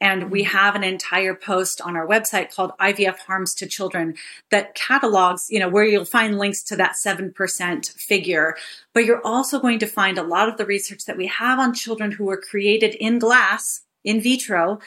And 0.00 0.30
we 0.30 0.42
mm-hmm. 0.42 0.56
have 0.56 0.74
an 0.74 0.84
entire 0.84 1.34
post 1.34 1.80
on 1.80 1.96
our 1.96 2.06
website 2.06 2.54
called 2.54 2.72
IVF 2.80 3.18
Harms 3.20 3.54
to 3.56 3.66
Children 3.66 4.14
that 4.50 4.74
catalogs, 4.74 5.48
you 5.50 5.58
know, 5.58 5.68
where 5.68 5.84
you'll 5.84 6.04
find 6.04 6.38
links 6.38 6.62
to 6.64 6.76
that 6.76 6.96
7% 7.04 7.92
figure. 7.94 8.56
But 8.92 9.04
you're 9.04 9.24
also 9.24 9.60
going 9.60 9.78
to 9.80 9.86
find 9.86 10.18
a 10.18 10.22
lot 10.22 10.48
of 10.48 10.56
the 10.56 10.66
research 10.66 11.04
that 11.04 11.16
we 11.16 11.26
have 11.26 11.58
on 11.58 11.74
children 11.74 12.12
who 12.12 12.24
were 12.24 12.40
created 12.40 12.94
in 12.94 13.18
glass 13.18 13.82
in 14.04 14.20
vitro 14.20 14.78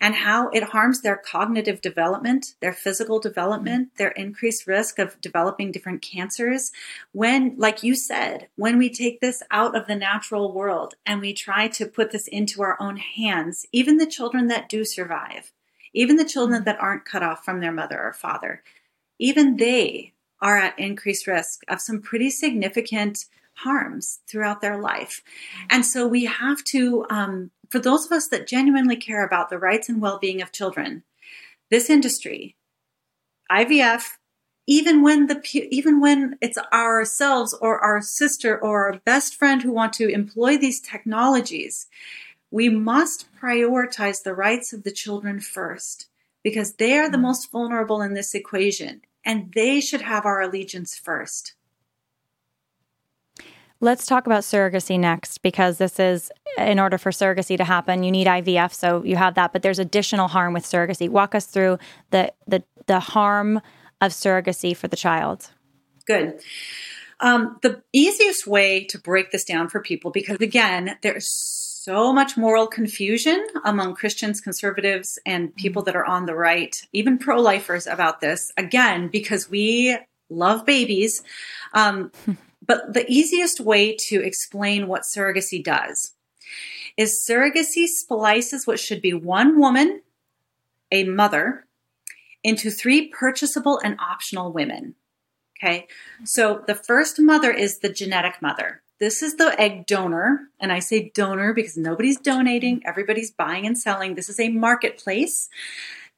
and 0.00 0.14
how 0.14 0.48
it 0.50 0.62
harms 0.62 1.00
their 1.00 1.16
cognitive 1.16 1.80
development, 1.80 2.54
their 2.60 2.72
physical 2.72 3.18
development, 3.18 3.88
mm-hmm. 3.88 3.96
their 3.98 4.10
increased 4.10 4.66
risk 4.66 4.98
of 4.98 5.20
developing 5.20 5.72
different 5.72 6.02
cancers. 6.02 6.70
When, 7.12 7.54
like 7.56 7.82
you 7.82 7.94
said, 7.94 8.48
when 8.56 8.78
we 8.78 8.90
take 8.90 9.20
this 9.20 9.42
out 9.50 9.76
of 9.76 9.86
the 9.86 9.96
natural 9.96 10.52
world 10.52 10.94
and 11.04 11.20
we 11.20 11.32
try 11.32 11.68
to 11.68 11.86
put 11.86 12.12
this 12.12 12.28
into 12.28 12.62
our 12.62 12.76
own 12.80 12.96
hands, 12.96 13.66
even 13.72 13.98
the 13.98 14.06
children 14.06 14.46
that 14.48 14.68
do 14.68 14.84
survive, 14.84 15.52
even 15.92 16.16
the 16.16 16.24
children 16.24 16.60
mm-hmm. 16.60 16.66
that 16.66 16.80
aren't 16.80 17.04
cut 17.04 17.22
off 17.22 17.44
from 17.44 17.60
their 17.60 17.72
mother 17.72 18.00
or 18.00 18.12
father, 18.12 18.62
even 19.18 19.56
they 19.56 20.12
are 20.40 20.56
at 20.56 20.78
increased 20.78 21.26
risk 21.26 21.62
of 21.68 21.80
some 21.80 22.00
pretty 22.00 22.30
significant 22.30 23.26
harms 23.54 24.20
throughout 24.26 24.60
their 24.60 24.80
life. 24.80 25.22
Mm-hmm. 25.24 25.66
And 25.70 25.86
so 25.86 26.06
we 26.06 26.24
have 26.24 26.62
to 26.64 27.04
um, 27.10 27.50
for 27.70 27.78
those 27.78 28.06
of 28.06 28.12
us 28.12 28.28
that 28.28 28.46
genuinely 28.46 28.96
care 28.96 29.24
about 29.24 29.48
the 29.48 29.58
rights 29.58 29.88
and 29.88 30.00
well 30.00 30.18
being 30.18 30.42
of 30.42 30.52
children, 30.52 31.04
this 31.70 31.88
industry, 31.88 32.56
IVF, 33.50 34.16
even 34.66 35.02
when 35.02 35.26
the 35.26 35.40
even 35.70 36.00
when 36.00 36.36
it's 36.40 36.58
ourselves 36.72 37.54
or 37.60 37.78
our 37.80 38.00
sister 38.02 38.58
or 38.58 38.86
our 38.86 39.00
best 39.04 39.34
friend 39.34 39.62
who 39.62 39.72
want 39.72 39.92
to 39.94 40.08
employ 40.08 40.56
these 40.56 40.80
technologies, 40.80 41.86
we 42.50 42.68
must 42.68 43.26
prioritize 43.40 44.22
the 44.22 44.34
rights 44.34 44.72
of 44.72 44.82
the 44.82 44.92
children 44.92 45.40
first 45.40 46.08
because 46.42 46.74
they 46.74 46.98
are 46.98 47.10
the 47.10 47.18
mm. 47.18 47.22
most 47.22 47.50
vulnerable 47.50 48.02
in 48.02 48.14
this 48.14 48.34
equation 48.34 49.02
and 49.24 49.52
they 49.54 49.80
should 49.80 50.02
have 50.02 50.24
our 50.24 50.40
allegiance 50.40 50.96
first. 50.96 51.54
Let's 53.80 54.04
talk 54.04 54.26
about 54.26 54.42
surrogacy 54.42 55.00
next 55.00 55.38
because 55.38 55.78
this 55.78 55.98
is 55.98 56.30
in 56.58 56.78
order 56.78 56.98
for 56.98 57.10
surrogacy 57.10 57.56
to 57.56 57.64
happen, 57.64 58.02
you 58.02 58.10
need 58.10 58.26
IVF, 58.26 58.74
so 58.74 59.02
you 59.04 59.16
have 59.16 59.34
that, 59.36 59.52
but 59.52 59.62
there's 59.62 59.78
additional 59.78 60.28
harm 60.28 60.52
with 60.52 60.64
surrogacy. 60.64 61.08
Walk 61.08 61.34
us 61.34 61.46
through 61.46 61.78
the 62.10 62.32
the 62.46 62.62
the 62.86 63.00
harm 63.00 63.60
of 64.00 64.12
surrogacy 64.12 64.76
for 64.76 64.88
the 64.88 64.96
child. 64.96 65.50
Good. 66.06 66.40
Um, 67.20 67.58
the 67.62 67.82
easiest 67.92 68.46
way 68.46 68.84
to 68.84 68.98
break 68.98 69.30
this 69.30 69.44
down 69.44 69.68
for 69.68 69.80
people, 69.80 70.10
because 70.10 70.38
again, 70.40 70.96
there's 71.02 71.28
so 71.28 72.12
much 72.12 72.36
moral 72.36 72.66
confusion 72.66 73.46
among 73.64 73.94
Christians, 73.94 74.40
conservatives, 74.40 75.18
and 75.24 75.54
people 75.56 75.82
that 75.82 75.96
are 75.96 76.04
on 76.04 76.26
the 76.26 76.34
right, 76.34 76.76
even 76.92 77.18
pro 77.18 77.40
lifers 77.40 77.86
about 77.86 78.20
this. 78.20 78.52
Again, 78.56 79.08
because 79.08 79.48
we 79.48 79.98
love 80.28 80.66
babies. 80.66 81.22
Um, 81.72 82.12
But 82.70 82.94
the 82.94 83.04
easiest 83.10 83.58
way 83.58 83.96
to 84.10 84.22
explain 84.22 84.86
what 84.86 85.02
surrogacy 85.02 85.60
does 85.60 86.12
is 86.96 87.26
surrogacy 87.28 87.86
splices 87.88 88.64
what 88.64 88.78
should 88.78 89.02
be 89.02 89.12
one 89.12 89.58
woman, 89.58 90.02
a 90.92 91.02
mother, 91.02 91.66
into 92.44 92.70
three 92.70 93.08
purchasable 93.08 93.80
and 93.82 93.98
optional 93.98 94.52
women. 94.52 94.94
Okay. 95.58 95.88
So 96.24 96.62
the 96.68 96.76
first 96.76 97.18
mother 97.18 97.50
is 97.50 97.80
the 97.80 97.88
genetic 97.88 98.40
mother. 98.40 98.82
This 99.00 99.20
is 99.20 99.34
the 99.34 99.60
egg 99.60 99.86
donor. 99.86 100.42
And 100.60 100.70
I 100.70 100.78
say 100.78 101.10
donor 101.12 101.52
because 101.52 101.76
nobody's 101.76 102.20
donating, 102.20 102.82
everybody's 102.86 103.32
buying 103.32 103.66
and 103.66 103.76
selling. 103.76 104.14
This 104.14 104.28
is 104.28 104.38
a 104.38 104.48
marketplace. 104.48 105.48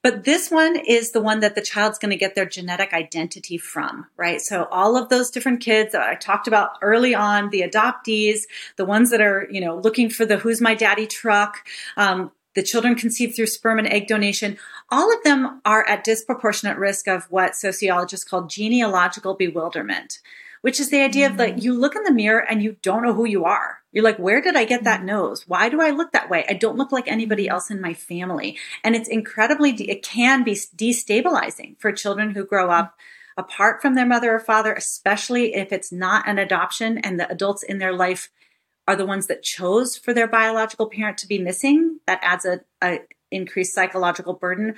But 0.03 0.25
this 0.25 0.51
one 0.51 0.77
is 0.77 1.12
the 1.12 1.21
one 1.21 1.41
that 1.41 1.55
the 1.55 1.61
child's 1.61 1.99
going 1.99 2.11
to 2.11 2.17
get 2.17 2.35
their 2.35 2.47
genetic 2.47 2.93
identity 2.93 3.57
from, 3.57 4.07
right? 4.17 4.41
So 4.41 4.65
all 4.65 4.97
of 4.97 5.09
those 5.09 5.31
different 5.31 5.61
kids 5.61 5.93
that 5.93 6.03
I 6.03 6.17
talked 6.17 6.49
about 6.49 6.77
early 6.83 7.15
on, 7.15 7.51
the 7.51 7.62
adoptees, 7.62 8.41
the 8.77 8.85
ones 8.85 9.11
that 9.11 9.21
are, 9.21 9.47
you 9.51 9.61
know, 9.61 9.77
looking 9.77 10.11
for 10.11 10.27
the 10.27 10.38
who's 10.38 10.61
my 10.61 10.75
daddy 10.75 11.07
truck, 11.07 11.67
um, 11.97 12.33
the 12.55 12.62
children 12.62 12.97
conceived 12.97 13.37
through 13.37 13.47
sperm 13.47 13.79
and 13.79 13.88
egg 13.88 14.09
donation, 14.09 14.59
all 14.91 15.15
of 15.17 15.23
them 15.23 15.61
are 15.65 15.88
at 15.88 16.05
disproportionate 16.05 16.77
risk 16.77 17.07
of 17.07 17.25
what 17.31 17.55
sociologists 17.55 18.29
call 18.29 18.47
genealogical 18.47 19.35
bewilderment 19.35 20.19
which 20.62 20.81
is 20.81 20.90
the 20.90 21.03
idea 21.03 21.27
of 21.27 21.37
like 21.37 21.57
mm. 21.57 21.62
you 21.62 21.75
look 21.75 21.94
in 21.94 22.05
the 22.05 22.12
mirror 22.12 22.40
and 22.40 22.62
you 22.62 22.77
don't 22.83 23.03
know 23.03 23.12
who 23.12 23.27
you 23.27 23.44
are. 23.44 23.79
You're 23.92 24.05
like, 24.05 24.18
where 24.18 24.40
did 24.40 24.57
I 24.57 24.64
get 24.64 24.85
that 24.85 25.03
mm. 25.03 25.07
nose? 25.07 25.46
Why 25.46 25.68
do 25.68 25.81
I 25.81 25.90
look 25.90 26.12
that 26.12 26.31
way? 26.31 26.44
I 26.48 26.55
don't 26.55 26.79
look 26.79 26.90
like 26.90 27.07
anybody 27.07 27.48
else 27.48 27.70
in 27.70 27.81
my 27.81 27.94
family. 27.94 28.57
And 28.83 28.96
it's 28.96 29.09
incredibly, 29.09 29.72
de- 29.72 29.90
it 29.90 30.03
can 30.03 30.42
be 30.42 30.53
destabilizing 30.53 31.79
for 31.79 31.92
children 31.92 32.31
who 32.31 32.46
grow 32.46 32.70
up 32.70 32.94
apart 33.37 33.83
from 33.83 33.94
their 33.94 34.06
mother 34.06 34.35
or 34.35 34.40
father, 34.40 34.73
especially 34.73 35.54
if 35.54 35.73
it's 35.73 35.92
not 35.92 36.29
an 36.29 36.38
adoption 36.38 36.98
and 36.98 37.19
the 37.19 37.31
adults 37.31 37.63
in 37.63 37.79
their 37.79 37.92
life 37.92 38.31
are 38.87 38.96
the 38.96 39.06
ones 39.06 39.27
that 39.29 39.42
chose 39.42 39.96
for 39.96 40.13
their 40.13 40.27
biological 40.27 40.88
parent 40.88 41.19
to 41.19 41.29
be 41.29 41.38
missing. 41.38 42.00
That 42.06 42.21
adds 42.23 42.44
a, 42.44 42.60
a 42.83 43.00
increased 43.31 43.75
psychological 43.75 44.35
burden. 44.35 44.75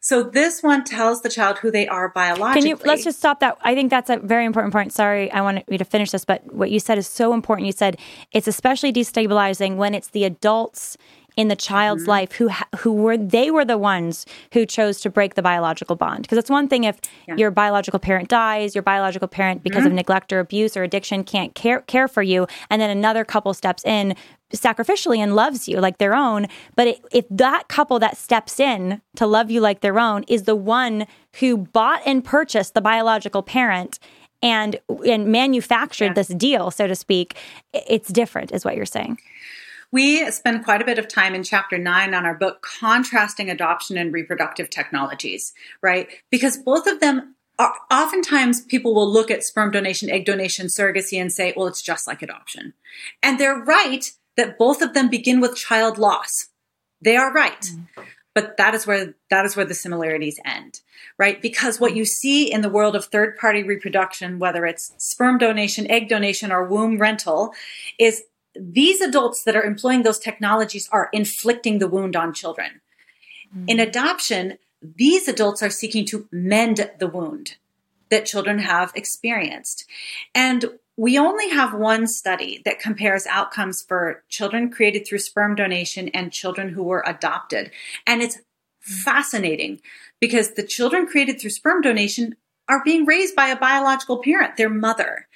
So 0.00 0.22
this 0.22 0.62
one 0.62 0.84
tells 0.84 1.20
the 1.20 1.28
child 1.28 1.58
who 1.58 1.70
they 1.70 1.86
are 1.86 2.08
biologically. 2.08 2.62
Can 2.62 2.70
you 2.70 2.86
let's 2.86 3.04
just 3.04 3.18
stop 3.18 3.40
that? 3.40 3.58
I 3.60 3.74
think 3.74 3.90
that's 3.90 4.08
a 4.08 4.16
very 4.16 4.46
important 4.46 4.72
point. 4.72 4.94
Sorry, 4.94 5.30
I 5.30 5.42
want 5.42 5.62
you 5.68 5.76
to 5.76 5.84
finish 5.84 6.10
this, 6.10 6.24
but 6.24 6.52
what 6.52 6.70
you 6.70 6.80
said 6.80 6.96
is 6.96 7.06
so 7.06 7.34
important. 7.34 7.66
You 7.66 7.72
said 7.72 7.98
it's 8.32 8.48
especially 8.48 8.94
destabilizing 8.94 9.76
when 9.76 9.94
it's 9.94 10.08
the 10.08 10.24
adults 10.24 10.96
in 11.36 11.48
the 11.48 11.56
child's 11.56 12.02
mm-hmm. 12.02 12.10
life 12.10 12.32
who 12.32 12.50
who 12.78 12.92
were 12.92 13.16
they 13.16 13.50
were 13.50 13.64
the 13.64 13.78
ones 13.78 14.26
who 14.52 14.66
chose 14.66 15.00
to 15.00 15.10
break 15.10 15.34
the 15.34 15.42
biological 15.42 15.96
bond 15.96 16.22
because 16.22 16.38
it's 16.38 16.50
one 16.50 16.68
thing 16.68 16.84
if 16.84 16.98
yeah. 17.28 17.36
your 17.36 17.50
biological 17.50 17.98
parent 17.98 18.28
dies 18.28 18.74
your 18.74 18.82
biological 18.82 19.28
parent 19.28 19.62
because 19.62 19.80
mm-hmm. 19.80 19.88
of 19.88 19.92
neglect 19.92 20.32
or 20.32 20.40
abuse 20.40 20.76
or 20.76 20.82
addiction 20.82 21.22
can't 21.22 21.54
care 21.54 21.82
care 21.82 22.08
for 22.08 22.22
you 22.22 22.46
and 22.68 22.82
then 22.82 22.90
another 22.90 23.24
couple 23.24 23.54
steps 23.54 23.84
in 23.84 24.14
sacrificially 24.52 25.18
and 25.18 25.34
loves 25.36 25.68
you 25.68 25.78
like 25.80 25.98
their 25.98 26.14
own 26.14 26.46
but 26.76 26.88
it, 26.88 27.00
if 27.12 27.24
that 27.30 27.68
couple 27.68 27.98
that 27.98 28.16
steps 28.16 28.58
in 28.58 29.00
to 29.16 29.26
love 29.26 29.50
you 29.50 29.60
like 29.60 29.80
their 29.80 29.98
own 29.98 30.22
is 30.24 30.44
the 30.44 30.56
one 30.56 31.06
who 31.38 31.56
bought 31.56 32.00
and 32.04 32.24
purchased 32.24 32.74
the 32.74 32.80
biological 32.80 33.42
parent 33.42 33.98
and 34.42 34.80
and 35.06 35.26
manufactured 35.26 36.06
yeah. 36.06 36.12
this 36.14 36.28
deal 36.28 36.70
so 36.70 36.86
to 36.86 36.96
speak 36.96 37.36
it's 37.72 38.08
different 38.08 38.52
is 38.52 38.64
what 38.64 38.76
you're 38.76 38.86
saying 38.86 39.18
we 39.92 40.30
spend 40.30 40.64
quite 40.64 40.82
a 40.82 40.84
bit 40.84 40.98
of 40.98 41.08
time 41.08 41.34
in 41.34 41.42
chapter 41.42 41.76
nine 41.76 42.14
on 42.14 42.24
our 42.24 42.34
book 42.34 42.62
contrasting 42.62 43.50
adoption 43.50 43.98
and 43.98 44.12
reproductive 44.12 44.70
technologies, 44.70 45.52
right? 45.82 46.08
Because 46.30 46.58
both 46.58 46.86
of 46.86 47.00
them 47.00 47.34
are 47.58 47.74
oftentimes 47.90 48.62
people 48.62 48.94
will 48.94 49.10
look 49.10 49.30
at 49.30 49.44
sperm 49.44 49.70
donation, 49.70 50.08
egg 50.08 50.24
donation, 50.24 50.66
surrogacy 50.66 51.20
and 51.20 51.32
say, 51.32 51.52
well, 51.56 51.66
it's 51.66 51.82
just 51.82 52.06
like 52.06 52.22
adoption. 52.22 52.72
And 53.22 53.38
they're 53.38 53.58
right 53.58 54.10
that 54.40 54.56
both 54.56 54.80
of 54.80 54.94
them 54.94 55.10
begin 55.10 55.38
with 55.38 55.54
child 55.54 55.98
loss. 55.98 56.48
They 57.02 57.14
are 57.14 57.30
right. 57.30 57.60
Mm. 57.60 57.86
But 58.34 58.56
that 58.56 58.74
is 58.74 58.86
where 58.86 59.14
that 59.28 59.44
is 59.44 59.54
where 59.54 59.66
the 59.66 59.74
similarities 59.74 60.40
end, 60.46 60.80
right? 61.18 61.42
Because 61.42 61.78
what 61.78 61.94
you 61.94 62.06
see 62.06 62.50
in 62.50 62.62
the 62.62 62.70
world 62.70 62.96
of 62.96 63.04
third 63.04 63.36
party 63.36 63.62
reproduction, 63.62 64.38
whether 64.38 64.64
it's 64.64 64.94
sperm 64.96 65.36
donation, 65.36 65.90
egg 65.90 66.08
donation, 66.08 66.50
or 66.50 66.64
womb 66.66 66.98
rental, 66.98 67.52
is 67.98 68.22
these 68.58 69.02
adults 69.02 69.42
that 69.42 69.56
are 69.56 69.64
employing 69.64 70.04
those 70.04 70.18
technologies 70.18 70.88
are 70.90 71.10
inflicting 71.12 71.78
the 71.78 71.88
wound 71.88 72.16
on 72.16 72.32
children. 72.32 72.80
Mm. 73.54 73.64
In 73.68 73.80
adoption, 73.80 74.56
these 74.80 75.28
adults 75.28 75.62
are 75.62 75.70
seeking 75.70 76.06
to 76.06 76.28
mend 76.32 76.90
the 76.98 77.08
wound 77.08 77.56
that 78.08 78.24
children 78.24 78.60
have 78.60 78.90
experienced. 78.94 79.84
And 80.34 80.78
we 80.96 81.18
only 81.18 81.48
have 81.48 81.72
one 81.74 82.06
study 82.06 82.60
that 82.64 82.80
compares 82.80 83.26
outcomes 83.26 83.82
for 83.82 84.22
children 84.28 84.70
created 84.70 85.06
through 85.06 85.18
sperm 85.18 85.54
donation 85.54 86.08
and 86.08 86.32
children 86.32 86.70
who 86.70 86.82
were 86.82 87.02
adopted. 87.06 87.70
And 88.06 88.22
it's 88.22 88.38
fascinating 88.80 89.80
because 90.20 90.54
the 90.54 90.66
children 90.66 91.06
created 91.06 91.40
through 91.40 91.50
sperm 91.50 91.80
donation 91.80 92.36
are 92.68 92.84
being 92.84 93.04
raised 93.04 93.34
by 93.34 93.48
a 93.48 93.58
biological 93.58 94.22
parent, 94.22 94.56
their 94.56 94.70
mother. 94.70 95.26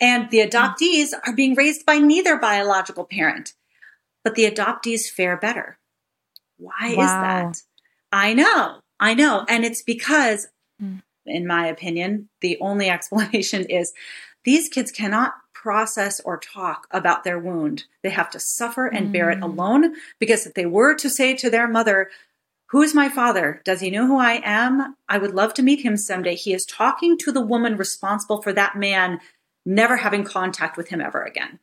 And 0.00 0.30
the 0.30 0.38
adoptees 0.38 1.10
are 1.26 1.34
being 1.34 1.54
raised 1.54 1.86
by 1.86 1.98
neither 1.98 2.38
biological 2.38 3.04
parent, 3.04 3.52
but 4.22 4.34
the 4.34 4.50
adoptees 4.50 5.08
fare 5.08 5.36
better. 5.36 5.78
Why 6.56 6.94
wow. 6.96 7.02
is 7.02 7.10
that? 7.10 7.62
I 8.12 8.34
know, 8.34 8.80
I 8.98 9.14
know. 9.14 9.44
And 9.48 9.64
it's 9.64 9.82
because, 9.82 10.48
hmm. 10.80 10.98
in 11.26 11.46
my 11.46 11.66
opinion, 11.66 12.28
the 12.40 12.58
only 12.60 12.88
explanation 12.90 13.64
is 13.66 13.92
these 14.44 14.68
kids 14.68 14.90
cannot 14.90 15.34
process 15.52 16.20
or 16.20 16.38
talk 16.38 16.86
about 16.90 17.24
their 17.24 17.38
wound. 17.38 17.84
They 18.02 18.10
have 18.10 18.30
to 18.30 18.40
suffer 18.40 18.86
and 18.86 19.08
mm. 19.08 19.12
bear 19.12 19.30
it 19.30 19.38
hmm. 19.38 19.44
alone 19.44 19.94
because 20.18 20.46
if 20.46 20.54
they 20.54 20.66
were 20.66 20.94
to 20.96 21.08
say 21.08 21.34
to 21.36 21.48
their 21.48 21.66
mother, 21.66 22.10
Who's 22.68 22.92
my 22.92 23.08
father? 23.08 23.60
Does 23.64 23.80
he 23.80 23.90
know 23.90 24.06
who 24.06 24.18
I 24.18 24.40
am? 24.42 24.96
I 25.08 25.18
would 25.18 25.32
love 25.32 25.54
to 25.54 25.62
meet 25.62 25.84
him 25.84 25.96
someday. 25.96 26.34
He 26.34 26.52
is 26.52 26.66
talking 26.66 27.16
to 27.18 27.30
the 27.30 27.40
woman 27.40 27.76
responsible 27.76 28.42
for 28.42 28.52
that 28.52 28.74
man 28.74 29.20
never 29.64 29.96
having 29.96 30.24
contact 30.24 30.76
with 30.76 30.88
him 30.88 31.00
ever 31.00 31.22
again. 31.22 31.60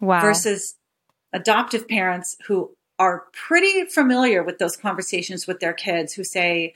Wow. 0.00 0.22
Versus 0.22 0.76
adoptive 1.32 1.88
parents 1.88 2.36
who 2.46 2.74
are 2.98 3.24
pretty 3.32 3.84
familiar 3.84 4.42
with 4.42 4.58
those 4.58 4.78
conversations 4.78 5.46
with 5.46 5.60
their 5.60 5.74
kids 5.74 6.14
who 6.14 6.24
say, 6.24 6.74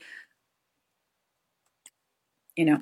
you 2.55 2.65
know, 2.65 2.79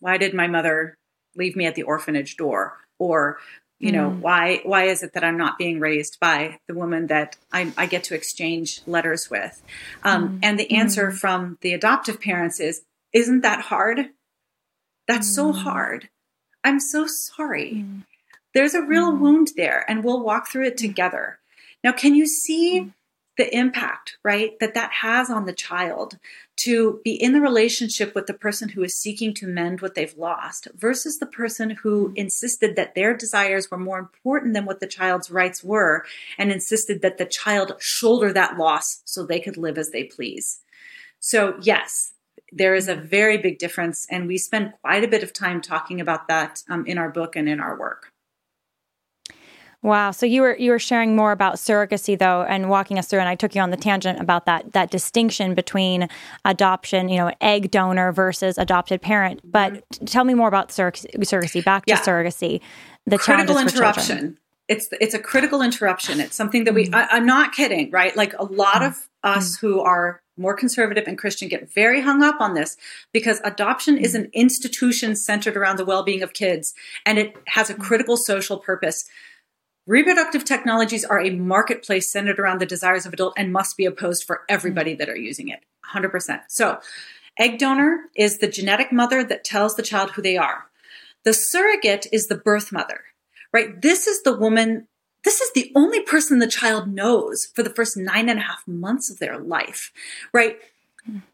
why 0.00 0.18
did 0.18 0.34
my 0.34 0.48
mother 0.48 0.98
leave 1.36 1.56
me 1.56 1.66
at 1.66 1.74
the 1.74 1.82
orphanage 1.84 2.36
door? 2.36 2.78
Or, 2.98 3.38
you 3.80 3.92
know, 3.92 4.10
mm. 4.10 4.20
why 4.20 4.60
why 4.64 4.84
is 4.84 5.02
it 5.02 5.14
that 5.14 5.24
I'm 5.24 5.36
not 5.36 5.58
being 5.58 5.80
raised 5.80 6.18
by 6.20 6.58
the 6.68 6.74
woman 6.74 7.08
that 7.08 7.36
I, 7.52 7.72
I 7.76 7.86
get 7.86 8.04
to 8.04 8.14
exchange 8.14 8.80
letters 8.86 9.28
with? 9.28 9.62
Um, 10.02 10.28
mm. 10.28 10.38
And 10.42 10.58
the 10.58 10.70
answer 10.70 11.10
mm. 11.10 11.14
from 11.14 11.58
the 11.60 11.74
adoptive 11.74 12.20
parents 12.20 12.60
is, 12.60 12.82
isn't 13.12 13.42
that 13.42 13.60
hard? 13.60 14.10
That's 15.08 15.34
so 15.34 15.52
mm. 15.52 15.56
hard. 15.56 16.08
I'm 16.62 16.80
so 16.80 17.06
sorry. 17.06 17.84
Mm. 17.84 18.04
There's 18.54 18.74
a 18.74 18.82
real 18.82 19.12
mm. 19.12 19.18
wound 19.18 19.50
there, 19.56 19.84
and 19.88 20.02
we'll 20.02 20.22
walk 20.22 20.48
through 20.48 20.66
it 20.68 20.78
together. 20.78 21.38
Now, 21.82 21.92
can 21.92 22.14
you 22.14 22.26
see 22.26 22.92
the 23.36 23.54
impact, 23.54 24.16
right, 24.24 24.58
that 24.60 24.74
that 24.74 24.92
has 25.02 25.28
on 25.28 25.44
the 25.44 25.52
child 25.52 26.18
to 26.56 27.00
be 27.04 27.12
in 27.12 27.32
the 27.32 27.40
relationship 27.40 28.14
with 28.14 28.26
the 28.26 28.34
person 28.34 28.68
who 28.68 28.82
is 28.82 28.94
seeking 28.94 29.34
to 29.34 29.46
mend 29.46 29.80
what 29.80 29.94
they've 29.94 30.16
lost 30.16 30.68
versus 30.76 31.18
the 31.18 31.26
person 31.26 31.70
who 31.70 32.12
insisted 32.16 32.76
that 32.76 32.94
their 32.94 33.16
desires 33.16 33.70
were 33.70 33.78
more 33.78 33.98
important 33.98 34.54
than 34.54 34.64
what 34.64 34.80
the 34.80 34.86
child's 34.86 35.30
rights 35.30 35.64
were 35.64 36.04
and 36.38 36.52
insisted 36.52 37.02
that 37.02 37.18
the 37.18 37.26
child 37.26 37.74
shoulder 37.80 38.32
that 38.32 38.56
loss 38.56 39.02
so 39.04 39.24
they 39.24 39.40
could 39.40 39.56
live 39.56 39.78
as 39.78 39.90
they 39.90 40.04
please? 40.04 40.60
So, 41.18 41.56
yes, 41.60 42.12
there 42.52 42.74
is 42.74 42.88
a 42.88 42.94
very 42.94 43.38
big 43.38 43.58
difference, 43.58 44.06
and 44.10 44.28
we 44.28 44.38
spend 44.38 44.74
quite 44.80 45.02
a 45.02 45.08
bit 45.08 45.24
of 45.24 45.32
time 45.32 45.60
talking 45.60 46.00
about 46.00 46.28
that 46.28 46.62
um, 46.68 46.86
in 46.86 46.98
our 46.98 47.10
book 47.10 47.34
and 47.34 47.48
in 47.48 47.60
our 47.60 47.78
work. 47.78 48.13
Wow. 49.84 50.12
So 50.12 50.24
you 50.24 50.40
were 50.40 50.56
you 50.56 50.70
were 50.70 50.78
sharing 50.78 51.14
more 51.14 51.30
about 51.30 51.56
surrogacy 51.56 52.18
though 52.18 52.42
and 52.42 52.70
walking 52.70 52.98
us 52.98 53.06
through 53.06 53.18
and 53.18 53.28
I 53.28 53.34
took 53.34 53.54
you 53.54 53.60
on 53.60 53.70
the 53.70 53.76
tangent 53.76 54.18
about 54.18 54.46
that 54.46 54.72
that 54.72 54.90
distinction 54.90 55.54
between 55.54 56.08
adoption, 56.46 57.10
you 57.10 57.18
know, 57.18 57.30
egg 57.42 57.70
donor 57.70 58.10
versus 58.10 58.56
adopted 58.56 59.02
parent. 59.02 59.40
But 59.44 59.74
mm-hmm. 59.74 60.06
tell 60.06 60.24
me 60.24 60.32
more 60.32 60.48
about 60.48 60.70
surrogacy. 60.70 61.62
Back 61.62 61.84
to 61.84 61.94
surrogacy. 61.96 62.62
The 63.04 63.18
critical 63.18 63.58
interruption. 63.58 64.38
It's 64.68 64.88
it's 64.92 65.12
a 65.12 65.18
critical 65.18 65.60
interruption. 65.60 66.18
It's 66.18 66.34
something 66.34 66.64
that 66.64 66.72
we 66.72 66.86
mm-hmm. 66.86 66.94
I, 66.94 67.18
am 67.18 67.26
not 67.26 67.52
kidding, 67.52 67.90
right? 67.90 68.16
Like 68.16 68.32
a 68.38 68.44
lot 68.44 68.76
mm-hmm. 68.76 68.84
of 68.84 69.10
us 69.22 69.58
mm-hmm. 69.58 69.66
who 69.66 69.80
are 69.80 70.22
more 70.38 70.54
conservative 70.54 71.06
and 71.06 71.18
Christian 71.18 71.48
get 71.48 71.70
very 71.74 72.00
hung 72.00 72.22
up 72.22 72.40
on 72.40 72.54
this 72.54 72.78
because 73.12 73.38
adoption 73.44 73.98
is 73.98 74.14
an 74.14 74.30
institution 74.32 75.14
centered 75.14 75.58
around 75.58 75.76
the 75.76 75.84
well 75.84 76.04
being 76.04 76.22
of 76.22 76.32
kids 76.32 76.72
and 77.04 77.18
it 77.18 77.36
has 77.48 77.68
a 77.68 77.74
critical 77.74 78.16
social 78.16 78.56
purpose. 78.56 79.04
Reproductive 79.86 80.44
technologies 80.44 81.04
are 81.04 81.20
a 81.20 81.30
marketplace 81.30 82.10
centered 82.10 82.38
around 82.38 82.60
the 82.60 82.66
desires 82.66 83.04
of 83.04 83.12
adult 83.12 83.34
and 83.36 83.52
must 83.52 83.76
be 83.76 83.84
opposed 83.84 84.24
for 84.24 84.42
everybody 84.48 84.92
mm-hmm. 84.92 84.98
that 84.98 85.08
are 85.08 85.16
using 85.16 85.48
it. 85.48 85.60
100%. 85.94 86.40
So, 86.48 86.80
egg 87.38 87.58
donor 87.58 88.04
is 88.16 88.38
the 88.38 88.48
genetic 88.48 88.92
mother 88.92 89.22
that 89.24 89.44
tells 89.44 89.74
the 89.74 89.82
child 89.82 90.12
who 90.12 90.22
they 90.22 90.36
are. 90.36 90.66
The 91.24 91.34
surrogate 91.34 92.06
is 92.12 92.28
the 92.28 92.36
birth 92.36 92.72
mother, 92.72 93.00
right? 93.52 93.80
This 93.80 94.06
is 94.06 94.22
the 94.22 94.36
woman 94.36 94.88
this 95.24 95.40
is 95.40 95.50
the 95.52 95.72
only 95.74 96.00
person 96.00 96.38
the 96.38 96.46
child 96.46 96.86
knows 96.86 97.46
for 97.54 97.62
the 97.62 97.70
first 97.70 97.96
nine 97.96 98.28
and 98.28 98.38
a 98.38 98.42
half 98.42 98.62
months 98.68 99.10
of 99.10 99.18
their 99.18 99.38
life, 99.38 99.90
right? 100.34 100.58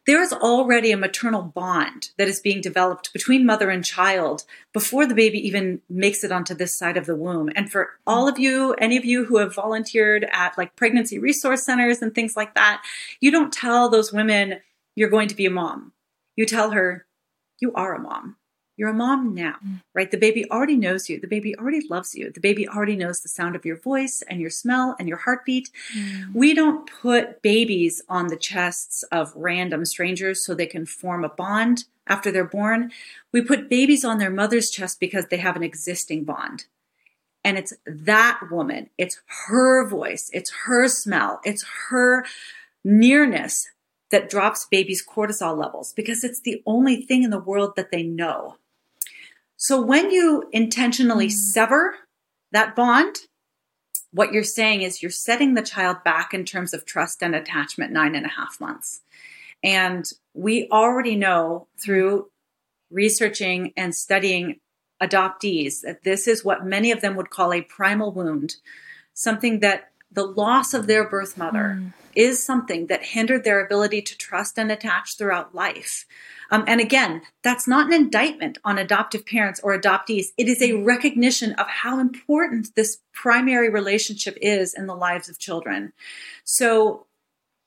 There 0.07 0.21
is 0.21 0.33
already 0.33 0.91
a 0.91 0.97
maternal 0.97 1.43
bond 1.43 2.11
that 2.19 2.27
is 2.27 2.41
being 2.41 2.61
developed 2.61 3.13
between 3.13 3.47
mother 3.47 3.71
and 3.71 3.85
child 3.85 4.45
before 4.73 5.07
the 5.07 5.15
baby 5.15 5.39
even 5.47 5.81
makes 5.89 6.25
it 6.25 6.33
onto 6.33 6.55
this 6.55 6.77
side 6.77 6.97
of 6.97 7.07
the 7.07 7.15
womb. 7.15 7.51
And 7.55 7.71
for 7.71 7.91
all 8.07 8.27
of 8.27 8.39
you, 8.39 8.75
any 8.75 8.97
of 8.97 9.05
you 9.05 9.25
who 9.25 9.39
have 9.39 9.55
volunteered 9.55 10.29
at 10.33 10.59
like 10.59 10.75
pregnancy 10.75 11.19
resource 11.19 11.65
centers 11.65 12.03
and 12.03 12.15
things 12.15 12.37
like 12.37 12.55
that, 12.55 12.83
you 13.21 13.31
don't 13.31 13.53
tell 13.53 13.89
those 13.89 14.13
women 14.13 14.61
you're 14.97 15.09
going 15.09 15.29
to 15.29 15.37
be 15.37 15.47
a 15.47 15.51
mom. 15.51 15.93
You 16.35 16.47
tell 16.47 16.73
her 16.73 17.07
you 17.61 17.73
are 17.75 17.95
a 17.95 18.01
mom. 18.01 18.37
You're 18.81 18.89
a 18.89 18.95
mom 18.95 19.35
now, 19.35 19.57
mm. 19.63 19.83
right? 19.93 20.11
The 20.11 20.17
baby 20.17 20.51
already 20.51 20.75
knows 20.75 21.11
you. 21.11 21.21
The 21.21 21.27
baby 21.27 21.55
already 21.55 21.87
loves 21.91 22.15
you. 22.15 22.31
The 22.33 22.41
baby 22.41 22.67
already 22.67 22.97
knows 22.97 23.21
the 23.21 23.29
sound 23.29 23.55
of 23.55 23.67
your 23.67 23.77
voice 23.77 24.23
and 24.27 24.41
your 24.41 24.49
smell 24.49 24.97
and 24.99 25.07
your 25.07 25.19
heartbeat. 25.19 25.69
Mm. 25.95 26.35
We 26.35 26.55
don't 26.55 26.91
put 26.91 27.43
babies 27.43 28.01
on 28.09 28.29
the 28.29 28.39
chests 28.39 29.03
of 29.13 29.35
random 29.37 29.85
strangers 29.85 30.43
so 30.43 30.55
they 30.55 30.65
can 30.65 30.87
form 30.87 31.27
a 31.27 31.29
bond 31.29 31.85
after 32.07 32.33
they're 32.33 32.43
born. 32.43 32.91
We 33.33 33.43
put 33.43 33.69
babies 33.69 34.03
on 34.03 34.17
their 34.17 34.31
mother's 34.31 34.71
chest 34.71 34.99
because 34.99 35.27
they 35.27 35.37
have 35.37 35.57
an 35.57 35.63
existing 35.63 36.25
bond. 36.25 36.65
And 37.45 37.59
it's 37.59 37.75
that 37.85 38.41
woman, 38.51 38.89
it's 38.97 39.21
her 39.49 39.87
voice, 39.87 40.31
it's 40.33 40.53
her 40.65 40.89
smell, 40.89 41.43
it's 41.45 41.67
her 41.91 42.25
nearness 42.83 43.69
that 44.11 44.31
drops 44.31 44.67
babies' 44.71 45.05
cortisol 45.07 45.55
levels 45.55 45.93
because 45.93 46.25
it's 46.25 46.41
the 46.41 46.63
only 46.65 47.03
thing 47.03 47.25
in 47.25 47.31
the 47.31 47.39
world 47.39 47.77
that 47.77 47.91
they 47.91 48.03
know. 48.03 48.57
So 49.61 49.79
when 49.79 50.11
you 50.11 50.49
intentionally 50.53 51.27
mm. 51.27 51.33
sever 51.33 51.95
that 52.51 52.75
bond, 52.75 53.15
what 54.11 54.33
you're 54.33 54.43
saying 54.43 54.81
is 54.81 55.03
you're 55.03 55.11
setting 55.11 55.53
the 55.53 55.63
child 55.63 56.03
back 56.03 56.33
in 56.33 56.47
terms 56.47 56.73
of 56.73 56.87
trust 56.87 57.23
and 57.23 57.35
attachment 57.35 57.93
nine 57.93 58.15
and 58.15 58.25
a 58.25 58.31
half 58.31 58.59
months. 58.59 59.03
And 59.63 60.11
we 60.33 60.67
already 60.73 61.15
know 61.15 61.69
through 61.79 62.31
researching 62.91 63.75
and 63.77 63.95
studying 63.95 64.61
adoptees 65.01 65.83
that 65.83 66.05
this 66.05 66.27
is 66.27 66.43
what 66.43 66.65
many 66.65 66.91
of 66.91 67.03
them 67.03 67.15
would 67.17 67.29
call 67.29 67.53
a 67.53 67.61
primal 67.61 68.13
wound, 68.13 68.57
something 69.13 69.61
that 69.61 69.91
the 70.11 70.25
loss 70.25 70.73
of 70.73 70.87
their 70.87 71.07
birth 71.07 71.37
mother 71.37 71.79
mm. 71.79 71.93
Is 72.15 72.43
something 72.43 72.87
that 72.87 73.03
hindered 73.03 73.45
their 73.45 73.65
ability 73.65 74.03
to 74.03 74.17
trust 74.17 74.59
and 74.59 74.71
attach 74.71 75.17
throughout 75.17 75.55
life. 75.55 76.07
Um, 76.51 76.65
and 76.67 76.81
again, 76.81 77.23
that's 77.43 77.69
not 77.69 77.87
an 77.87 77.93
indictment 77.93 78.59
on 78.65 78.79
adoptive 78.79 79.25
parents 79.25 79.61
or 79.63 79.79
adoptees. 79.79 80.27
It 80.37 80.49
is 80.49 80.61
a 80.61 80.83
recognition 80.83 81.53
of 81.53 81.69
how 81.69 82.01
important 82.01 82.75
this 82.75 82.99
primary 83.13 83.71
relationship 83.71 84.37
is 84.41 84.75
in 84.75 84.87
the 84.87 84.97
lives 84.97 85.29
of 85.29 85.39
children. 85.39 85.93
So 86.45 87.07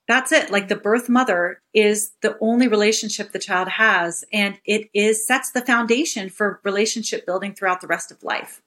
that's 0.06 0.32
it. 0.32 0.50
Like 0.50 0.68
the 0.68 0.76
birth 0.76 1.08
mother 1.08 1.62
is 1.72 2.12
the 2.20 2.36
only 2.40 2.68
relationship 2.68 3.32
the 3.32 3.38
child 3.38 3.68
has, 3.68 4.24
and 4.32 4.58
it 4.66 4.90
is 4.92 5.26
sets 5.26 5.50
the 5.50 5.64
foundation 5.64 6.28
for 6.28 6.60
relationship 6.62 7.24
building 7.24 7.54
throughout 7.54 7.80
the 7.80 7.86
rest 7.86 8.10
of 8.10 8.22
life. 8.22 8.60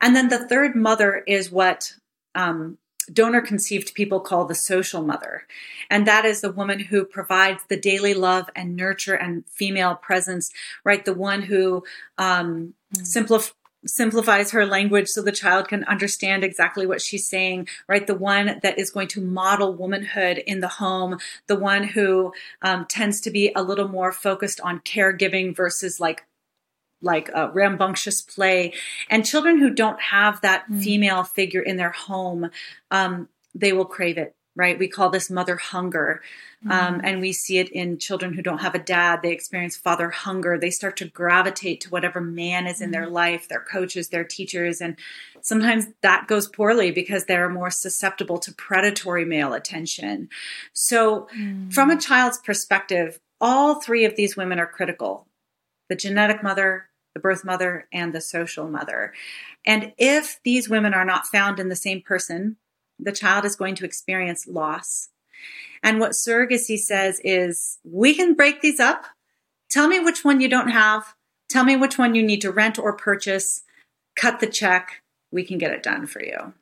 And 0.00 0.16
then 0.16 0.28
the 0.28 0.48
third 0.48 0.74
mother 0.74 1.22
is 1.26 1.50
what 1.50 1.92
um, 2.34 2.78
donor 3.12 3.40
conceived 3.40 3.94
people 3.94 4.20
call 4.20 4.44
the 4.44 4.54
social 4.54 5.02
mother. 5.02 5.46
And 5.90 6.06
that 6.06 6.24
is 6.24 6.40
the 6.40 6.52
woman 6.52 6.78
who 6.78 7.04
provides 7.04 7.62
the 7.68 7.76
daily 7.76 8.14
love 8.14 8.48
and 8.54 8.76
nurture 8.76 9.14
and 9.14 9.46
female 9.46 9.94
presence, 9.94 10.50
right? 10.84 11.04
The 11.04 11.14
one 11.14 11.42
who 11.42 11.84
um, 12.18 12.74
mm. 12.94 13.02
simplif- 13.02 13.52
simplifies 13.86 14.50
her 14.50 14.66
language 14.66 15.08
so 15.08 15.22
the 15.22 15.32
child 15.32 15.68
can 15.68 15.84
understand 15.84 16.44
exactly 16.44 16.86
what 16.86 17.00
she's 17.00 17.28
saying, 17.28 17.68
right? 17.86 18.06
The 18.06 18.14
one 18.14 18.60
that 18.62 18.78
is 18.78 18.90
going 18.90 19.08
to 19.08 19.20
model 19.20 19.74
womanhood 19.74 20.38
in 20.38 20.60
the 20.60 20.68
home, 20.68 21.18
the 21.46 21.56
one 21.56 21.84
who 21.84 22.32
um, 22.62 22.86
tends 22.86 23.20
to 23.22 23.30
be 23.30 23.52
a 23.54 23.62
little 23.62 23.88
more 23.88 24.12
focused 24.12 24.60
on 24.60 24.80
caregiving 24.80 25.54
versus 25.54 26.00
like 26.00 26.26
like 27.02 27.28
a 27.34 27.50
rambunctious 27.50 28.20
play 28.20 28.72
and 29.08 29.24
children 29.24 29.58
who 29.58 29.70
don't 29.70 30.00
have 30.00 30.40
that 30.40 30.68
mm. 30.68 30.82
female 30.82 31.24
figure 31.24 31.62
in 31.62 31.76
their 31.76 31.92
home 31.92 32.50
um, 32.90 33.28
they 33.54 33.72
will 33.72 33.84
crave 33.84 34.18
it 34.18 34.34
right 34.56 34.78
we 34.78 34.88
call 34.88 35.08
this 35.08 35.30
mother 35.30 35.56
hunger 35.56 36.20
mm. 36.66 36.70
um, 36.70 37.00
and 37.04 37.20
we 37.20 37.32
see 37.32 37.58
it 37.58 37.70
in 37.70 37.98
children 37.98 38.34
who 38.34 38.42
don't 38.42 38.58
have 38.58 38.74
a 38.74 38.78
dad 38.78 39.20
they 39.22 39.32
experience 39.32 39.76
father 39.76 40.10
hunger 40.10 40.58
they 40.58 40.70
start 40.70 40.96
to 40.96 41.06
gravitate 41.06 41.80
to 41.80 41.88
whatever 41.88 42.20
man 42.20 42.66
is 42.66 42.80
in 42.80 42.90
mm. 42.90 42.92
their 42.92 43.08
life 43.08 43.48
their 43.48 43.64
coaches 43.70 44.08
their 44.08 44.24
teachers 44.24 44.80
and 44.80 44.96
sometimes 45.40 45.86
that 46.02 46.26
goes 46.26 46.48
poorly 46.48 46.90
because 46.90 47.24
they're 47.24 47.48
more 47.48 47.70
susceptible 47.70 48.38
to 48.38 48.52
predatory 48.52 49.24
male 49.24 49.54
attention 49.54 50.28
so 50.72 51.28
mm. 51.36 51.72
from 51.72 51.90
a 51.90 51.98
child's 51.98 52.38
perspective 52.38 53.20
all 53.40 53.80
three 53.80 54.04
of 54.04 54.16
these 54.16 54.36
women 54.36 54.58
are 54.58 54.66
critical 54.66 55.27
the 55.88 55.96
genetic 55.96 56.42
mother 56.42 56.88
the 57.18 57.20
birth 57.20 57.44
mother 57.44 57.88
and 57.92 58.12
the 58.12 58.20
social 58.20 58.68
mother. 58.68 59.12
And 59.66 59.92
if 59.98 60.40
these 60.44 60.68
women 60.68 60.94
are 60.94 61.04
not 61.04 61.26
found 61.26 61.58
in 61.58 61.68
the 61.68 61.76
same 61.76 62.00
person, 62.00 62.56
the 62.98 63.12
child 63.12 63.44
is 63.44 63.56
going 63.56 63.74
to 63.76 63.84
experience 63.84 64.46
loss. 64.46 65.08
And 65.82 65.98
what 65.98 66.12
surrogacy 66.12 66.78
says 66.78 67.20
is 67.24 67.78
we 67.84 68.14
can 68.14 68.34
break 68.34 68.60
these 68.60 68.78
up. 68.78 69.04
Tell 69.68 69.88
me 69.88 69.98
which 69.98 70.24
one 70.24 70.40
you 70.40 70.48
don't 70.48 70.70
have. 70.70 71.14
Tell 71.48 71.64
me 71.64 71.76
which 71.76 71.98
one 71.98 72.14
you 72.14 72.22
need 72.22 72.40
to 72.42 72.52
rent 72.52 72.78
or 72.78 72.92
purchase. 72.92 73.62
Cut 74.16 74.40
the 74.40 74.46
check. 74.46 75.02
We 75.30 75.44
can 75.44 75.58
get 75.58 75.72
it 75.72 75.82
done 75.82 76.06
for 76.06 76.22
you. 76.22 76.54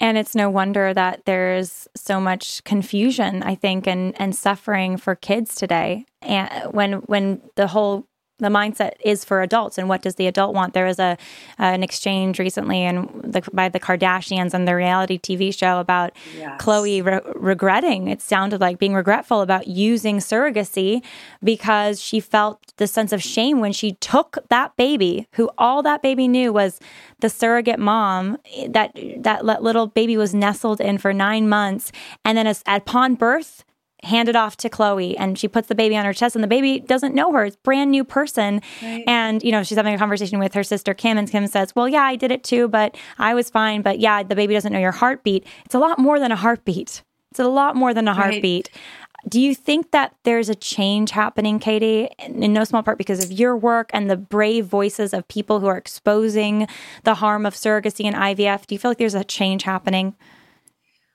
And 0.00 0.16
it's 0.16 0.34
no 0.34 0.48
wonder 0.48 0.94
that 0.94 1.26
there's 1.26 1.86
so 1.94 2.20
much 2.20 2.64
confusion, 2.64 3.42
I 3.42 3.54
think, 3.54 3.86
and, 3.86 4.18
and 4.18 4.34
suffering 4.34 4.96
for 4.96 5.14
kids 5.14 5.54
today. 5.54 6.06
And 6.22 6.72
when 6.72 6.92
when 7.02 7.42
the 7.56 7.66
whole 7.66 8.06
the 8.40 8.48
mindset 8.48 8.92
is 9.04 9.24
for 9.24 9.42
adults 9.42 9.78
and 9.78 9.88
what 9.88 10.02
does 10.02 10.16
the 10.16 10.26
adult 10.26 10.54
want. 10.54 10.74
There 10.74 10.86
was 10.86 10.98
a 10.98 11.16
uh, 11.58 11.62
an 11.62 11.82
exchange 11.82 12.38
recently 12.38 12.82
and 12.82 13.08
the, 13.22 13.42
by 13.52 13.68
the 13.68 13.80
kardashians 13.80 14.54
on 14.54 14.64
the 14.64 14.74
reality 14.74 15.18
tv 15.18 15.56
show 15.56 15.78
about 15.78 16.12
yes. 16.36 16.60
khloe 16.60 17.04
re- 17.04 17.20
regretting. 17.34 18.08
It 18.08 18.20
sounded 18.20 18.60
like 18.60 18.78
being 18.78 18.94
regretful 18.94 19.40
about 19.40 19.66
using 19.66 20.18
surrogacy 20.18 21.02
because 21.42 22.00
she 22.00 22.20
felt 22.20 22.72
the 22.76 22.86
sense 22.86 23.12
of 23.12 23.22
shame 23.22 23.60
when 23.60 23.72
she 23.72 23.92
took 23.94 24.38
that 24.48 24.76
baby 24.76 25.28
who 25.32 25.50
all 25.58 25.82
that 25.82 26.02
baby 26.02 26.28
knew 26.28 26.52
was 26.52 26.80
the 27.20 27.28
surrogate 27.28 27.78
mom 27.78 28.38
that 28.68 28.96
that 29.18 29.44
little 29.44 29.86
baby 29.86 30.16
was 30.16 30.34
nestled 30.34 30.80
in 30.80 30.98
for 30.98 31.12
nine 31.12 31.48
months. 31.48 31.92
And 32.24 32.36
then 32.36 32.46
as, 32.46 32.62
upon 32.66 33.14
birth 33.14 33.64
handed 34.02 34.36
off 34.36 34.56
to 34.58 34.68
Khloe 34.70 35.14
and 35.18 35.38
she 35.38 35.48
puts 35.48 35.68
the 35.68 35.74
baby 35.74 35.96
on 35.96 36.04
her 36.04 36.12
chest 36.12 36.34
and 36.34 36.42
the 36.42 36.48
baby 36.48 36.80
doesn't 36.80 37.14
know 37.14 37.32
her. 37.32 37.44
It's 37.44 37.56
brand 37.56 37.90
new 37.90 38.04
person. 38.04 38.62
Right. 38.82 39.04
And, 39.06 39.42
you 39.42 39.52
know, 39.52 39.62
she's 39.62 39.76
having 39.76 39.94
a 39.94 39.98
conversation 39.98 40.38
with 40.38 40.54
her 40.54 40.64
sister 40.64 40.94
Kim 40.94 41.18
and 41.18 41.30
Kim 41.30 41.46
says, 41.46 41.74
Well, 41.74 41.88
yeah, 41.88 42.02
I 42.02 42.16
did 42.16 42.30
it 42.30 42.44
too, 42.44 42.68
but 42.68 42.96
I 43.18 43.34
was 43.34 43.50
fine. 43.50 43.82
But 43.82 44.00
yeah, 44.00 44.22
the 44.22 44.34
baby 44.34 44.54
doesn't 44.54 44.72
know 44.72 44.78
your 44.78 44.92
heartbeat. 44.92 45.46
It's 45.64 45.74
a 45.74 45.78
lot 45.78 45.98
more 45.98 46.18
than 46.18 46.32
a 46.32 46.36
heartbeat. 46.36 47.02
It's 47.30 47.40
a 47.40 47.48
lot 47.48 47.76
more 47.76 47.94
than 47.94 48.08
a 48.08 48.14
heartbeat. 48.14 48.70
Right. 48.72 48.82
Do 49.28 49.38
you 49.38 49.54
think 49.54 49.90
that 49.90 50.14
there's 50.24 50.48
a 50.48 50.54
change 50.54 51.10
happening, 51.10 51.58
Katy, 51.58 52.08
in 52.20 52.54
no 52.54 52.64
small 52.64 52.82
part 52.82 52.96
because 52.96 53.22
of 53.22 53.30
your 53.30 53.54
work 53.54 53.90
and 53.92 54.08
the 54.10 54.16
brave 54.16 54.64
voices 54.64 55.12
of 55.12 55.28
people 55.28 55.60
who 55.60 55.66
are 55.66 55.76
exposing 55.76 56.66
the 57.04 57.16
harm 57.16 57.44
of 57.44 57.54
surrogacy 57.54 58.06
and 58.06 58.16
IVF? 58.16 58.66
Do 58.66 58.74
you 58.74 58.78
feel 58.78 58.90
like 58.90 58.98
there's 58.98 59.14
a 59.14 59.22
change 59.22 59.64
happening? 59.64 60.16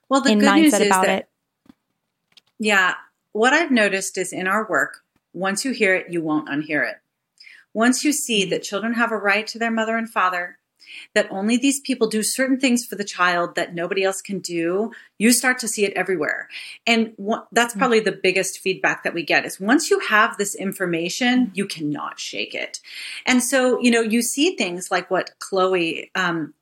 Well, 0.08 0.22
the 0.22 0.34
in 0.34 0.40
good 0.40 0.50
mindset 0.50 0.62
news 0.62 0.74
is 0.76 0.82
about 0.88 1.06
that- 1.08 1.20
it? 1.20 1.30
Yeah. 2.60 2.96
What 3.32 3.54
I've 3.54 3.72
noticed 3.72 4.18
is 4.18 4.32
in 4.32 4.48
our 4.48 4.68
work, 4.68 5.04
once 5.34 5.66
you 5.66 5.72
hear 5.72 5.94
it, 5.96 6.10
you 6.10 6.22
won't 6.22 6.48
unhear 6.48 6.90
it. 6.90 6.98
Once 7.74 8.06
you 8.06 8.14
see 8.14 8.46
that 8.46 8.64
children 8.64 8.94
have 8.94 9.12
a 9.12 9.18
right 9.18 9.46
to 9.48 9.60
their 9.60 9.72
mother 9.72 9.98
and 9.98 10.10
father, 10.10 10.58
that 11.14 11.28
only 11.30 11.58
these 11.58 11.80
people 11.82 12.08
do 12.08 12.24
certain 12.24 12.60
things 12.60 12.86
for 12.86 12.96
the 12.96 13.04
child 13.04 13.56
that 13.56 13.74
nobody 13.74 14.04
else 14.04 14.22
can 14.22 14.40
do, 14.40 14.92
you 15.18 15.32
start 15.32 15.60
to 15.60 15.68
see 15.68 15.84
it 15.84 15.94
everywhere. 15.94 16.48
And 16.86 17.14
that's 17.52 17.74
mm. 17.74 17.78
probably 17.78 18.00
the 18.00 18.12
biggest 18.12 18.60
feedback 18.60 19.04
that 19.04 19.14
we 19.14 19.24
get 19.24 19.46
is 19.46 19.60
once 19.60 19.90
you 19.90 20.00
have 20.00 20.38
this 20.38 20.56
information, 20.56 21.52
you 21.54 21.66
cannot 21.66 22.20
shake 22.20 22.56
it. 22.56 22.80
And 23.26 23.44
so, 23.44 23.80
you 23.82 23.92
know, 23.92 24.02
you 24.02 24.22
see 24.22 24.56
things 24.56 24.90
like 24.92 25.12
what 25.12 25.32
Khloe 25.40 26.10
um, 26.16 26.54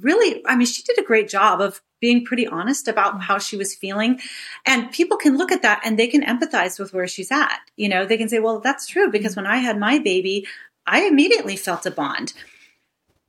really, 0.00 0.42
I 0.46 0.56
mean, 0.56 0.66
she 0.66 0.82
did 0.82 0.98
a 0.98 1.04
great 1.04 1.28
job 1.28 1.60
of 1.60 1.82
being 2.00 2.24
pretty 2.24 2.46
honest 2.46 2.88
about 2.88 3.14
mm. 3.14 3.22
how 3.22 3.38
she 3.38 3.56
was 3.56 3.74
feeling. 3.74 4.20
And 4.64 4.90
people 4.90 5.16
can 5.16 5.36
look 5.36 5.52
at 5.52 5.62
that 5.62 5.80
and 5.84 5.98
they 5.98 6.06
can 6.06 6.22
empathize 6.22 6.78
with 6.78 6.92
where 6.92 7.06
she's 7.06 7.32
at. 7.32 7.58
You 7.76 7.88
know, 7.88 8.04
they 8.04 8.16
can 8.16 8.28
say, 8.28 8.38
well, 8.38 8.60
that's 8.60 8.86
true 8.86 9.10
because 9.10 9.34
mm. 9.34 9.36
when 9.38 9.46
I 9.46 9.58
had 9.58 9.78
my 9.78 9.98
baby, 9.98 10.46
I 10.86 11.06
immediately 11.06 11.56
felt 11.56 11.86
a 11.86 11.90
bond. 11.90 12.32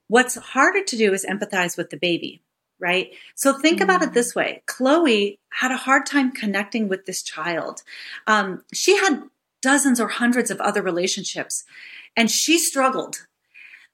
What's 0.07 0.35
harder 0.35 0.83
to 0.83 0.97
do 0.97 1.13
is 1.13 1.25
empathize 1.25 1.77
with 1.77 1.89
the 1.89 1.97
baby, 1.97 2.41
right? 2.79 3.11
So 3.35 3.57
think 3.57 3.79
mm 3.79 3.83
about 3.83 4.01
it 4.01 4.09
mm. 4.09 4.13
this 4.13 4.35
way 4.35 4.63
Khloe 4.67 5.37
had 5.49 5.71
a 5.71 5.77
hard 5.77 6.05
time 6.05 6.31
connecting 6.31 6.87
with 6.87 7.05
this 7.05 7.23
child. 7.23 7.83
Um, 8.25 8.63
she 8.73 8.97
had 8.97 9.23
dozens 9.61 9.99
or 9.99 10.07
hundreds 10.07 10.51
of 10.51 10.61
other 10.61 10.81
relationships 10.81 11.63
and 12.15 12.29
she 12.29 12.57
struggled. 12.57 13.27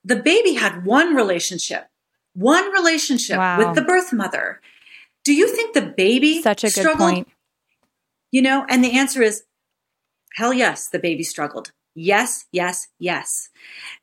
The 0.03 0.15
baby 0.17 0.55
had 0.55 0.85
one 0.85 1.15
relationship 1.15 1.87
one 2.33 2.71
relationship 2.71 3.37
wow. 3.37 3.57
with 3.57 3.75
the 3.75 3.81
birth 3.81 4.13
mother. 4.13 4.61
Do 5.23 5.33
you 5.33 5.47
think 5.47 5.73
the 5.73 5.81
baby 5.81 6.41
such 6.41 6.63
a 6.63 6.69
struggled? 6.69 6.97
good 6.97 7.15
point? 7.15 7.27
You 8.31 8.41
know, 8.41 8.65
and 8.67 8.83
the 8.83 8.97
answer 8.97 9.21
is 9.21 9.43
hell 10.35 10.53
yes, 10.53 10.89
the 10.89 10.99
baby 10.99 11.23
struggled. 11.23 11.71
Yes, 11.95 12.45
yes, 12.51 12.87
yes. 12.97 13.49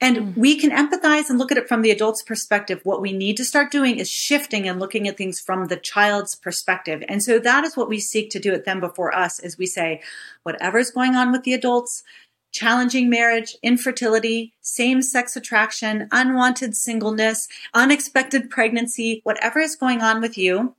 And 0.00 0.16
mm. 0.16 0.36
we 0.36 0.56
can 0.56 0.70
empathize 0.70 1.28
and 1.28 1.40
look 1.40 1.50
at 1.50 1.58
it 1.58 1.66
from 1.66 1.82
the 1.82 1.90
adult's 1.90 2.22
perspective. 2.22 2.80
What 2.84 3.02
we 3.02 3.12
need 3.12 3.36
to 3.38 3.44
start 3.44 3.72
doing 3.72 3.98
is 3.98 4.08
shifting 4.08 4.68
and 4.68 4.78
looking 4.78 5.08
at 5.08 5.16
things 5.16 5.40
from 5.40 5.66
the 5.66 5.76
child's 5.76 6.36
perspective. 6.36 7.02
And 7.08 7.20
so 7.20 7.40
that 7.40 7.64
is 7.64 7.76
what 7.76 7.88
we 7.88 7.98
seek 7.98 8.30
to 8.30 8.38
do 8.38 8.54
at 8.54 8.64
them 8.64 8.78
before 8.78 9.12
us 9.12 9.40
is 9.40 9.58
we 9.58 9.66
say, 9.66 10.02
whatever's 10.44 10.92
going 10.92 11.16
on 11.16 11.32
with 11.32 11.42
the 11.42 11.52
adults, 11.52 12.04
challenging 12.52 13.08
marriage, 13.08 13.56
infertility, 13.62 14.52
same 14.60 15.02
sex 15.02 15.36
attraction, 15.36 16.08
unwanted 16.10 16.76
singleness, 16.76 17.48
unexpected 17.74 18.50
pregnancy, 18.50 19.20
whatever 19.24 19.60
is 19.60 19.76
going 19.76 20.02
on 20.02 20.20
with 20.20 20.36
you, 20.36 20.74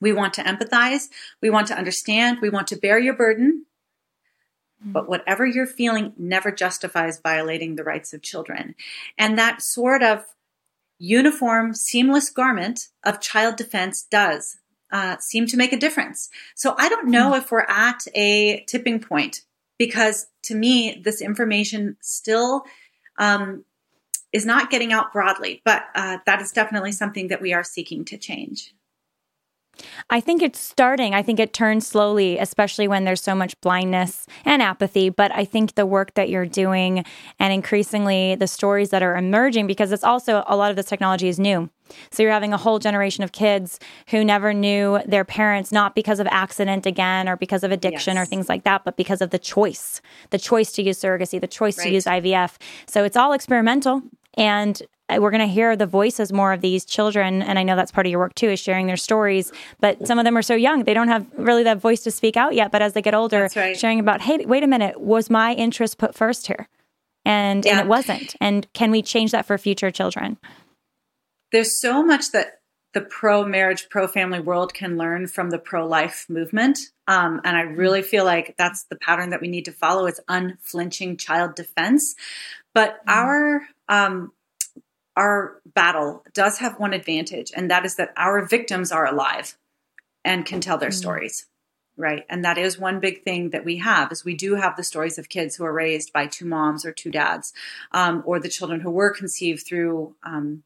we 0.00 0.12
want 0.12 0.34
to 0.34 0.42
empathize. 0.42 1.08
We 1.40 1.48
want 1.48 1.68
to 1.68 1.78
understand. 1.78 2.38
We 2.42 2.50
want 2.50 2.66
to 2.68 2.76
bear 2.76 2.98
your 2.98 3.14
burden. 3.14 3.66
But 4.84 5.08
whatever 5.08 5.46
you're 5.46 5.66
feeling 5.66 6.12
never 6.18 6.50
justifies 6.50 7.20
violating 7.20 7.76
the 7.76 7.84
rights 7.84 8.12
of 8.12 8.20
children. 8.20 8.74
And 9.16 9.38
that 9.38 9.62
sort 9.62 10.02
of 10.02 10.24
uniform, 10.98 11.74
seamless 11.74 12.30
garment 12.30 12.88
of 13.04 13.20
child 13.20 13.54
defense 13.54 14.02
does 14.10 14.56
uh, 14.90 15.18
seem 15.18 15.46
to 15.46 15.56
make 15.56 15.72
a 15.72 15.78
difference. 15.78 16.30
So 16.56 16.74
I 16.78 16.88
don't 16.88 17.08
know 17.08 17.28
hmm. 17.28 17.36
if 17.36 17.52
we're 17.52 17.60
at 17.68 18.04
a 18.14 18.64
tipping 18.66 18.98
point 18.98 19.42
because 19.78 20.26
to 20.44 20.54
me, 20.54 21.00
this 21.04 21.20
information 21.20 21.96
still 22.00 22.62
um, 23.18 23.64
is 24.32 24.46
not 24.46 24.70
getting 24.70 24.92
out 24.92 25.12
broadly, 25.12 25.62
but 25.64 25.84
uh, 25.94 26.18
that 26.26 26.40
is 26.40 26.52
definitely 26.52 26.92
something 26.92 27.28
that 27.28 27.42
we 27.42 27.52
are 27.52 27.64
seeking 27.64 28.04
to 28.06 28.18
change. 28.18 28.74
I 30.10 30.20
think 30.20 30.42
it's 30.42 30.58
starting. 30.58 31.14
I 31.14 31.22
think 31.22 31.40
it 31.40 31.52
turns 31.52 31.86
slowly, 31.86 32.38
especially 32.38 32.86
when 32.88 33.04
there's 33.04 33.22
so 33.22 33.34
much 33.34 33.58
blindness 33.60 34.26
and 34.44 34.62
apathy. 34.62 35.08
But 35.08 35.32
I 35.34 35.44
think 35.44 35.74
the 35.74 35.86
work 35.86 36.14
that 36.14 36.28
you're 36.28 36.46
doing 36.46 37.04
and 37.38 37.52
increasingly 37.52 38.34
the 38.34 38.46
stories 38.46 38.90
that 38.90 39.02
are 39.02 39.16
emerging, 39.16 39.66
because 39.66 39.92
it's 39.92 40.04
also 40.04 40.44
a 40.46 40.56
lot 40.56 40.70
of 40.70 40.76
this 40.76 40.86
technology 40.86 41.28
is 41.28 41.38
new. 41.38 41.70
So 42.10 42.22
you're 42.22 42.32
having 42.32 42.52
a 42.52 42.58
whole 42.58 42.78
generation 42.78 43.22
of 43.24 43.32
kids 43.32 43.78
who 44.08 44.24
never 44.24 44.54
knew 44.54 45.00
their 45.06 45.24
parents, 45.24 45.72
not 45.72 45.94
because 45.94 46.20
of 46.20 46.26
accident 46.28 46.86
again 46.86 47.28
or 47.28 47.36
because 47.36 47.64
of 47.64 47.72
addiction 47.72 48.16
yes. 48.16 48.22
or 48.22 48.26
things 48.28 48.48
like 48.48 48.64
that, 48.64 48.84
but 48.84 48.96
because 48.96 49.20
of 49.20 49.30
the 49.30 49.38
choice, 49.38 50.00
the 50.30 50.38
choice 50.38 50.72
to 50.72 50.82
use 50.82 50.98
surrogacy, 50.98 51.40
the 51.40 51.46
choice 51.46 51.78
right. 51.78 51.88
to 51.88 51.90
use 51.90 52.04
IVF. 52.04 52.56
So 52.86 53.04
it's 53.04 53.16
all 53.16 53.32
experimental. 53.32 54.02
And 54.38 54.80
we're 55.18 55.30
going 55.30 55.46
to 55.46 55.52
hear 55.52 55.76
the 55.76 55.86
voices 55.86 56.32
more 56.32 56.52
of 56.52 56.60
these 56.60 56.84
children 56.84 57.42
and 57.42 57.58
i 57.58 57.62
know 57.62 57.76
that's 57.76 57.92
part 57.92 58.06
of 58.06 58.10
your 58.10 58.20
work 58.20 58.34
too 58.34 58.48
is 58.48 58.60
sharing 58.60 58.86
their 58.86 58.96
stories 58.96 59.52
but 59.80 60.06
some 60.06 60.18
of 60.18 60.24
them 60.24 60.36
are 60.36 60.42
so 60.42 60.54
young 60.54 60.84
they 60.84 60.94
don't 60.94 61.08
have 61.08 61.26
really 61.36 61.62
that 61.62 61.78
voice 61.78 62.02
to 62.02 62.10
speak 62.10 62.36
out 62.36 62.54
yet 62.54 62.70
but 62.70 62.82
as 62.82 62.92
they 62.92 63.02
get 63.02 63.14
older 63.14 63.48
right. 63.56 63.78
sharing 63.78 64.00
about 64.00 64.20
hey 64.20 64.44
wait 64.46 64.62
a 64.62 64.66
minute 64.66 65.00
was 65.00 65.30
my 65.30 65.54
interest 65.54 65.98
put 65.98 66.14
first 66.14 66.46
here 66.46 66.68
and 67.24 67.64
yeah. 67.64 67.72
and 67.72 67.80
it 67.80 67.86
wasn't 67.86 68.34
and 68.40 68.70
can 68.72 68.90
we 68.90 69.02
change 69.02 69.30
that 69.32 69.46
for 69.46 69.56
future 69.58 69.90
children 69.90 70.36
there's 71.52 71.80
so 71.80 72.02
much 72.02 72.30
that 72.32 72.60
the 72.94 73.00
pro 73.00 73.44
marriage 73.44 73.88
pro 73.90 74.06
family 74.06 74.40
world 74.40 74.74
can 74.74 74.96
learn 74.96 75.26
from 75.26 75.50
the 75.50 75.58
pro 75.58 75.86
life 75.86 76.26
movement 76.28 76.78
um, 77.08 77.40
and 77.44 77.56
i 77.56 77.62
really 77.62 78.02
feel 78.02 78.24
like 78.24 78.54
that's 78.58 78.84
the 78.84 78.96
pattern 78.96 79.30
that 79.30 79.40
we 79.40 79.48
need 79.48 79.64
to 79.64 79.72
follow 79.72 80.06
is 80.06 80.20
unflinching 80.28 81.16
child 81.16 81.54
defense 81.54 82.14
but 82.74 83.04
mm. 83.06 83.12
our 83.12 83.62
um, 83.88 84.32
our 85.16 85.60
battle 85.66 86.24
does 86.32 86.58
have 86.58 86.78
one 86.78 86.92
advantage, 86.92 87.52
and 87.54 87.70
that 87.70 87.84
is 87.84 87.96
that 87.96 88.12
our 88.16 88.44
victims 88.46 88.92
are 88.92 89.06
alive 89.06 89.56
and 90.24 90.46
can 90.46 90.60
tell 90.60 90.78
their 90.78 90.90
mm-hmm. 90.90 90.96
stories. 90.96 91.46
Right. 91.94 92.24
And 92.30 92.42
that 92.46 92.56
is 92.56 92.78
one 92.78 93.00
big 93.00 93.22
thing 93.22 93.50
that 93.50 93.66
we 93.66 93.76
have 93.76 94.10
is 94.12 94.24
we 94.24 94.34
do 94.34 94.54
have 94.54 94.76
the 94.76 94.82
stories 94.82 95.18
of 95.18 95.28
kids 95.28 95.56
who 95.56 95.64
are 95.64 95.72
raised 95.72 96.10
by 96.10 96.26
two 96.26 96.46
moms 96.46 96.86
or 96.86 96.92
two 96.92 97.10
dads, 97.10 97.52
um, 97.92 98.22
or 98.24 98.40
the 98.40 98.48
children 98.48 98.80
who 98.80 98.90
were 98.90 99.10
conceived 99.10 99.66
through 99.66 100.14
um, 100.22 100.62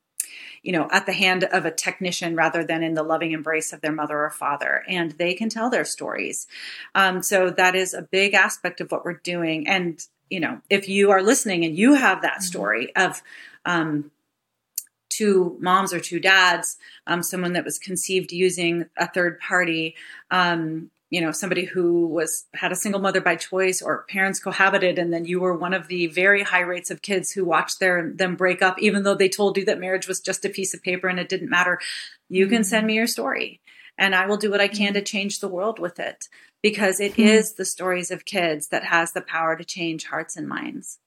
you 0.62 0.72
know, 0.72 0.88
at 0.90 1.07
the 1.07 1.12
hand 1.12 1.44
of 1.44 1.64
a 1.64 1.70
technician 1.70 2.34
rather 2.34 2.64
than 2.64 2.82
in 2.82 2.94
the 2.94 3.03
loving 3.03 3.32
embrace 3.32 3.72
of 3.72 3.80
their 3.80 3.92
mother 3.92 4.18
or 4.18 4.30
father. 4.30 4.82
And 4.88 5.12
they 5.12 5.34
can 5.34 5.49
tell 5.49 5.70
their 5.70 5.84
stories. 5.84 6.47
Um, 6.94 7.22
so 7.22 7.51
that 7.51 7.74
is 7.74 7.94
a 7.94 8.03
big 8.03 8.34
aspect 8.34 8.80
of 8.80 8.90
what 8.90 9.05
we're 9.05 9.14
doing. 9.14 9.68
And, 9.68 10.05
you 10.28 10.40
know, 10.40 10.61
if 10.68 10.88
you 10.88 11.11
are 11.11 11.22
listening 11.22 11.64
and 11.64 11.76
you 11.76 11.94
have 11.94 12.22
that 12.22 12.38
mm-hmm. 12.38 12.42
story 12.42 12.97
of, 12.97 13.22
um, 13.64 14.11
two 15.17 15.57
moms 15.61 15.93
or 15.93 16.01
two 16.01 16.21
dads, 16.21 16.77
um, 17.07 17.23
someone 17.23 17.53
that 17.55 17.64
was 17.64 17.79
conceived 17.79 18.33
using 18.33 18.87
a 18.97 19.09
third 19.09 19.41
party, 19.41 19.95
um, 20.31 20.91
you 21.09 21.21
know, 21.21 21.31
somebody 21.31 21.64
who 21.64 22.09
was 22.09 22.47
had 22.55 22.73
a 22.73 22.77
single 22.77 23.01
mother 23.01 23.21
by 23.21 23.37
choice 23.37 23.81
or 23.81 24.05
parents 24.09 24.41
cohabited, 24.41 24.99
and 24.99 25.12
then 25.12 25.25
you 25.25 25.39
were 25.39 25.57
one 25.57 25.73
of 25.73 25.87
the 25.87 26.09
very 26.09 26.43
high 26.43 26.61
rates 26.61 26.91
of 26.91 27.01
kids 27.01 27.31
who 27.31 27.45
watched 27.45 27.79
their 27.79 28.11
them 28.11 28.35
break 28.35 28.61
up, 28.61 28.81
even 28.81 29.05
though 29.05 29.14
they 29.14 29.29
told 29.29 29.57
you 29.57 29.64
that 29.64 29.79
marriage 29.79 30.09
was 30.09 30.21
just 30.21 30.45
a 30.45 30.49
piece 30.49 30.75
of 30.75 30.83
paper 30.83 31.07
and 31.07 31.21
it 31.21 31.29
didn't 31.29 31.49
matter. 31.49 31.79
You 32.29 32.49
can 32.49 32.64
send 32.64 32.87
me 32.87 32.95
your 32.95 33.07
story, 33.07 33.61
and 33.97 34.14
I 34.14 34.27
will 34.27 34.37
do 34.37 34.51
what 34.51 34.61
I 34.61 34.69
can 34.69 34.95
to 34.95 35.03
change 35.03 35.39
the 35.39 35.49
world 35.49 35.79
with 35.79 36.01
it 36.01 36.29
because 36.62 36.99
it 36.99 37.12
mm-hmm. 37.12 37.57
the 37.57 37.64
stories 37.64 38.11
of 38.11 38.25
kids 38.25 38.69
that 38.69 38.85
has 38.85 39.12
the 39.12 39.21
power 39.21 39.57
to 39.57 39.64
change 39.64 40.07
hearts 40.07 40.37
and 40.37 40.49
minds. 40.49 40.99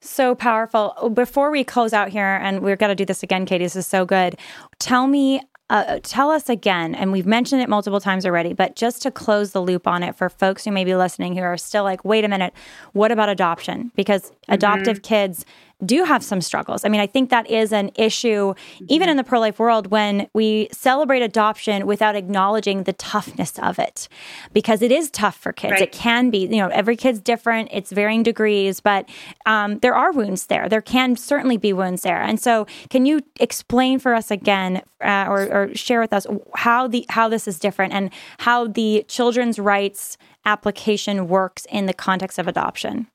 So 0.00 0.34
powerful. 0.34 1.10
Before 1.14 1.50
we 1.50 1.64
close 1.64 1.92
out 1.92 2.10
here, 2.10 2.38
and 2.42 2.60
we're 2.60 2.76
going 2.76 2.90
to 2.90 2.94
do 2.94 3.04
this 3.04 3.22
again, 3.22 3.46
Katy, 3.46 3.64
this 3.64 3.76
is 3.76 3.86
so 3.86 4.04
good. 4.04 4.36
Tell 4.78 5.06
me 5.06 5.40
uh, 5.70 5.98
tell 6.02 6.30
us 6.30 6.50
again, 6.50 6.94
and 6.94 7.10
we've 7.10 7.26
mentioned 7.26 7.62
it 7.62 7.70
multiple 7.70 8.00
times 8.00 8.26
already, 8.26 8.52
but 8.52 8.76
just 8.76 9.00
to 9.02 9.10
close 9.10 9.52
the 9.52 9.62
loop 9.62 9.86
on 9.86 10.02
it 10.02 10.14
for 10.14 10.28
folks 10.28 10.64
who 10.64 10.70
may 10.70 10.84
be 10.84 10.94
listening 10.94 11.34
who 11.34 11.42
are 11.42 11.56
still 11.56 11.82
like, 11.82 12.04
wait 12.04 12.22
a 12.22 12.28
minute, 12.28 12.52
what 12.92 13.10
about 13.10 13.30
adoption? 13.30 13.90
Because 13.96 14.30
mm-hmm. 14.30 14.52
adoptive 14.52 15.02
kids 15.02 15.46
do 15.84 16.04
have 16.04 16.22
some 16.22 16.40
struggles. 16.40 16.84
I 16.84 16.88
mean, 16.88 17.00
I 17.00 17.06
think 17.06 17.30
that 17.30 17.48
is 17.50 17.72
an 17.72 17.90
issue 17.94 18.54
even 18.88 19.08
in 19.08 19.16
the 19.16 19.24
pro 19.24 19.40
life 19.40 19.58
world 19.58 19.88
when 19.88 20.28
we 20.34 20.68
celebrate 20.72 21.22
adoption 21.22 21.86
without 21.86 22.16
acknowledging 22.16 22.84
the 22.84 22.92
toughness 22.92 23.58
of 23.58 23.78
it 23.78 24.08
because 24.52 24.82
it 24.82 24.92
is 24.92 25.10
tough 25.10 25.36
for 25.36 25.52
kids. 25.52 25.72
Right. 25.72 25.82
It 25.82 25.92
can 25.92 26.30
be, 26.30 26.38
you 26.38 26.56
know, 26.56 26.68
every 26.68 26.96
kid's 26.96 27.20
different, 27.20 27.68
it's 27.72 27.90
varying 27.90 28.22
degrees, 28.22 28.80
but 28.80 29.08
um, 29.46 29.78
there 29.78 29.94
are 29.94 30.12
wounds 30.12 30.46
there. 30.46 30.68
There 30.68 30.82
can 30.82 31.16
certainly 31.16 31.56
be 31.56 31.72
wounds 31.72 32.02
there. 32.02 32.20
And 32.20 32.40
so, 32.40 32.66
can 32.90 33.06
you 33.06 33.20
explain 33.40 33.98
for 33.98 34.14
us 34.14 34.30
again 34.30 34.82
uh, 35.02 35.26
or, 35.28 35.42
or 35.52 35.74
share 35.74 36.00
with 36.00 36.12
us 36.12 36.26
how 36.54 36.88
the 36.88 37.06
how 37.08 37.28
this 37.28 37.46
is 37.46 37.58
different 37.58 37.92
and 37.92 38.10
how 38.38 38.66
the 38.66 39.04
children's 39.08 39.58
rights 39.58 40.16
application 40.44 41.28
works 41.28 41.66
in 41.70 41.86
the 41.86 41.94
context 41.94 42.38
of 42.38 42.48
adoption? 42.48 43.08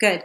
Good. 0.00 0.22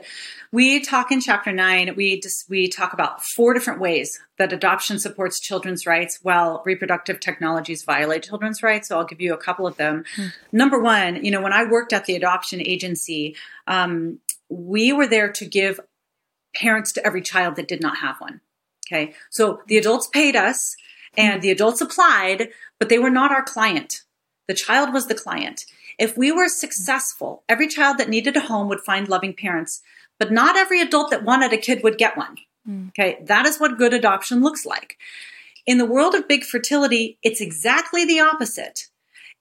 We 0.52 0.82
talk 0.82 1.12
in 1.12 1.20
chapter 1.20 1.52
nine, 1.52 1.96
we 1.96 2.20
just, 2.20 2.48
we 2.48 2.68
talk 2.68 2.94
about 2.94 3.24
four 3.24 3.56
different 3.56 3.80
ways 3.80 4.20
that 4.38 4.54
adoption 4.54 5.00
supports 5.00 5.40
children's 5.40 5.88
rights 5.88 6.20
while 6.22 6.62
reproductive 6.64 7.20
technologies 7.20 7.84
violate 7.84 8.22
children's 8.22 8.62
rights. 8.62 8.88
So 8.88 9.00
I'll 9.00 9.06
give 9.06 9.20
you 9.20 9.34
a 9.34 9.38
couple 9.38 9.66
of 9.66 9.78
them. 9.78 10.04
Mm. 10.16 10.32
Number 10.52 10.80
one, 10.80 11.26
you 11.26 11.32
know, 11.32 11.42
when 11.42 11.54
I 11.54 11.64
worked 11.64 11.92
at 11.92 12.06
the 12.06 12.16
adoption 12.16 12.62
agency, 12.62 13.36
um, 13.66 14.20
we 14.48 14.94
were 14.94 15.08
there 15.08 15.32
to 15.32 15.46
give 15.46 15.80
parents 16.56 16.92
to 16.92 17.06
every 17.06 17.24
child 17.24 17.56
that 17.56 17.68
did 17.68 17.82
not 17.82 17.98
have 17.98 18.18
one. 18.20 18.42
Okay. 18.86 19.16
So 19.32 19.62
the 19.68 19.78
adults 19.78 20.08
paid 20.08 20.36
us 20.36 20.76
and 21.18 21.42
the 21.42 21.50
adults 21.50 21.82
applied, 21.82 22.50
but 22.80 22.90
they 22.90 23.00
were 23.00 23.10
not 23.10 23.32
our 23.32 23.44
client. 23.44 24.02
The 24.48 24.54
child 24.54 24.94
was 24.94 25.08
the 25.08 25.16
client. 25.16 25.66
If 26.00 26.18
we 26.18 26.32
were 26.32 26.48
successful, 26.48 27.44
every 27.48 27.68
child 27.68 27.98
that 27.98 28.10
needed 28.10 28.36
a 28.36 28.42
home 28.42 28.68
would 28.70 28.82
find 28.82 29.08
loving 29.08 29.34
parents, 29.34 29.82
but 30.20 30.32
not 30.32 30.58
every 30.58 30.82
adult 30.82 31.12
that 31.12 31.24
wanted 31.24 31.54
a 31.54 31.58
kid 31.58 31.84
would 31.84 31.98
get 31.98 32.18
one. 32.18 32.38
Mm. 32.68 32.90
Okay, 32.90 33.20
that 33.24 33.46
is 33.46 33.60
what 33.60 33.78
good 33.78 33.94
adoption 33.94 34.42
looks 34.42 34.66
like. 34.66 34.98
In 35.66 35.78
the 35.78 35.86
world 35.86 36.16
of 36.16 36.28
big 36.28 36.44
fertility, 36.44 37.18
it's 37.24 37.42
exactly 37.42 38.06
the 38.06 38.20
opposite. 38.20 38.88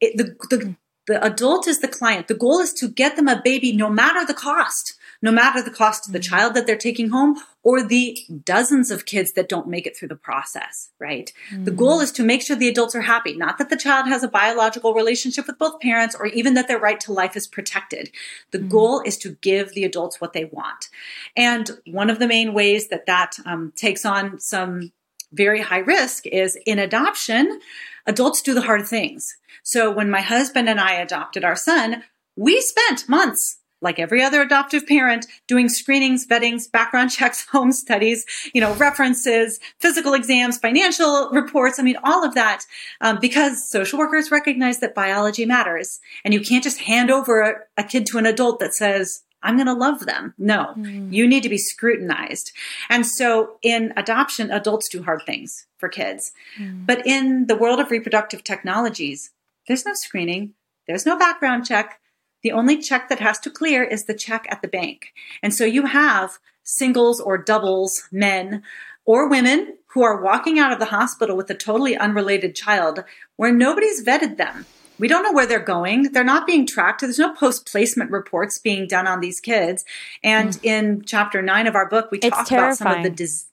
It, 0.00 0.16
the, 0.16 0.36
the, 0.50 0.76
the 1.07 1.24
adult 1.24 1.66
is 1.66 1.80
the 1.80 1.88
client. 1.88 2.28
The 2.28 2.34
goal 2.34 2.61
is 2.61 2.72
to 2.74 2.88
get 2.88 3.16
them 3.16 3.28
a 3.28 3.40
baby 3.42 3.72
no 3.72 3.90
matter 3.90 4.24
the 4.24 4.34
cost 4.34 4.94
no 5.23 5.31
matter 5.31 5.62
the 5.62 5.70
cost 5.70 6.05
to 6.05 6.12
the 6.12 6.18
child 6.18 6.55
that 6.55 6.66
they're 6.66 6.77
taking 6.77 7.11
home 7.11 7.41
or 7.62 7.83
the 7.83 8.18
dozens 8.45 8.91
of 8.91 9.07
kids 9.07 9.33
that 9.33 9.49
don't 9.49 9.68
make 9.68 9.87
it 9.87 9.97
through 9.97 10.09
the 10.09 10.16
process, 10.16 10.91
right? 10.99 11.33
Mm-hmm. 11.51 11.64
The 11.64 11.70
goal 11.70 12.01
is 12.01 12.11
to 12.12 12.25
make 12.25 12.43
sure 12.43 12.57
the 12.57 12.68
adults 12.68 12.97
are 12.97 13.03
happy, 13.03 13.37
not 13.37 13.59
that 13.59 13.70
the 13.70 13.77
child 13.77 14.09
has 14.09 14.25
a 14.25 14.29
biological 14.29 14.95
relationship 14.95 15.47
with 15.47 15.59
both 15.59 15.81
parents 15.81 16.16
or 16.18 16.27
even 16.27 16.55
that 16.55 16.66
their 16.66 16.81
right 16.81 16.99
to 17.01 17.12
life 17.12 17.37
is 17.37 17.47
protected. 17.47 18.11
The 18.51 18.59
mm-hmm. 18.59 18.68
goal 18.68 19.03
is 19.07 19.16
to 19.18 19.37
give 19.41 19.73
the 19.73 19.85
adults 19.85 20.20
what 20.20 20.33
they 20.33 20.47
want. 20.47 20.89
And 21.37 21.70
one 21.87 22.11
of 22.11 22.18
the 22.18 22.27
main 22.27 22.53
ways 22.53 22.89
that 22.89 23.07
that 23.07 23.37
um, 23.47 23.73
takes 23.77 24.05
on 24.05 24.41
some 24.41 24.93
very 25.33 25.62
high 25.62 25.79
risk 25.79 26.27
is 26.27 26.59
in 26.66 26.79
adoption, 26.79 27.61
adults 28.07 28.43
do 28.43 28.55
the 28.55 28.62
hard 28.62 28.87
things. 28.87 29.37
So 29.62 29.91
when 29.91 30.11
my 30.11 30.20
husband 30.20 30.68
and 30.68 30.81
I 30.81 30.95
adopted 30.95 31.45
our 31.45 31.57
son, 31.57 32.03
we 32.37 32.61
spent 32.61 33.09
months 33.09 33.59
like 33.83 33.99
every 33.99 34.22
other 34.22 34.41
adoptive 34.41 34.87
parent, 34.87 35.26
doing 35.47 35.68
screenings, 35.68 36.26
vettings, 36.26 36.70
background 36.70 37.11
checks, 37.16 37.47
home 37.47 37.72
studies, 37.72 38.24
you 38.55 38.61
know, 38.61 38.74
references, 38.74 39.61
physical 39.78 40.14
exams, 40.14 40.59
financial 40.59 41.28
reports. 41.30 41.78
I 41.78 41.83
mean, 41.83 41.99
all 42.03 42.24
of 42.24 42.35
that, 42.35 42.64
um, 43.01 43.18
because 43.20 43.68
social 43.68 43.99
workers 43.99 44.30
recognize 44.30 44.80
that 44.80 44.95
biology 44.95 45.45
matters, 45.45 46.01
and 46.24 46.33
you 46.33 46.41
can't 46.41 46.64
just 46.64 46.80
hand 46.80 47.11
over 47.11 47.41
a, 47.43 47.55
a 47.76 47.85
kid 47.85 48.07
to 48.07 48.18
an 48.18 48.26
adult 48.26 48.61
that 48.61 48.74
says, 48.74 49.22
I'm 49.43 49.57
going 49.57 49.66
to 49.66 49.74
love 49.74 50.07
them. 50.07 50.35
No, 50.39 50.74
mm. 50.76 51.12
you 51.12 51.26
need 51.26 51.43
to 51.43 51.49
be 51.49 51.59
scrutinized. 51.59 52.53
And 52.89 53.05
so 53.05 53.57
in 53.62 53.93
adoption, 53.97 54.51
adults 54.51 54.89
do 54.89 55.03
hard 55.03 55.22
things 55.26 55.66
for 55.78 55.89
kids. 55.89 56.33
Mm. 56.59 56.87
But 56.87 57.07
in 57.07 57.47
the 57.49 57.57
world 57.57 57.80
of 57.80 57.91
reproductive 57.91 58.45
technologies, 58.45 59.30
there's 59.66 59.85
no 59.85 59.95
screening. 59.95 60.55
There's 60.87 61.07
no 61.07 61.18
background 61.18 61.66
check. 61.66 62.01
The 62.43 62.53
only 62.53 62.78
check 62.78 63.09
that 63.09 63.20
has 63.20 63.38
to 63.40 63.51
clear 63.51 63.82
is 63.84 64.05
the 64.05 64.14
check 64.14 64.47
at 64.51 64.62
the 64.62 64.68
bank. 64.68 65.12
And 65.43 65.55
so 65.55 65.64
you 65.64 65.86
have 65.86 66.38
singles 66.62 67.20
or 67.20 67.38
doubles, 67.38 68.09
men 68.11 68.62
or 69.05 69.28
women 69.28 69.76
who 69.88 70.03
are 70.03 70.22
walking 70.22 70.59
out 70.59 70.72
of 70.72 70.78
the 70.78 70.86
hospital 70.86 71.36
with 71.36 71.51
a 71.51 71.55
totally 71.55 71.97
unrelated 71.97 72.55
child 72.55 73.05
where 73.36 73.53
nobody's 73.53 74.05
vetted 74.05 74.36
them. 74.36 74.66
We 74.99 75.09
don't 75.09 75.22
know 75.22 75.32
where 75.32 75.47
they're 75.47 75.59
going. 75.59 76.12
They're 76.12 76.22
not 76.22 76.47
being 76.47 76.66
tracked. 76.66 77.01
There's 77.01 77.18
no 77.18 77.34
post 77.34 77.66
placement 77.66 78.11
reports 78.11 78.59
being 78.59 78.86
done 78.86 79.07
on 79.07 79.20
these 79.20 79.40
kids. 79.40 79.84
And 80.22 80.51
mm. 80.51 80.64
in 80.64 81.03
chapter 81.05 81.43
nine 81.43 81.66
of 81.66 81.74
our 81.74 81.88
book, 81.88 82.11
we 82.11 82.18
talk 82.18 82.51
about 82.51 82.76
some 82.76 82.99
of 82.99 83.03
the. 83.03 83.11
Dis- 83.11 83.47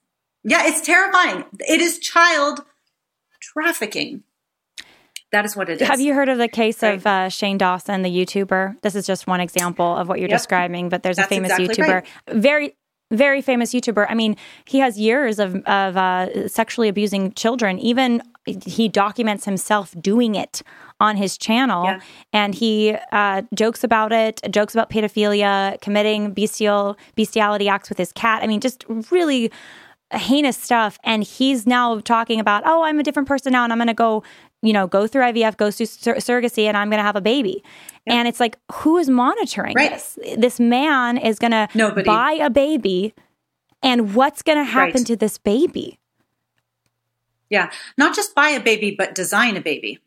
yeah, 0.43 0.67
it's 0.67 0.81
terrifying. 0.81 1.45
It 1.59 1.81
is 1.81 1.99
child 1.99 2.63
trafficking. 3.41 4.23
That 5.31 5.45
is 5.45 5.55
what 5.55 5.69
it 5.69 5.81
is. 5.81 5.87
Have 5.87 5.99
you 5.99 6.13
heard 6.13 6.29
of 6.29 6.37
the 6.37 6.47
case 6.47 6.81
right. 6.81 6.95
of 6.95 7.05
uh, 7.05 7.29
Shane 7.29 7.57
Dawson, 7.57 8.01
the 8.01 8.09
YouTuber? 8.09 8.81
This 8.81 8.95
is 8.95 9.05
just 9.05 9.27
one 9.27 9.39
example 9.39 9.95
of 9.95 10.07
what 10.07 10.19
you're 10.19 10.29
yep. 10.29 10.39
describing, 10.39 10.89
but 10.89 11.03
there's 11.03 11.17
That's 11.17 11.27
a 11.27 11.29
famous 11.29 11.51
exactly 11.51 11.83
YouTuber. 11.83 11.93
Right. 11.93 12.05
Very 12.29 12.75
very 13.11 13.41
famous 13.41 13.73
YouTuber. 13.73 14.05
I 14.07 14.13
mean, 14.13 14.35
he 14.65 14.79
has 14.79 14.99
years 14.99 15.39
of 15.39 15.55
of 15.65 15.97
uh, 15.97 16.47
sexually 16.47 16.89
abusing 16.89 17.33
children. 17.33 17.79
Even 17.79 18.21
he 18.45 18.87
documents 18.87 19.45
himself 19.45 19.95
doing 19.99 20.35
it 20.35 20.61
on 20.99 21.17
his 21.17 21.37
channel, 21.37 21.85
yeah. 21.85 21.99
and 22.33 22.53
he 22.53 22.95
uh, 23.11 23.41
jokes 23.53 23.83
about 23.83 24.11
it, 24.11 24.41
jokes 24.51 24.73
about 24.73 24.89
pedophilia, 24.89 25.79
committing 25.81 26.33
bestial 26.33 26.97
bestiality 27.15 27.67
acts 27.67 27.89
with 27.89 27.97
his 27.97 28.11
cat. 28.11 28.43
I 28.43 28.47
mean, 28.47 28.61
just 28.61 28.85
really 29.11 29.51
heinous 30.11 30.57
stuff. 30.57 30.97
And 31.03 31.23
he's 31.23 31.67
now 31.67 31.99
talking 31.99 32.39
about, 32.39 32.63
oh, 32.65 32.83
I'm 32.83 32.99
a 32.99 33.03
different 33.03 33.27
person 33.27 33.51
now, 33.53 33.63
and 33.63 33.71
I'm 33.71 33.77
going 33.77 33.87
to 33.87 33.93
go 33.93 34.23
you 34.61 34.73
know, 34.73 34.87
go 34.87 35.07
through 35.07 35.23
IVF, 35.23 35.57
go 35.57 35.71
through 35.71 35.85
sur- 35.85 36.15
surrogacy, 36.15 36.65
and 36.65 36.75
I'm 36.75 36.89
going 36.89 36.99
to 36.99 37.03
have 37.03 37.15
a 37.15 37.21
baby. 37.21 37.63
Yeah. 38.05 38.15
And 38.15 38.27
it's 38.27 38.39
like, 38.39 38.57
who 38.71 38.97
is 38.97 39.09
monitoring 39.09 39.75
right. 39.75 39.91
this? 39.91 40.17
This 40.37 40.59
man 40.59 41.17
is 41.17 41.39
going 41.39 41.51
to 41.51 41.67
buy 42.05 42.33
a 42.33 42.49
baby, 42.49 43.13
and 43.81 44.13
what's 44.15 44.41
going 44.41 44.57
to 44.57 44.63
happen 44.63 45.01
right. 45.01 45.07
to 45.07 45.15
this 45.15 45.37
baby? 45.37 45.99
Yeah, 47.49 47.71
not 47.97 48.15
just 48.15 48.35
buy 48.35 48.49
a 48.49 48.59
baby, 48.59 48.95
but 48.97 49.15
design 49.15 49.57
a 49.57 49.61
baby. 49.61 49.99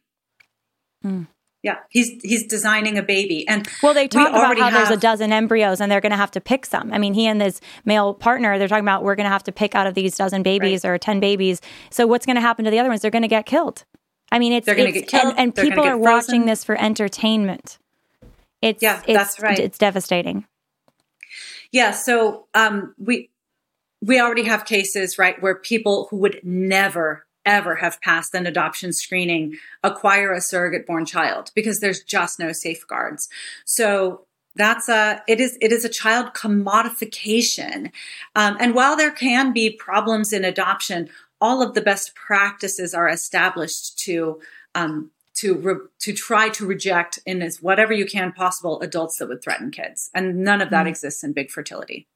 Mm. 1.04 1.26
Yeah, 1.62 1.76
he's 1.90 2.20
he's 2.22 2.44
designing 2.46 2.98
a 2.98 3.04
baby, 3.04 3.46
and 3.46 3.68
well, 3.84 3.94
they 3.94 4.08
talk 4.08 4.32
we 4.32 4.38
about 4.38 4.58
how 4.58 4.70
have... 4.70 4.72
there's 4.72 4.98
a 4.98 5.00
dozen 5.00 5.32
embryos, 5.32 5.80
and 5.80 5.90
they're 5.90 6.00
going 6.00 6.10
to 6.10 6.16
have 6.16 6.32
to 6.32 6.40
pick 6.40 6.66
some. 6.66 6.92
I 6.92 6.98
mean, 6.98 7.14
he 7.14 7.26
and 7.26 7.40
his 7.40 7.60
male 7.84 8.14
partner, 8.14 8.58
they're 8.58 8.66
talking 8.66 8.84
about 8.84 9.04
we're 9.04 9.14
going 9.14 9.26
to 9.26 9.30
have 9.30 9.44
to 9.44 9.52
pick 9.52 9.76
out 9.76 9.86
of 9.86 9.94
these 9.94 10.16
dozen 10.16 10.42
babies 10.42 10.82
right. 10.82 10.90
or 10.90 10.98
ten 10.98 11.20
babies. 11.20 11.60
So 11.90 12.04
what's 12.06 12.26
going 12.26 12.34
to 12.34 12.40
happen 12.40 12.64
to 12.64 12.70
the 12.70 12.80
other 12.80 12.88
ones? 12.88 13.00
They're 13.00 13.12
going 13.12 13.22
to 13.22 13.28
get 13.28 13.46
killed. 13.46 13.84
I 14.32 14.38
mean, 14.38 14.54
it's, 14.54 14.66
get 14.66 15.08
killed, 15.08 15.34
and, 15.36 15.38
and 15.38 15.54
people 15.54 15.84
are 15.84 15.98
watching 15.98 16.46
this 16.46 16.64
for 16.64 16.74
entertainment. 16.80 17.78
It's 18.62 18.82
yeah, 18.82 19.02
it's, 19.06 19.18
that's 19.18 19.40
right. 19.40 19.58
It's 19.58 19.76
devastating. 19.76 20.46
Yeah. 21.70 21.90
So 21.90 22.46
um, 22.54 22.94
we 22.96 23.28
we 24.00 24.18
already 24.18 24.44
have 24.44 24.64
cases 24.64 25.18
right 25.18 25.40
where 25.42 25.54
people 25.54 26.08
who 26.10 26.16
would 26.16 26.40
never 26.42 27.26
ever 27.44 27.74
have 27.74 28.00
passed 28.00 28.34
an 28.34 28.46
adoption 28.46 28.94
screening 28.94 29.56
acquire 29.82 30.32
a 30.32 30.40
surrogate 30.40 30.86
born 30.86 31.04
child 31.04 31.50
because 31.54 31.80
there's 31.80 32.02
just 32.02 32.38
no 32.38 32.52
safeguards. 32.52 33.28
So 33.66 34.26
that's 34.54 34.88
a 34.88 35.22
it 35.28 35.40
is 35.40 35.58
it 35.60 35.72
is 35.72 35.84
a 35.84 35.88
child 35.88 36.34
commodification 36.34 37.90
um, 38.36 38.56
and 38.60 38.74
while 38.74 38.96
there 38.96 39.10
can 39.10 39.52
be 39.52 39.70
problems 39.70 40.32
in 40.32 40.44
adoption 40.44 41.08
all 41.42 41.60
of 41.60 41.74
the 41.74 41.80
best 41.82 42.14
practices 42.14 42.94
are 42.94 43.08
established 43.08 43.98
to 43.98 44.40
um, 44.76 45.10
to 45.34 45.56
re- 45.56 45.88
to 45.98 46.12
try 46.12 46.48
to 46.50 46.64
reject 46.64 47.18
in 47.26 47.42
as 47.42 47.60
whatever 47.60 47.92
you 47.92 48.06
can 48.06 48.32
possible 48.32 48.80
adults 48.80 49.18
that 49.18 49.28
would 49.28 49.42
threaten 49.42 49.70
kids, 49.70 50.08
and 50.14 50.38
none 50.38 50.62
of 50.62 50.70
that 50.70 50.86
mm. 50.86 50.90
exists 50.90 51.24
in 51.24 51.32
big 51.32 51.50
fertility. 51.50 52.06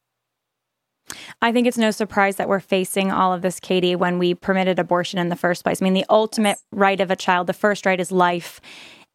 I 1.43 1.53
think 1.53 1.67
it's 1.67 1.79
no 1.79 1.91
surprise 1.91 2.37
that 2.37 2.49
we're 2.49 2.61
facing 2.61 3.13
all 3.13 3.33
of 3.33 3.43
this, 3.43 3.61
Katy, 3.61 3.95
when 3.97 4.19
we 4.19 4.35
permitted 4.35 4.79
abortion 4.79 5.19
in 5.19 5.29
the 5.29 5.37
first 5.37 5.65
place. 5.65 5.83
I 5.83 5.85
mean, 5.85 5.95
the 5.95 6.07
ultimate 6.09 6.59
right 6.73 7.01
of 7.01 7.11
a 7.11 7.17
child, 7.17 7.47
the 7.47 7.53
first 7.53 7.85
right 7.85 8.01
is 8.01 8.11
life. 8.11 8.61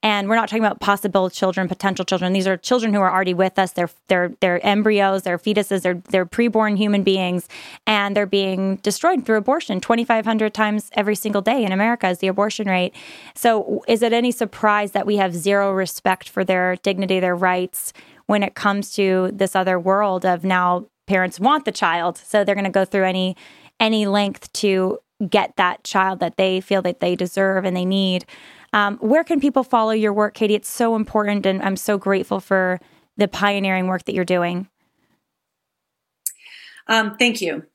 And 0.04 0.28
we're 0.28 0.36
not 0.36 0.50
talking 0.50 0.64
about 0.64 0.80
possible 0.80 1.30
children, 1.30 1.68
potential 1.68 2.04
children. 2.04 2.34
These 2.34 2.48
are 2.48 2.58
children 2.58 2.94
who 2.94 3.02
are 3.02 3.12
already 3.12 3.36
with 3.36 3.60
us. 3.60 3.74
They're 3.74 3.90
they're 4.08 4.32
they're 4.40 4.66
embryos, 4.66 5.22
they're 5.24 5.38
fetuses, 5.38 5.84
they're 5.84 6.02
they're 6.10 6.26
preborn 6.26 6.78
human 6.78 7.04
beings, 7.04 7.48
and 7.86 8.16
they're 8.16 8.26
being 8.26 8.78
destroyed 8.78 9.26
through 9.26 9.38
abortion. 9.38 9.80
Twenty 9.80 10.04
five 10.04 10.26
hundred 10.26 10.54
times 10.54 10.90
every 10.94 11.16
single 11.16 11.42
day 11.42 11.64
in 11.64 11.72
America 11.72 12.10
is 12.10 12.18
the 12.18 12.28
abortion 12.28 12.68
rate. 12.68 12.96
So, 13.36 13.84
is 13.88 14.02
it 14.02 14.12
any 14.12 14.32
surprise 14.32 14.92
that 14.94 15.06
we 15.06 15.18
have 15.18 15.36
zero 15.36 15.72
respect 15.72 16.30
for 16.30 16.44
their 16.44 16.78
dignity, 16.78 17.20
their 17.20 17.36
rights, 17.36 17.94
when 18.26 18.42
it 18.42 18.56
comes 18.56 18.94
to 18.94 19.30
this 19.34 19.56
other 19.56 19.80
world 19.80 20.26
of 20.26 20.44
now 20.44 20.88
parents 21.06 21.40
want 21.40 21.66
the 21.66 21.72
child, 21.72 22.18
so 22.18 22.44
they're 22.44 22.56
going 22.56 22.66
to 22.66 22.72
go 22.72 22.86
through 22.86 23.06
any 23.06 23.36
any 23.80 24.08
length 24.08 24.52
to 24.54 25.00
get 25.30 25.56
that 25.58 25.84
child 25.84 26.20
that 26.20 26.38
they 26.38 26.62
feel 26.62 26.82
that 26.82 27.00
they 27.00 27.16
deserve 27.16 27.66
and 27.66 27.76
they 27.76 27.86
need. 27.86 28.26
Um, 28.74 28.98
where 28.98 29.24
can 29.24 29.40
people 29.40 29.64
follow 29.64 29.92
your 29.92 30.14
work, 30.14 30.34
Katy? 30.34 30.56
It's 30.56 30.70
so 30.70 30.96
important, 30.96 31.46
and 31.46 31.62
I'm 31.62 31.76
so 31.76 31.98
grateful 31.98 32.40
for 32.40 32.80
the 33.18 33.28
pioneering 33.28 33.88
work 33.88 34.06
that 34.06 34.16
you're 34.16 34.26
doing. 34.26 34.70
Um, 36.88 37.18
thank 37.18 37.42
you. 37.42 37.66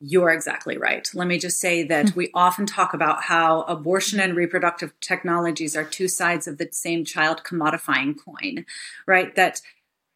You're 0.00 0.30
exactly 0.30 0.78
right. 0.78 1.08
Let 1.12 1.26
me 1.26 1.38
just 1.38 1.58
say 1.58 1.82
that 1.84 2.14
we 2.14 2.30
often 2.32 2.66
talk 2.66 2.94
about 2.94 3.24
how 3.24 3.62
abortion 3.62 4.20
and 4.20 4.36
reproductive 4.36 4.92
technologies 5.00 5.74
are 5.74 5.84
two 5.84 6.06
sides 6.06 6.46
of 6.46 6.58
the 6.58 6.68
same 6.70 7.04
child 7.04 7.42
commodifying 7.42 8.14
coin, 8.16 8.64
right? 9.06 9.34
That 9.34 9.60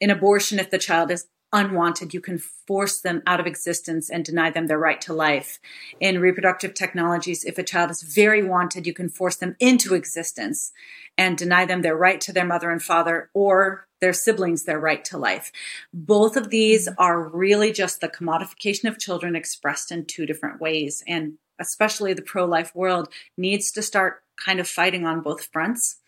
in 0.00 0.10
abortion, 0.10 0.60
if 0.60 0.70
the 0.70 0.78
child 0.78 1.10
is 1.10 1.26
unwanted, 1.52 2.14
you 2.14 2.20
can 2.20 2.38
force 2.38 3.00
them 3.00 3.22
out 3.26 3.40
of 3.40 3.46
existence 3.46 4.10
and 4.10 4.24
deny 4.24 4.50
them 4.50 4.66
their 4.66 4.78
right 4.78 5.00
to 5.02 5.12
life. 5.12 5.58
In 6.00 6.20
reproductive 6.20 6.74
technologies, 6.74 7.44
if 7.44 7.58
a 7.58 7.62
child 7.62 7.90
is 7.90 8.02
very 8.02 8.42
wanted, 8.42 8.86
you 8.86 8.94
can 8.94 9.08
force 9.08 9.36
them 9.36 9.56
into 9.60 9.94
existence 9.94 10.72
and 11.18 11.36
deny 11.36 11.64
them 11.64 11.82
their 11.82 11.96
right 11.96 12.20
to 12.22 12.32
their 12.32 12.46
mother 12.46 12.70
and 12.70 12.82
father 12.82 13.30
or 13.34 13.86
their 14.00 14.12
siblings 14.12 14.64
their 14.64 14.80
right 14.80 15.04
to 15.06 15.18
life. 15.18 15.52
Both 15.92 16.36
of 16.36 16.50
these 16.50 16.88
are 16.98 17.28
really 17.28 17.72
just 17.72 18.00
the 18.00 18.08
commodification 18.08 18.88
of 18.88 18.98
children 18.98 19.36
expressed 19.36 19.92
in 19.92 20.06
two 20.06 20.26
different 20.26 20.60
ways. 20.60 21.04
And 21.06 21.34
especially 21.60 22.12
the 22.12 22.22
pro 22.22 22.44
life 22.44 22.74
world 22.74 23.08
needs 23.36 23.70
to 23.72 23.82
start 23.82 24.22
kind 24.44 24.60
of 24.60 24.68
fighting 24.68 25.06
on 25.06 25.20
both 25.20 25.48
fronts. 25.52 26.00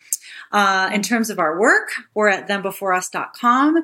Uh, 0.51 0.89
in 0.93 1.01
terms 1.01 1.29
of 1.29 1.39
our 1.39 1.59
work, 1.59 1.89
we're 2.13 2.27
at 2.27 2.47
thembeforeus.com. 2.47 3.83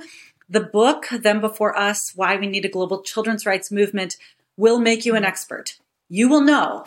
The 0.52 0.60
book, 0.60 1.08
Them 1.08 1.40
Before 1.40 1.80
Us 1.80 2.12
Why 2.14 2.36
We 2.36 2.46
Need 2.46 2.66
a 2.66 2.70
Global 2.70 3.02
Children's 3.04 3.46
Rights 3.46 3.72
Movement, 3.72 4.18
will 4.58 4.80
make 4.80 5.06
you 5.06 5.14
an 5.16 5.20
mm-hmm. 5.20 5.30
expert. 5.30 5.78
You 6.10 6.28
will 6.28 6.42
know 6.42 6.84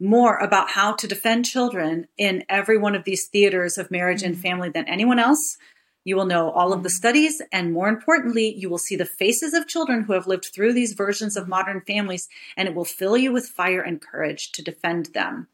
more 0.00 0.36
about 0.38 0.70
how 0.70 0.94
to 0.94 1.06
defend 1.06 1.44
children 1.44 2.08
in 2.18 2.42
every 2.48 2.76
one 2.76 2.96
of 2.96 3.04
these 3.04 3.28
theaters 3.28 3.78
of 3.78 3.92
marriage 3.92 4.24
and 4.24 4.34
mm-hmm. 4.34 4.42
family 4.42 4.70
than 4.70 4.88
anyone 4.88 5.20
else. 5.20 5.56
You 6.02 6.16
will 6.16 6.26
know 6.26 6.50
all 6.50 6.72
of 6.72 6.82
the 6.82 6.88
mm-hmm. 6.88 6.96
studies, 6.96 7.40
and 7.52 7.72
more 7.72 7.88
importantly, 7.88 8.52
you 8.58 8.68
will 8.68 8.76
see 8.76 8.96
the 8.96 9.04
faces 9.04 9.54
of 9.54 9.68
children 9.68 10.02
who 10.02 10.14
have 10.14 10.26
lived 10.26 10.46
through 10.46 10.72
these 10.72 10.94
versions 10.94 11.36
of 11.36 11.46
modern 11.46 11.82
families, 11.82 12.28
and 12.56 12.66
it 12.66 12.74
will 12.74 12.84
fill 12.84 13.16
you 13.16 13.30
with 13.30 13.46
fire 13.46 13.82
and 13.82 14.02
courage 14.02 14.50
to 14.50 14.64
defend 14.64 15.06
them. 15.14 15.46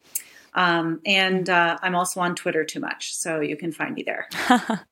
Um, 0.56 1.00
and 1.04 1.48
uh, 1.50 1.78
I'm 1.82 1.94
also 1.94 2.18
on 2.20 2.34
Twitter 2.34 2.64
too 2.64 2.80
much, 2.80 3.14
so 3.14 3.40
you 3.40 3.56
can 3.56 3.72
find 3.72 3.94
me 3.94 4.02
there. 4.02 4.26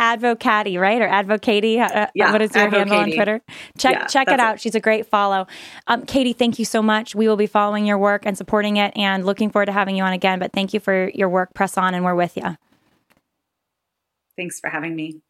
Advocati, 0.00 0.80
right? 0.80 1.00
Or 1.02 1.08
Advocati? 1.08 1.78
Uh, 1.78 2.06
yeah, 2.14 2.32
what 2.32 2.40
is 2.40 2.54
your 2.54 2.70
handle 2.70 2.96
on 2.96 3.12
Twitter? 3.12 3.42
Check 3.76 3.92
yeah, 3.92 4.06
check 4.06 4.28
it 4.28 4.40
out. 4.40 4.54
It. 4.54 4.60
She's 4.62 4.74
a 4.74 4.80
great 4.80 5.06
follow. 5.06 5.46
Um, 5.86 6.06
Katy, 6.06 6.32
thank 6.32 6.58
you 6.58 6.64
so 6.64 6.80
much. 6.80 7.14
We 7.14 7.28
will 7.28 7.36
be 7.36 7.46
following 7.46 7.84
your 7.84 7.98
work 7.98 8.24
and 8.24 8.36
supporting 8.36 8.78
it, 8.78 8.96
and 8.96 9.26
looking 9.26 9.50
forward 9.50 9.66
to 9.66 9.72
having 9.72 9.94
you 9.94 10.02
on 10.02 10.14
again. 10.14 10.38
But 10.38 10.52
thank 10.52 10.72
you 10.72 10.80
for 10.80 11.10
your 11.14 11.28
work. 11.28 11.52
Press 11.54 11.76
on, 11.76 11.94
and 11.94 12.02
we're 12.02 12.14
with 12.14 12.36
you. 12.38 12.56
Thanks 14.36 14.58
for 14.58 14.70
having 14.70 14.96
me. 14.96 15.20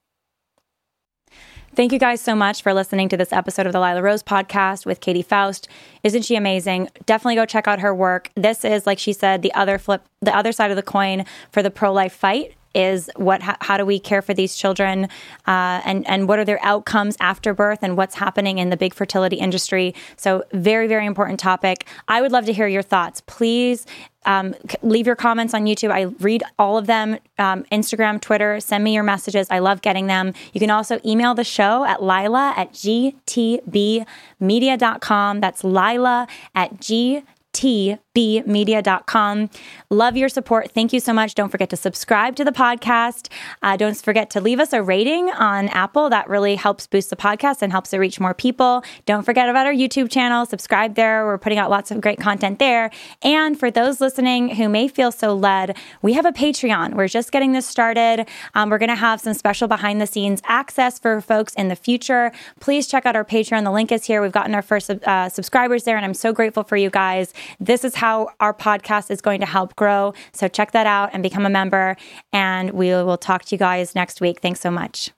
Thank 1.77 1.93
you 1.93 2.01
guys 2.01 2.21
so 2.21 2.35
much 2.35 2.63
for 2.63 2.75
listening 2.75 3.09
to 3.11 3.17
this 3.17 3.33
episode 3.33 3.65
of 3.65 3.73
the 3.73 3.79
Lila 3.79 4.03
Rose 4.03 4.25
podcast 4.25 4.85
with 4.85 4.99
Katy 5.01 5.23
Faust. 5.23 5.69
Isn't 6.03 6.25
she 6.25 6.35
amazing? 6.35 6.89
Definitely 7.07 7.37
go 7.37 7.47
check 7.47 7.69
out 7.69 7.79
her 7.79 7.95
work. 7.95 8.31
This 8.35 8.65
is, 8.65 8.89
like 8.89 8.99
she 8.99 9.13
said, 9.13 9.43
the 9.43 9.55
other 9.55 9.79
flip, 9.79 10.03
the 10.21 10.37
other 10.37 10.51
side 10.51 10.73
of 10.73 10.77
the 10.77 10.83
coin 10.83 11.25
for 11.53 11.63
the 11.63 11.71
pro 11.71 11.93
life 11.93 12.13
fight 12.13 12.55
is 12.75 13.11
what 13.17 13.43
how, 13.43 13.57
how, 13.61 13.77
do 13.77 13.85
we 13.85 13.99
care 13.99 14.23
for 14.23 14.33
these 14.35 14.57
children 14.57 15.05
uh, 15.47 15.81
and 15.85 16.09
and 16.09 16.29
what 16.29 16.39
are 16.39 16.45
their 16.45 16.65
outcomes 16.65 17.17
after 17.21 17.53
birth 17.53 17.81
and 17.83 17.97
what's 17.97 18.15
happening 18.17 18.59
in 18.59 18.71
the 18.71 18.77
big 18.77 18.95
fertility 18.95 19.37
industry? 19.37 19.95
So 20.17 20.45
very 20.53 20.87
very 20.87 21.07
important 21.07 21.41
topic. 21.41 21.87
I 22.09 22.21
would 22.21 22.33
love 22.33 22.47
to 22.47 22.53
hear 22.53 22.69
your 22.69 22.83
thoughts. 22.83 23.21
Please 23.23 23.87
um, 24.27 24.55
leave 24.83 25.07
your 25.07 25.17
comments 25.17 25.55
on 25.55 25.65
youtube. 25.65 25.91
I 25.91 26.03
read 26.23 26.43
all 26.59 26.77
of 26.77 26.87
them 26.87 27.17
um, 27.39 27.65
instagram 27.73 28.21
twitter. 28.21 28.61
Send 28.61 28.85
me 28.85 28.93
your 28.95 29.03
messages. 29.03 29.47
I 29.51 29.61
love 29.61 29.81
getting 29.81 30.09
them. 30.09 30.35
You 30.53 30.61
can 30.61 30.71
also 30.71 31.01
email 31.05 31.35
the 31.35 31.45
show 31.45 31.85
at 31.85 32.03
lila 32.03 32.53
at 32.57 32.75
gtbmedia.com 32.75 35.41
that's 35.41 35.65
lila 35.65 36.29
at 36.55 36.81
g 36.81 37.23
tbmedia.com. 37.53 39.51
Love 39.91 40.17
your 40.17 40.29
support. 40.29 40.71
Thank 40.73 40.93
you 40.93 41.01
so 41.01 41.13
much. 41.13 41.35
Don't 41.35 41.49
forget 41.49 41.71
to 41.71 41.77
subscribe 41.77 42.37
to 42.37 42.45
the 42.45 42.53
podcast. 42.53 43.29
Uh, 43.63 43.77
don't 43.77 43.97
forget 43.97 44.31
to 44.31 44.41
leave 44.41 44.61
us 44.61 44.73
a 44.73 44.83
rating 44.83 45.31
on 45.31 45.69
Apple. 45.69 46.09
That 46.11 46.29
really 46.29 46.55
helps 46.55 46.87
boost 46.87 47.11
the 47.11 47.17
podcast 47.17 47.63
and 47.63 47.73
helps 47.73 47.93
it 47.93 47.99
reach 47.99 48.21
more 48.21 48.35
people. 48.35 48.85
Don't 49.07 49.25
forget 49.25 49.49
about 49.49 49.67
our 49.67 49.73
YouTube 49.73 50.11
channel. 50.11 50.47
Subscribe 50.47 50.95
there. 50.95 51.27
We're 51.27 51.39
putting 51.39 51.59
out 51.59 51.71
lots 51.71 51.91
of 51.91 52.01
great 52.01 52.21
content 52.21 52.59
there. 52.59 52.91
And 53.23 53.59
for 53.59 53.71
those 53.71 54.01
listening 54.01 54.55
who 54.55 54.69
may 54.69 54.87
feel 54.89 55.11
so 55.13 55.35
led, 55.35 55.77
we 56.03 56.13
have 56.15 56.27
a 56.27 56.33
Patreon. 56.33 56.95
We're 56.95 57.09
just 57.09 57.33
getting 57.33 57.53
this 57.53 57.67
started. 57.67 58.27
Um, 58.55 58.71
we're 58.71 58.79
going 58.79 58.91
to 58.91 58.95
have 58.95 59.21
some 59.21 59.35
special 59.35 59.69
behind 59.69 60.01
the 60.01 60.07
scenes 60.07 60.41
access 60.45 60.99
for 60.99 61.21
folks 61.21 61.55
in 61.55 61.69
the 61.69 61.77
future. 61.77 62.33
Please 62.61 62.87
check 62.87 63.07
out 63.07 63.17
our 63.17 63.25
Patreon. 63.25 63.65
The 63.65 63.71
link 63.71 63.93
is 63.93 64.05
here. 64.05 64.23
We've 64.23 64.33
gotten 64.33 64.55
our 64.55 64.63
first 64.63 64.91
uh, 64.91 65.29
subscribers 65.29 65.85
there, 65.85 65.97
and 65.97 66.05
I'm 66.05 66.15
so 66.15 66.33
grateful 66.33 66.63
for 66.63 66.77
you 66.77 66.91
guys. 66.91 67.33
This 67.59 67.85
is 67.85 67.95
how 67.95 68.29
our 68.41 68.55
podcast 68.55 69.11
is 69.11 69.21
going 69.21 69.41
to 69.41 69.47
help 69.47 69.77
grow. 69.77 70.15
So 70.33 70.49
check 70.49 70.73
that 70.73 70.87
out 70.87 71.11
and 71.13 71.23
become 71.23 71.47
a 71.47 71.51
member. 71.51 71.97
And 72.33 72.71
we 72.71 72.89
will 72.89 73.19
talk 73.19 73.45
to 73.47 73.55
you 73.55 73.59
guys 73.59 73.95
next 73.95 74.21
week. 74.21 74.41
Thanks 74.41 74.61
so 74.61 74.71
much. 74.71 75.11